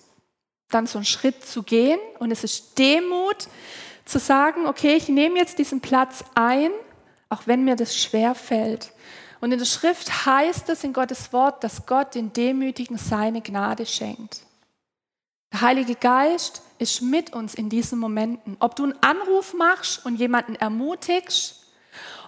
dann 0.68 0.86
so 0.86 0.98
einen 0.98 1.06
Schritt 1.06 1.44
zu 1.44 1.62
gehen. 1.62 1.98
Und 2.18 2.30
es 2.30 2.44
ist 2.44 2.78
Demut, 2.78 3.48
zu 4.04 4.18
sagen, 4.18 4.66
okay, 4.66 4.96
ich 4.96 5.08
nehme 5.08 5.38
jetzt 5.38 5.58
diesen 5.58 5.80
Platz 5.80 6.24
ein, 6.34 6.70
auch 7.28 7.46
wenn 7.46 7.64
mir 7.64 7.76
das 7.76 7.96
schwer 7.96 8.34
fällt. 8.34 8.92
Und 9.42 9.52
in 9.52 9.58
der 9.58 9.66
Schrift 9.66 10.24
heißt 10.24 10.68
es 10.70 10.84
in 10.84 10.92
Gottes 10.92 11.32
Wort, 11.32 11.62
dass 11.64 11.84
Gott 11.84 12.14
den 12.14 12.32
Demütigen 12.32 12.96
seine 12.96 13.42
Gnade 13.42 13.84
schenkt. 13.84 14.42
Der 15.52 15.60
Heilige 15.60 15.96
Geist 15.96 16.62
ist 16.78 17.02
mit 17.02 17.32
uns 17.34 17.54
in 17.54 17.68
diesen 17.68 17.98
Momenten. 17.98 18.56
Ob 18.60 18.76
du 18.76 18.84
einen 18.84 19.02
Anruf 19.02 19.52
machst 19.52 20.06
und 20.06 20.16
jemanden 20.16 20.54
ermutigst, 20.54 21.66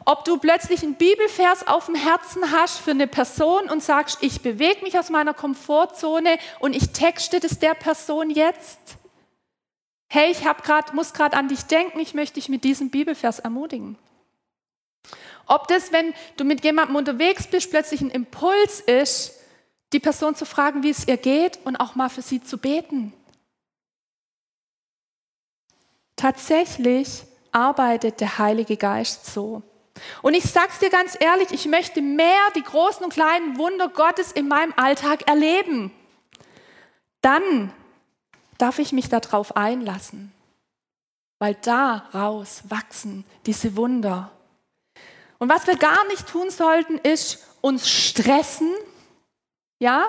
ob 0.05 0.27
du 0.27 0.37
plötzlich 0.37 0.83
einen 0.83 0.97
Bibelvers 0.97 1.67
auf 1.67 1.87
dem 1.87 1.95
Herzen 1.95 2.51
hast 2.53 2.79
für 2.79 2.91
eine 2.91 3.07
Person 3.07 3.71
und 3.71 3.83
sagst, 3.83 4.19
ich 4.21 4.43
bewege 4.43 4.83
mich 4.83 4.99
aus 4.99 5.09
meiner 5.09 5.33
Komfortzone 5.33 6.37
und 6.61 6.77
ich 6.77 6.91
texte 6.91 7.41
das 7.41 7.59
der 7.59 7.75
Person 7.75 8.29
jetzt 8.29 8.99
hey, 10.15 10.31
ich 10.31 10.43
grad, 10.43 10.95
muss 10.95 11.13
gerade 11.13 11.37
an 11.37 11.49
dich 11.49 11.65
denken, 11.65 11.99
ich 11.99 12.15
möchte 12.15 12.35
dich 12.35 12.49
mit 12.49 12.63
diesem 12.63 12.91
Bibelvers 12.91 13.41
ermutigen. 13.41 13.99
Ob 15.47 15.69
das, 15.69 15.93
wenn 15.93 16.15
du 16.37 16.45
mit 16.45 16.65
jemandem 16.65 16.97
unterwegs 16.97 17.47
bist, 17.47 17.71
plötzlich 17.71 18.01
ein 18.01 18.11
Impuls 18.11 18.81
ist, 18.81 19.33
die 19.93 20.01
Person 20.01 20.35
zu 20.35 20.45
fragen, 20.45 20.83
wie 20.83 20.91
es 20.91 21.07
ihr 21.07 21.17
geht 21.17 21.59
und 21.65 21.77
auch 21.77 21.95
mal 21.95 22.09
für 22.09 22.23
sie 22.23 22.43
zu 22.43 22.59
beten. 22.59 23.13
Tatsächlich 26.17 27.23
arbeitet 27.53 28.21
der 28.21 28.39
Heilige 28.39 28.77
Geist 28.77 29.27
so. 29.27 29.63
Und 30.23 30.35
ich 30.35 30.45
sag's 30.45 30.81
dir 30.81 30.91
ganz 30.91 31.17
ehrlich, 31.21 31.53
ich 31.53 31.67
möchte 31.67 32.03
mehr 32.03 32.51
die 32.57 32.63
großen 32.63 33.05
und 33.05 33.13
kleinen 33.13 33.59
Wunder 33.59 33.89
Gottes 33.89 34.33
in 34.33 34.49
meinem 34.49 34.73
Alltag 34.77 35.29
erleben. 35.29 35.93
Dann 37.21 37.73
darf 38.59 38.79
ich 38.79 38.93
mich 38.93 39.09
darauf 39.09 39.57
einlassen, 39.57 40.33
weil 41.39 41.55
daraus 41.55 42.63
wachsen 42.69 43.25
diese 43.47 43.77
Wunder. 43.77 44.31
Und 45.45 45.51
was 45.51 45.67
wir 45.67 45.77
gar 45.77 46.07
nicht 46.07 46.27
tun 46.27 46.49
sollten, 46.49 46.97
ist 46.97 47.47
uns 47.61 47.87
stressen, 47.87 48.73
ja, 49.79 50.07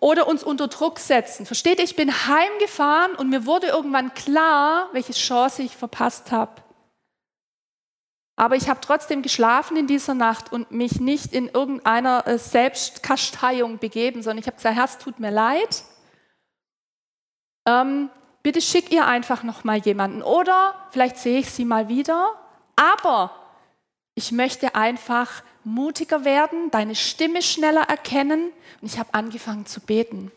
oder 0.00 0.26
uns 0.26 0.42
unter 0.42 0.68
Druck 0.68 1.00
setzen. 1.00 1.44
Versteht 1.44 1.80
ich 1.80 1.96
bin 1.96 2.10
heimgefahren 2.10 3.14
und 3.16 3.28
mir 3.28 3.44
wurde 3.44 3.66
irgendwann 3.66 4.14
klar, 4.14 4.88
welche 4.92 5.12
Chance 5.12 5.60
ich 5.64 5.76
verpasst 5.76 6.32
habe. 6.32 6.62
Aber 8.36 8.56
ich 8.56 8.70
habe 8.70 8.80
trotzdem 8.80 9.20
geschlafen 9.20 9.76
in 9.76 9.86
dieser 9.86 10.14
Nacht 10.14 10.50
und 10.50 10.70
mich 10.70 10.98
nicht 10.98 11.34
in 11.34 11.48
irgendeiner 11.48 12.26
äh, 12.26 12.38
Selbstkasteiung 12.38 13.78
begeben, 13.78 14.22
sondern 14.22 14.38
ich 14.38 14.46
habe 14.46 14.56
gesagt, 14.56 14.76
Herr, 14.76 14.84
es 14.86 14.96
tut 14.96 15.20
mir 15.20 15.30
leid 15.30 15.84
ähm, 17.68 18.08
bitte 18.42 18.62
schick 18.62 18.90
ihr 18.90 19.06
einfach 19.06 19.42
noch 19.42 19.64
mal 19.64 19.76
jemanden 19.76 20.22
oder 20.22 20.74
vielleicht 20.90 21.18
sehe 21.18 21.40
ich 21.40 21.50
sie 21.50 21.66
mal 21.66 21.88
wieder. 21.88 22.32
Aber 22.76 23.37
ich 24.18 24.32
möchte 24.32 24.74
einfach 24.74 25.44
mutiger 25.62 26.24
werden, 26.24 26.72
deine 26.72 26.96
Stimme 26.96 27.40
schneller 27.40 27.82
erkennen 27.82 28.50
und 28.80 28.92
ich 28.92 28.98
habe 28.98 29.14
angefangen 29.14 29.64
zu 29.64 29.80
beten. 29.80 30.32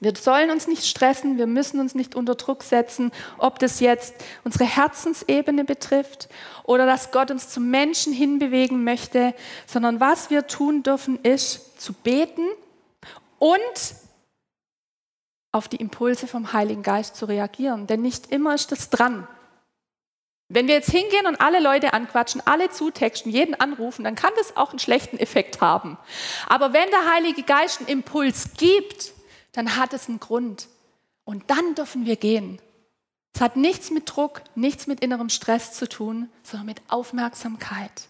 Wir 0.00 0.16
sollen 0.16 0.50
uns 0.50 0.66
nicht 0.66 0.84
stressen, 0.84 1.38
wir 1.38 1.46
müssen 1.46 1.78
uns 1.78 1.94
nicht 1.94 2.16
unter 2.16 2.34
Druck 2.34 2.64
setzen, 2.64 3.12
ob 3.38 3.60
das 3.60 3.78
jetzt 3.78 4.16
unsere 4.42 4.64
Herzensebene 4.64 5.64
betrifft 5.64 6.28
oder 6.64 6.86
dass 6.86 7.12
Gott 7.12 7.30
uns 7.30 7.50
zum 7.50 7.70
Menschen 7.70 8.12
hinbewegen 8.12 8.82
möchte, 8.82 9.32
sondern 9.66 10.00
was 10.00 10.30
wir 10.30 10.48
tun 10.48 10.82
dürfen, 10.82 11.20
ist 11.22 11.80
zu 11.80 11.92
beten 11.92 12.48
und 13.38 13.60
auf 15.52 15.68
die 15.68 15.76
Impulse 15.76 16.26
vom 16.26 16.52
Heiligen 16.52 16.82
Geist 16.82 17.14
zu 17.14 17.26
reagieren. 17.26 17.86
Denn 17.86 18.02
nicht 18.02 18.32
immer 18.32 18.56
ist 18.56 18.72
das 18.72 18.90
dran. 18.90 19.28
Wenn 20.48 20.68
wir 20.68 20.74
jetzt 20.74 20.90
hingehen 20.90 21.26
und 21.26 21.40
alle 21.40 21.60
Leute 21.60 21.92
anquatschen, 21.92 22.40
alle 22.44 22.70
zutexten, 22.70 23.32
jeden 23.32 23.54
anrufen, 23.54 24.04
dann 24.04 24.14
kann 24.14 24.32
das 24.36 24.56
auch 24.56 24.70
einen 24.70 24.78
schlechten 24.78 25.18
Effekt 25.18 25.60
haben. 25.60 25.98
Aber 26.46 26.72
wenn 26.72 26.88
der 26.90 27.12
Heilige 27.12 27.42
Geist 27.42 27.80
einen 27.80 27.88
Impuls 27.88 28.50
gibt, 28.56 29.12
dann 29.52 29.76
hat 29.76 29.92
es 29.92 30.08
einen 30.08 30.20
Grund. 30.20 30.68
Und 31.24 31.50
dann 31.50 31.74
dürfen 31.74 32.06
wir 32.06 32.16
gehen. 32.16 32.60
Es 33.34 33.40
hat 33.40 33.56
nichts 33.56 33.90
mit 33.90 34.04
Druck, 34.06 34.42
nichts 34.54 34.86
mit 34.86 35.00
innerem 35.00 35.28
Stress 35.28 35.72
zu 35.72 35.88
tun, 35.88 36.30
sondern 36.42 36.66
mit 36.66 36.80
Aufmerksamkeit. 36.88 38.08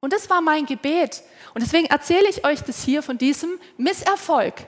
Und 0.00 0.12
das 0.12 0.28
war 0.30 0.42
mein 0.42 0.66
Gebet. 0.66 1.22
Und 1.54 1.62
deswegen 1.62 1.86
erzähle 1.86 2.28
ich 2.28 2.44
euch 2.44 2.60
das 2.60 2.84
hier 2.84 3.02
von 3.02 3.18
diesem 3.18 3.58
Misserfolg. 3.78 4.66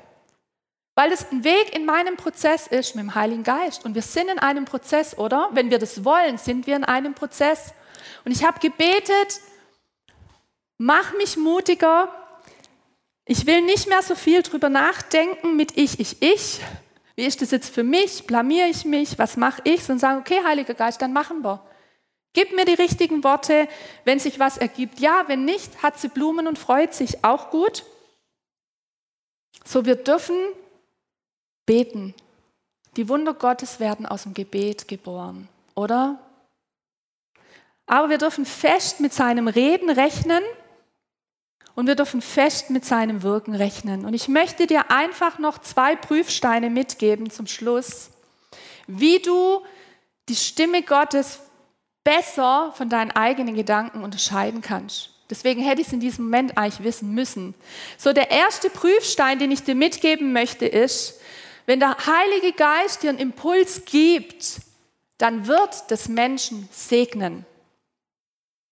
Weil 0.95 1.11
es 1.11 1.31
ein 1.31 1.43
Weg 1.43 1.75
in 1.75 1.87
meinem 1.87 2.17
Prozess 2.17 2.67
ist 2.67 2.95
mit 2.95 3.05
dem 3.05 3.15
Heiligen 3.15 3.45
Geist. 3.45 3.85
Und 3.85 3.95
wir 3.95 4.03
sind 4.03 4.29
in 4.29 4.39
einem 4.39 4.67
Prozess, 4.67 5.17
oder? 5.17 5.49
Wenn 5.53 5.71
wir 5.71 5.79
das 5.79 6.05
wollen, 6.05 6.37
sind 6.37 6.67
wir 6.67 6.77
in 6.77 6.85
einem 6.85 7.15
Prozess. 7.15 7.73
Und 8.25 8.33
ich 8.33 8.45
habe 8.45 8.61
gebetet, 8.61 9.41
mach 10.77 11.15
mich 11.15 11.37
mutiger. 11.37 12.13
Ich 13.25 13.47
will 13.47 13.63
nicht 13.63 13.89
mehr 13.89 14.03
so 14.03 14.15
viel 14.15 14.43
drüber 14.43 14.69
nachdenken 14.69 15.57
mit 15.57 15.79
ich, 15.79 15.99
ich, 15.99 16.21
ich. 16.21 16.61
Wie 17.15 17.25
ist 17.25 17.41
das 17.41 17.53
jetzt 17.53 17.75
für 17.75 17.85
mich? 17.85 18.27
Blamiere 18.27 18.69
ich 18.69 18.85
mich? 18.85 19.19
Was 19.19 19.37
mache 19.37 19.63
ich? 19.65 19.85
Sondern 19.85 19.99
sagen, 19.99 20.21
okay, 20.21 20.43
Heiliger 20.45 20.75
Geist, 20.75 21.01
dann 21.01 21.13
machen 21.13 21.43
wir. 21.43 21.65
Gib 22.35 22.55
mir 22.55 22.65
die 22.65 22.75
richtigen 22.75 23.25
Worte, 23.25 23.69
wenn 24.05 24.19
sich 24.19 24.39
was 24.39 24.59
ergibt. 24.59 25.01
Ja, 25.01 25.25
wenn 25.27 25.45
nicht, 25.45 25.83
hat 25.83 25.99
sie 25.99 26.09
Blumen 26.09 26.47
und 26.47 26.59
freut 26.59 26.95
sich. 26.95 27.25
Auch 27.25 27.51
gut. 27.51 27.85
So, 29.65 29.85
wir 29.85 29.97
dürfen 29.97 30.37
Beten. 31.67 32.15
Die 32.97 33.09
Wunder 33.09 33.35
Gottes 33.35 33.81
werden 33.81 34.07
aus 34.07 34.25
dem 34.25 34.35
Gebet 34.35 34.89
geboren, 34.89 35.49
oder? 35.75 36.19
Aber 37.87 38.11
wir 38.11 38.19
dürfen 38.19 38.45
fest 38.45 39.01
mit 39.01 39.13
seinem 39.13 39.49
Reden 39.49 39.91
rechnen 39.91 40.43
und 41.75 41.87
wir 41.87 41.95
dürfen 41.95 42.21
fest 42.21 42.71
mit 42.71 42.85
seinem 42.85 43.23
Wirken 43.23 43.55
rechnen. 43.55 44.05
Und 44.05 44.15
ich 44.15 44.29
möchte 44.29 44.67
dir 44.67 44.91
einfach 44.91 45.39
noch 45.39 45.59
zwei 45.59 45.97
Prüfsteine 45.97 46.71
mitgeben 46.71 47.31
zum 47.31 47.47
Schluss, 47.47 48.11
wie 48.87 49.21
du 49.21 49.63
die 50.29 50.37
Stimme 50.37 50.83
Gottes 50.83 51.41
besser 52.05 52.73
von 52.77 52.89
deinen 52.89 53.13
eigenen 53.13 53.55
Gedanken 53.55 54.03
unterscheiden 54.03 54.61
kannst. 54.61 55.11
Deswegen 55.31 55.63
hätte 55.63 55.81
ich 55.81 55.87
es 55.87 55.93
in 55.93 56.01
diesem 56.01 56.27
Moment 56.27 56.59
eigentlich 56.59 56.85
wissen 56.85 57.15
müssen. 57.15 57.55
So, 57.97 58.13
der 58.13 58.31
erste 58.31 58.69
Prüfstein, 58.69 59.39
den 59.39 59.51
ich 59.51 59.63
dir 59.63 59.75
mitgeben 59.75 60.33
möchte, 60.33 60.67
ist, 60.67 61.21
wenn 61.67 61.81
der 61.81 61.97
Heilige 62.07 62.53
Geist 62.53 63.03
dir 63.03 63.11
einen 63.11 63.19
Impuls 63.19 63.85
gibt, 63.85 64.61
dann 65.19 65.47
wird 65.47 65.91
das 65.91 66.09
Menschen 66.09 66.69
segnen. 66.73 67.47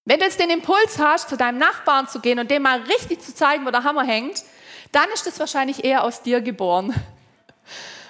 Wenn 0.05 0.18
du 0.18 0.24
jetzt 0.24 0.41
den 0.41 0.51
Impuls 0.51 0.99
hast, 0.99 1.28
zu 1.28 1.36
deinem 1.36 1.59
Nachbarn 1.59 2.09
zu 2.09 2.20
gehen 2.20 2.38
und 2.38 2.51
dem 2.51 2.62
mal 2.62 2.80
richtig 2.82 3.20
zu 3.20 3.34
zeigen, 3.34 3.66
wo 3.66 3.70
der 3.70 3.84
Hammer 3.84 4.05
hängt, 4.05 4.43
dann 4.93 5.09
ist 5.14 5.26
das 5.26 5.38
wahrscheinlich 5.38 5.84
eher 5.84 6.03
aus 6.03 6.22
dir 6.22 6.41
geboren. 6.41 6.95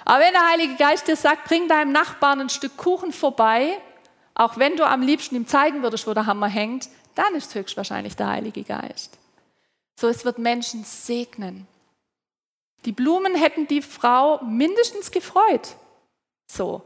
Aber 0.05 0.19
wenn 0.19 0.33
der 0.33 0.49
Heilige 0.49 0.75
Geist 0.75 1.07
dir 1.07 1.15
sagt, 1.15 1.45
bring 1.45 1.67
deinem 1.67 1.91
Nachbarn 1.91 2.41
ein 2.41 2.49
Stück 2.49 2.75
Kuchen 2.77 3.11
vorbei, 3.11 3.77
auch 4.33 4.57
wenn 4.57 4.77
du 4.77 4.87
am 4.87 5.01
liebsten 5.01 5.35
ihm 5.35 5.47
zeigen 5.47 5.83
würdest, 5.83 6.07
wo 6.07 6.13
der 6.13 6.25
Hammer 6.25 6.47
hängt, 6.47 6.89
dann 7.15 7.35
ist 7.35 7.53
höchstwahrscheinlich 7.53 8.15
der 8.15 8.27
Heilige 8.27 8.63
Geist. 8.63 9.17
So, 9.99 10.07
es 10.07 10.25
wird 10.25 10.39
Menschen 10.39 10.83
segnen. 10.83 11.67
Die 12.85 12.91
Blumen 12.91 13.35
hätten 13.35 13.67
die 13.67 13.81
Frau 13.81 14.43
mindestens 14.43 15.11
gefreut. 15.11 15.75
So. 16.47 16.81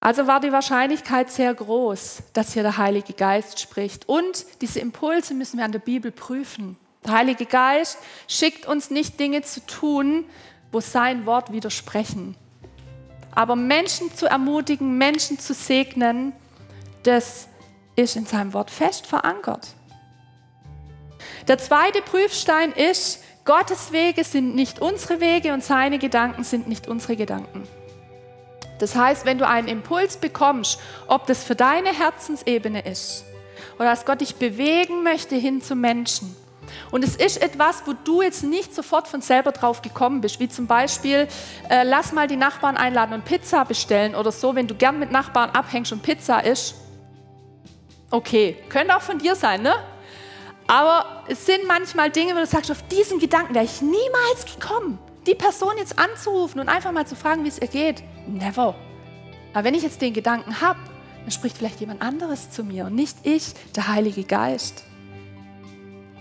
Also 0.00 0.26
war 0.26 0.40
die 0.40 0.52
Wahrscheinlichkeit 0.52 1.30
sehr 1.30 1.54
groß, 1.54 2.24
dass 2.34 2.52
hier 2.52 2.62
der 2.62 2.76
Heilige 2.76 3.14
Geist 3.14 3.58
spricht. 3.58 4.08
Und 4.08 4.44
diese 4.60 4.80
Impulse 4.80 5.34
müssen 5.34 5.58
wir 5.58 5.64
an 5.64 5.72
der 5.72 5.78
Bibel 5.78 6.10
prüfen. 6.10 6.76
Der 7.04 7.14
Heilige 7.14 7.46
Geist 7.46 7.98
schickt 8.28 8.66
uns 8.66 8.90
nicht 8.90 9.18
Dinge 9.20 9.42
zu 9.42 9.64
tun, 9.66 10.26
wo 10.72 10.80
sein 10.80 11.26
Wort 11.26 11.52
widersprechen. 11.52 12.36
Aber 13.34 13.56
Menschen 13.56 14.14
zu 14.14 14.26
ermutigen, 14.26 14.96
Menschen 14.96 15.38
zu 15.38 15.54
segnen, 15.54 16.32
das 17.02 17.48
ist 17.96 18.16
in 18.16 18.26
seinem 18.26 18.52
Wort 18.52 18.70
fest 18.70 19.06
verankert. 19.06 19.68
Der 21.48 21.58
zweite 21.58 22.00
Prüfstein 22.02 22.72
ist, 22.72 23.22
Gottes 23.44 23.92
Wege 23.92 24.24
sind 24.24 24.54
nicht 24.54 24.80
unsere 24.80 25.20
Wege 25.20 25.52
und 25.52 25.62
seine 25.62 25.98
Gedanken 25.98 26.44
sind 26.44 26.66
nicht 26.66 26.88
unsere 26.88 27.14
Gedanken. 27.14 27.68
Das 28.78 28.96
heißt, 28.96 29.26
wenn 29.26 29.38
du 29.38 29.46
einen 29.46 29.68
Impuls 29.68 30.16
bekommst, 30.16 30.80
ob 31.06 31.26
das 31.26 31.44
für 31.44 31.54
deine 31.54 31.92
Herzensebene 31.92 32.80
ist 32.80 33.24
oder 33.76 33.90
dass 33.90 34.06
Gott 34.06 34.22
dich 34.22 34.36
bewegen 34.36 35.02
möchte 35.02 35.36
hin 35.36 35.60
zu 35.60 35.74
Menschen, 35.74 36.34
und 36.90 37.04
es 37.04 37.16
ist 37.16 37.42
etwas, 37.42 37.82
wo 37.86 37.92
du 37.92 38.22
jetzt 38.22 38.42
nicht 38.42 38.74
sofort 38.74 39.06
von 39.06 39.20
selber 39.20 39.52
drauf 39.52 39.82
gekommen 39.82 40.22
bist, 40.22 40.40
wie 40.40 40.48
zum 40.48 40.66
Beispiel, 40.66 41.28
äh, 41.68 41.84
lass 41.84 42.12
mal 42.12 42.26
die 42.26 42.36
Nachbarn 42.36 42.76
einladen 42.76 43.12
und 43.12 43.24
Pizza 43.24 43.64
bestellen 43.64 44.14
oder 44.14 44.32
so, 44.32 44.54
wenn 44.54 44.66
du 44.66 44.74
gern 44.74 44.98
mit 44.98 45.12
Nachbarn 45.12 45.50
abhängst 45.50 45.92
und 45.92 46.02
Pizza 46.02 46.42
isst. 46.42 46.76
Okay, 48.10 48.56
könnte 48.68 48.96
auch 48.96 49.02
von 49.02 49.18
dir 49.18 49.34
sein, 49.34 49.62
ne? 49.62 49.74
Aber 50.66 51.24
es 51.28 51.44
sind 51.44 51.66
manchmal 51.66 52.10
Dinge, 52.10 52.34
wo 52.34 52.38
du 52.38 52.46
sagst, 52.46 52.70
auf 52.70 52.82
diesen 52.88 53.18
Gedanken 53.18 53.54
wäre 53.54 53.64
ich 53.64 53.82
niemals 53.82 54.46
gekommen, 54.58 54.98
die 55.26 55.34
Person 55.34 55.72
jetzt 55.78 55.98
anzurufen 55.98 56.60
und 56.60 56.68
einfach 56.68 56.92
mal 56.92 57.06
zu 57.06 57.16
fragen, 57.16 57.44
wie 57.44 57.48
es 57.48 57.58
ihr 57.58 57.68
geht. 57.68 58.02
Never. 58.26 58.74
Aber 59.52 59.64
wenn 59.64 59.74
ich 59.74 59.82
jetzt 59.82 60.00
den 60.00 60.14
Gedanken 60.14 60.60
habe, 60.60 60.78
dann 61.22 61.30
spricht 61.30 61.58
vielleicht 61.58 61.80
jemand 61.80 62.02
anderes 62.02 62.50
zu 62.50 62.64
mir 62.64 62.86
und 62.86 62.94
nicht 62.94 63.16
ich, 63.22 63.54
der 63.76 63.88
Heilige 63.88 64.24
Geist. 64.24 64.84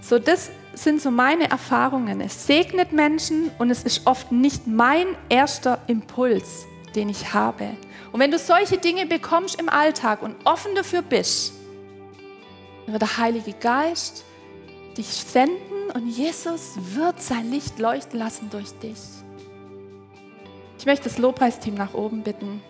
So, 0.02 0.20
das 0.20 0.52
sind 0.74 1.02
so 1.02 1.12
meine 1.12 1.50
Erfahrungen. 1.50 2.20
Es 2.20 2.46
segnet 2.46 2.92
Menschen 2.92 3.52
und 3.58 3.70
es 3.72 3.84
ist 3.84 4.06
oft 4.06 4.32
nicht 4.32 4.68
mein 4.68 5.08
erster 5.30 5.80
Impuls, 5.88 6.66
den 6.96 7.10
ich 7.10 7.34
habe. 7.34 7.70
Und 8.12 8.20
wenn 8.20 8.32
du 8.32 8.38
solche 8.38 8.78
Dinge 8.78 9.06
bekommst 9.06 9.60
im 9.60 9.70
Alltag 9.70 10.22
und 10.22 10.36
offen 10.44 10.76
dafür 10.76 11.02
bist, 11.02 11.54
dann 12.86 12.94
wird 12.94 13.02
der 13.02 13.18
Heilige 13.18 13.54
Geist 13.54 14.26
dich 14.98 15.08
senden 15.08 15.92
und 15.94 16.08
Jesus 16.08 16.74
wird 16.78 17.22
sein 17.22 17.50
Licht 17.50 17.80
leuchten 17.80 18.20
lassen 18.20 18.50
durch 18.50 18.72
dich. 18.80 19.00
Ich 20.78 20.86
möchte 20.86 21.06
das 21.06 21.18
Lobpreisteam 21.18 21.76
nach 21.76 21.94
oben 21.94 22.24
bitten. 22.24 22.62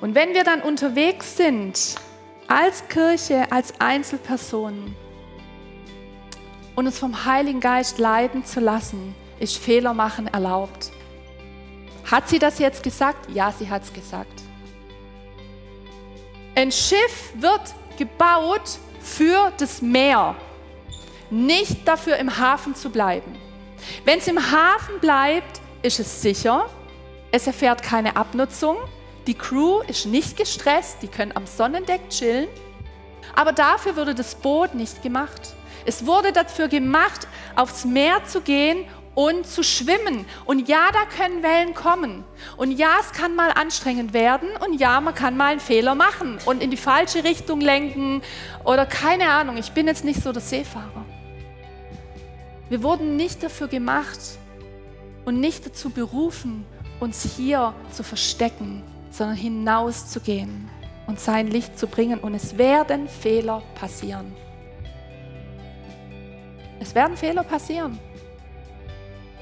Und 0.00 0.14
wenn 0.14 0.34
wir 0.34 0.44
dann 0.44 0.62
unterwegs 0.62 1.36
sind, 1.36 1.96
als 2.48 2.88
Kirche, 2.88 3.50
als 3.52 3.80
Einzelpersonen, 3.80 4.96
und 6.80 6.86
uns 6.86 6.98
vom 6.98 7.26
Heiligen 7.26 7.60
Geist 7.60 7.98
leiten 7.98 8.44
zu 8.44 8.58
lassen, 8.58 9.14
ist 9.38 9.58
Fehler 9.58 9.92
machen 9.92 10.26
erlaubt. 10.26 10.90
Hat 12.10 12.28
sie 12.28 12.38
das 12.38 12.58
jetzt 12.58 12.82
gesagt? 12.82 13.30
Ja, 13.34 13.52
sie 13.52 13.68
hat 13.68 13.82
es 13.82 13.92
gesagt. 13.92 14.42
Ein 16.54 16.72
Schiff 16.72 17.32
wird 17.36 17.74
gebaut 17.98 18.78
für 19.00 19.52
das 19.58 19.82
Meer, 19.82 20.36
nicht 21.30 21.86
dafür 21.86 22.16
im 22.16 22.38
Hafen 22.38 22.74
zu 22.74 22.90
bleiben. 22.90 23.36
Wenn 24.04 24.18
es 24.18 24.28
im 24.28 24.38
Hafen 24.38 25.00
bleibt, 25.00 25.60
ist 25.82 26.00
es 26.00 26.22
sicher, 26.22 26.68
es 27.32 27.46
erfährt 27.46 27.82
keine 27.82 28.16
Abnutzung, 28.16 28.76
die 29.26 29.34
Crew 29.34 29.80
ist 29.86 30.06
nicht 30.06 30.36
gestresst, 30.36 30.98
die 31.02 31.08
können 31.08 31.32
am 31.34 31.46
Sonnendeck 31.46 32.08
chillen, 32.10 32.48
aber 33.34 33.52
dafür 33.52 33.96
wurde 33.96 34.14
das 34.14 34.34
Boot 34.34 34.74
nicht 34.74 35.02
gemacht. 35.02 35.54
Es 35.86 36.04
wurde 36.04 36.32
dafür 36.32 36.68
gemacht, 36.68 37.26
aufs 37.56 37.84
Meer 37.84 38.24
zu 38.26 38.40
gehen 38.40 38.84
und 39.14 39.46
zu 39.46 39.62
schwimmen. 39.62 40.24
Und 40.44 40.68
ja, 40.68 40.88
da 40.92 41.04
können 41.04 41.42
Wellen 41.42 41.74
kommen. 41.74 42.24
Und 42.56 42.72
ja, 42.72 42.96
es 43.00 43.12
kann 43.12 43.34
mal 43.34 43.50
anstrengend 43.50 44.12
werden. 44.12 44.48
Und 44.64 44.80
ja, 44.80 45.00
man 45.00 45.14
kann 45.14 45.36
mal 45.36 45.52
einen 45.52 45.60
Fehler 45.60 45.94
machen 45.94 46.38
und 46.44 46.62
in 46.62 46.70
die 46.70 46.76
falsche 46.76 47.24
Richtung 47.24 47.60
lenken 47.60 48.22
oder 48.64 48.86
keine 48.86 49.30
Ahnung. 49.30 49.56
Ich 49.56 49.72
bin 49.72 49.86
jetzt 49.86 50.04
nicht 50.04 50.22
so 50.22 50.32
der 50.32 50.42
Seefahrer. 50.42 51.04
Wir 52.68 52.82
wurden 52.82 53.16
nicht 53.16 53.42
dafür 53.42 53.66
gemacht 53.66 54.20
und 55.24 55.40
nicht 55.40 55.66
dazu 55.66 55.90
berufen, 55.90 56.64
uns 57.00 57.36
hier 57.36 57.74
zu 57.90 58.04
verstecken, 58.04 58.84
sondern 59.10 59.36
hinauszugehen 59.36 60.70
und 61.06 61.18
sein 61.18 61.48
Licht 61.48 61.78
zu 61.78 61.88
bringen. 61.88 62.20
Und 62.20 62.34
es 62.34 62.56
werden 62.56 63.08
Fehler 63.08 63.62
passieren. 63.74 64.32
Es 66.78 66.94
werden 66.94 67.16
Fehler 67.16 67.42
passieren. 67.42 67.98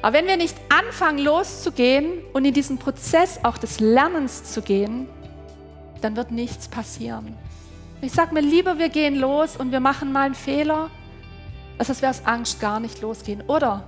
Aber 0.00 0.16
wenn 0.16 0.26
wir 0.26 0.36
nicht 0.36 0.56
anfangen 0.68 1.18
loszugehen 1.18 2.20
und 2.32 2.44
in 2.44 2.54
diesen 2.54 2.78
Prozess 2.78 3.40
auch 3.42 3.58
des 3.58 3.80
Lernens 3.80 4.44
zu 4.44 4.62
gehen, 4.62 5.08
dann 6.00 6.16
wird 6.16 6.30
nichts 6.30 6.68
passieren. 6.68 7.36
Ich 8.00 8.12
sage 8.12 8.32
mir 8.32 8.40
lieber, 8.40 8.78
wir 8.78 8.90
gehen 8.90 9.16
los 9.16 9.56
und 9.56 9.72
wir 9.72 9.80
machen 9.80 10.12
mal 10.12 10.26
einen 10.26 10.34
Fehler, 10.36 10.88
als 11.78 11.88
dass 11.88 12.00
wir 12.00 12.10
aus 12.10 12.24
Angst 12.24 12.60
gar 12.60 12.78
nicht 12.78 13.00
losgehen. 13.00 13.42
Oder 13.48 13.84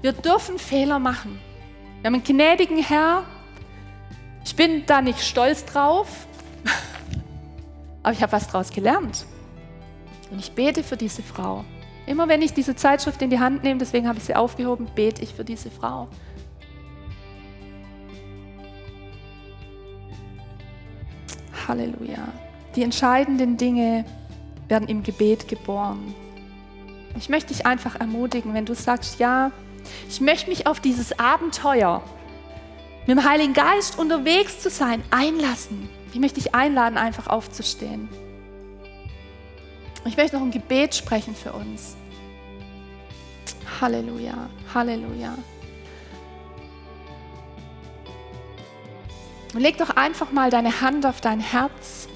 wir 0.00 0.12
dürfen 0.12 0.58
Fehler 0.58 0.98
machen. 0.98 1.38
Wir 2.00 2.08
haben 2.08 2.14
einen 2.14 2.24
gnädigen 2.24 2.82
Herr. 2.82 3.22
Ich 4.44 4.56
bin 4.56 4.84
da 4.86 5.00
nicht 5.00 5.20
stolz 5.20 5.64
drauf, 5.64 6.26
aber 8.02 8.12
ich 8.12 8.20
habe 8.20 8.32
was 8.32 8.48
daraus 8.48 8.70
gelernt. 8.70 9.24
Und 10.32 10.40
ich 10.40 10.50
bete 10.50 10.82
für 10.82 10.96
diese 10.96 11.22
Frau. 11.22 11.64
Immer 12.06 12.28
wenn 12.28 12.42
ich 12.42 12.52
diese 12.52 12.74
Zeitschrift 12.74 13.22
in 13.22 13.30
die 13.30 13.38
Hand 13.38 13.62
nehme, 13.62 13.78
deswegen 13.78 14.08
habe 14.08 14.18
ich 14.18 14.24
sie 14.24 14.34
aufgehoben, 14.34 14.88
bete 14.94 15.22
ich 15.22 15.34
für 15.34 15.44
diese 15.44 15.70
Frau. 15.70 16.08
Halleluja. 21.68 22.28
Die 22.74 22.82
entscheidenden 22.82 23.56
Dinge 23.56 24.04
werden 24.68 24.88
im 24.88 25.02
Gebet 25.02 25.48
geboren. 25.48 26.14
Ich 27.16 27.28
möchte 27.28 27.52
dich 27.52 27.66
einfach 27.66 28.00
ermutigen, 28.00 28.54
wenn 28.54 28.64
du 28.64 28.74
sagst, 28.74 29.20
ja, 29.20 29.52
ich 30.08 30.20
möchte 30.20 30.48
mich 30.48 30.66
auf 30.66 30.80
dieses 30.80 31.18
Abenteuer 31.18 32.02
mit 33.06 33.18
dem 33.18 33.28
Heiligen 33.28 33.52
Geist 33.52 33.98
unterwegs 33.98 34.60
zu 34.60 34.70
sein, 34.70 35.02
einlassen. 35.10 35.88
Ich 36.12 36.20
möchte 36.20 36.40
dich 36.40 36.54
einladen, 36.54 36.96
einfach 36.96 37.26
aufzustehen. 37.26 38.08
Ich 40.04 40.16
möchte 40.16 40.36
noch 40.36 40.42
ein 40.42 40.50
Gebet 40.50 40.94
sprechen 40.94 41.34
für 41.34 41.52
uns. 41.52 41.96
Halleluja, 43.80 44.48
Halleluja. 44.74 45.36
Und 49.54 49.60
leg 49.60 49.76
doch 49.78 49.90
einfach 49.90 50.32
mal 50.32 50.50
deine 50.50 50.80
Hand 50.80 51.06
auf 51.06 51.20
dein 51.20 51.40
Herz. 51.40 52.08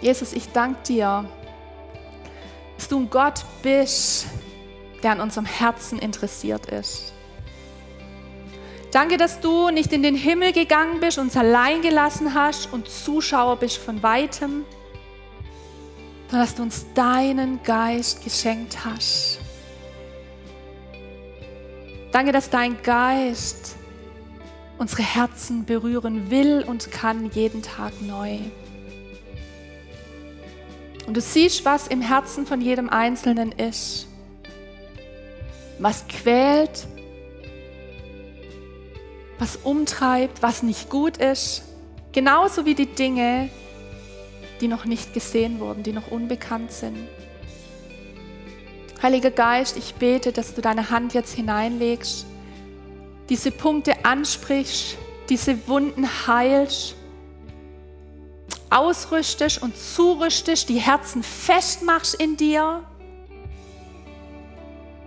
Jesus, 0.00 0.32
ich 0.32 0.48
danke 0.52 0.82
dir, 0.84 1.28
dass 2.76 2.88
du 2.88 2.98
ein 2.98 3.10
Gott 3.10 3.44
bist, 3.62 4.26
der 5.02 5.12
an 5.12 5.20
unserem 5.20 5.44
Herzen 5.44 5.98
interessiert 5.98 6.66
ist. 6.66 7.12
Danke, 8.92 9.16
dass 9.18 9.38
du 9.40 9.70
nicht 9.70 9.92
in 9.92 10.02
den 10.02 10.16
Himmel 10.16 10.52
gegangen 10.52 10.98
bist, 10.98 11.18
uns 11.18 11.36
allein 11.36 11.80
gelassen 11.80 12.34
hast 12.34 12.72
und 12.72 12.88
Zuschauer 12.88 13.56
bist 13.56 13.76
von 13.76 14.02
weitem, 14.02 14.64
sondern 16.28 16.46
dass 16.46 16.54
du 16.56 16.62
uns 16.62 16.86
deinen 16.94 17.62
Geist 17.62 18.24
geschenkt 18.24 18.84
hast. 18.84 19.38
Danke, 22.10 22.32
dass 22.32 22.50
dein 22.50 22.82
Geist 22.82 23.76
unsere 24.78 25.02
Herzen 25.02 25.64
berühren 25.64 26.30
will 26.30 26.64
und 26.66 26.90
kann 26.90 27.30
jeden 27.30 27.62
Tag 27.62 27.92
neu. 28.00 28.38
Und 31.06 31.16
du 31.16 31.20
siehst, 31.20 31.64
was 31.64 31.86
im 31.86 32.00
Herzen 32.00 32.44
von 32.44 32.60
jedem 32.60 32.88
Einzelnen 32.88 33.52
ist, 33.52 34.08
was 35.78 36.08
quält, 36.08 36.88
was 39.40 39.56
umtreibt, 39.56 40.42
was 40.42 40.62
nicht 40.62 40.90
gut 40.90 41.16
ist, 41.16 41.62
genauso 42.12 42.66
wie 42.66 42.74
die 42.74 42.86
Dinge, 42.86 43.48
die 44.60 44.68
noch 44.68 44.84
nicht 44.84 45.14
gesehen 45.14 45.58
wurden, 45.58 45.82
die 45.82 45.92
noch 45.92 46.10
unbekannt 46.10 46.70
sind. 46.70 47.08
Heiliger 49.02 49.30
Geist, 49.30 49.78
ich 49.78 49.94
bete, 49.94 50.30
dass 50.30 50.54
du 50.54 50.60
deine 50.60 50.90
Hand 50.90 51.14
jetzt 51.14 51.34
hineinlegst, 51.34 52.26
diese 53.30 53.50
Punkte 53.50 54.04
ansprichst, 54.04 54.98
diese 55.30 55.66
Wunden 55.66 56.06
heilst, 56.26 56.96
ausrüstest 58.68 59.62
und 59.62 59.74
zurüstest, 59.74 60.68
die 60.68 60.78
Herzen 60.78 61.22
festmachst 61.22 62.14
in 62.14 62.36
dir. 62.36 62.82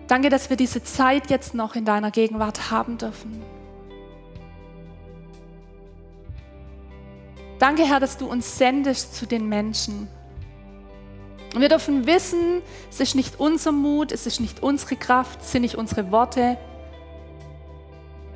Danke, 0.07 0.29
dass 0.29 0.49
wir 0.49 0.57
diese 0.57 0.83
Zeit 0.83 1.29
jetzt 1.29 1.53
noch 1.53 1.75
in 1.75 1.85
deiner 1.85 2.09
Gegenwart 2.09 2.71
haben 2.71 2.97
dürfen. 2.97 3.43
Danke, 7.63 7.85
Herr, 7.85 8.01
dass 8.01 8.17
du 8.17 8.25
uns 8.25 8.57
sendest 8.57 9.15
zu 9.15 9.25
den 9.25 9.47
Menschen. 9.47 10.09
Und 11.55 11.61
wir 11.61 11.69
dürfen 11.69 12.05
wissen, 12.05 12.61
es 12.91 12.99
ist 12.99 13.15
nicht 13.15 13.39
unser 13.39 13.71
Mut, 13.71 14.11
es 14.11 14.25
ist 14.25 14.41
nicht 14.41 14.61
unsere 14.61 14.97
Kraft, 14.97 15.39
es 15.41 15.53
sind 15.53 15.61
nicht 15.61 15.75
unsere 15.75 16.11
Worte, 16.11 16.57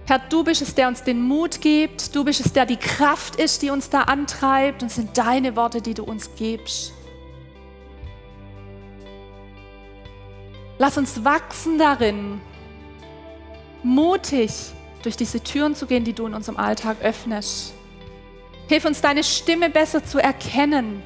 Herr, 0.06 0.20
du 0.20 0.46
bist 0.46 0.62
es, 0.62 0.74
der 0.74 0.88
uns 0.88 1.04
den 1.04 1.22
Mut 1.22 1.60
gibt. 1.60 2.16
Du 2.16 2.24
bist 2.24 2.40
es, 2.40 2.54
der 2.54 2.66
die 2.66 2.78
Kraft 2.78 3.36
ist, 3.36 3.62
die 3.64 3.70
uns 3.70 3.90
da 3.90 4.04
antreibt. 4.04 4.82
Und 4.82 4.88
es 4.88 4.96
sind 4.96 5.18
deine 5.18 5.58
Worte, 5.58 5.82
die 5.82 5.94
du 5.94 6.06
uns 6.06 6.34
gibst. 6.38 6.94
Lass 10.78 10.98
uns 10.98 11.26
wachsen 11.26 11.78
darin, 11.78 12.40
mutig 13.84 14.54
durch 15.04 15.18
diese 15.18 15.42
Türen 15.42 15.76
zu 15.76 15.86
gehen, 15.86 16.06
die 16.06 16.14
du 16.14 16.28
in 16.28 16.34
unserem 16.34 16.56
Alltag 16.56 17.02
öffnest. 17.02 17.74
Hilf 18.68 18.86
uns, 18.86 19.02
deine 19.02 19.24
Stimme 19.24 19.70
besser 19.70 20.04
zu 20.04 20.20
erkennen. 20.20 21.02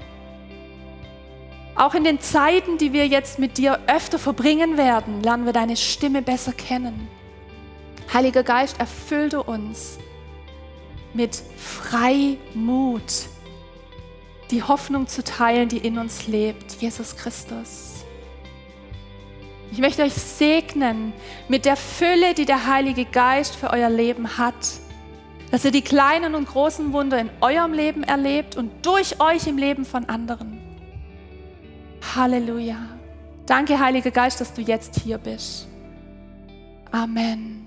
Auch 1.76 1.94
in 1.94 2.04
den 2.04 2.20
Zeiten, 2.20 2.78
die 2.78 2.92
wir 2.92 3.08
jetzt 3.08 3.40
mit 3.40 3.58
dir 3.58 3.80
öfter 3.88 4.20
verbringen 4.20 4.78
werden, 4.78 5.22
lernen 5.22 5.46
wir 5.46 5.54
deine 5.54 5.78
Stimme 5.78 6.22
besser 6.22 6.54
kennen. 6.54 7.08
Heiliger 8.14 8.44
Geist, 8.44 8.80
erfüllte 8.80 9.42
uns 9.42 9.98
mit 11.14 11.42
Freimut, 11.58 13.28
die 14.50 14.64
Hoffnung 14.64 15.08
zu 15.08 15.24
teilen, 15.24 15.70
die 15.70 15.78
in 15.78 15.98
uns 15.98 16.28
lebt, 16.28 16.74
Jesus 16.82 17.16
Christus. 17.16 18.04
Ich 19.72 19.78
möchte 19.78 20.04
euch 20.04 20.14
segnen 20.14 21.14
mit 21.48 21.64
der 21.64 21.78
Fülle, 21.78 22.34
die 22.34 22.46
der 22.46 22.68
Heilige 22.68 23.06
Geist 23.06 23.56
für 23.56 23.70
euer 23.70 23.90
Leben 23.90 24.38
hat, 24.38 24.56
dass 25.52 25.66
ihr 25.66 25.72
die 25.72 25.82
kleinen 25.82 26.34
und 26.34 26.48
großen 26.48 26.94
Wunder 26.94 27.20
in 27.20 27.30
eurem 27.42 27.74
Leben 27.74 28.04
erlebt 28.04 28.56
und 28.56 28.86
durch 28.86 29.20
euch 29.20 29.48
im 29.48 29.58
Leben 29.58 29.86
von 29.86 30.06
anderen. 30.06 30.60
Halleluja. 32.16 32.78
Danke, 33.46 33.78
Heiliger 33.80 34.12
Geist, 34.12 34.40
dass 34.40 34.54
du 34.54 34.62
jetzt 34.62 35.00
hier 35.02 35.18
bist. 35.18 35.68
Amen. 36.92 37.61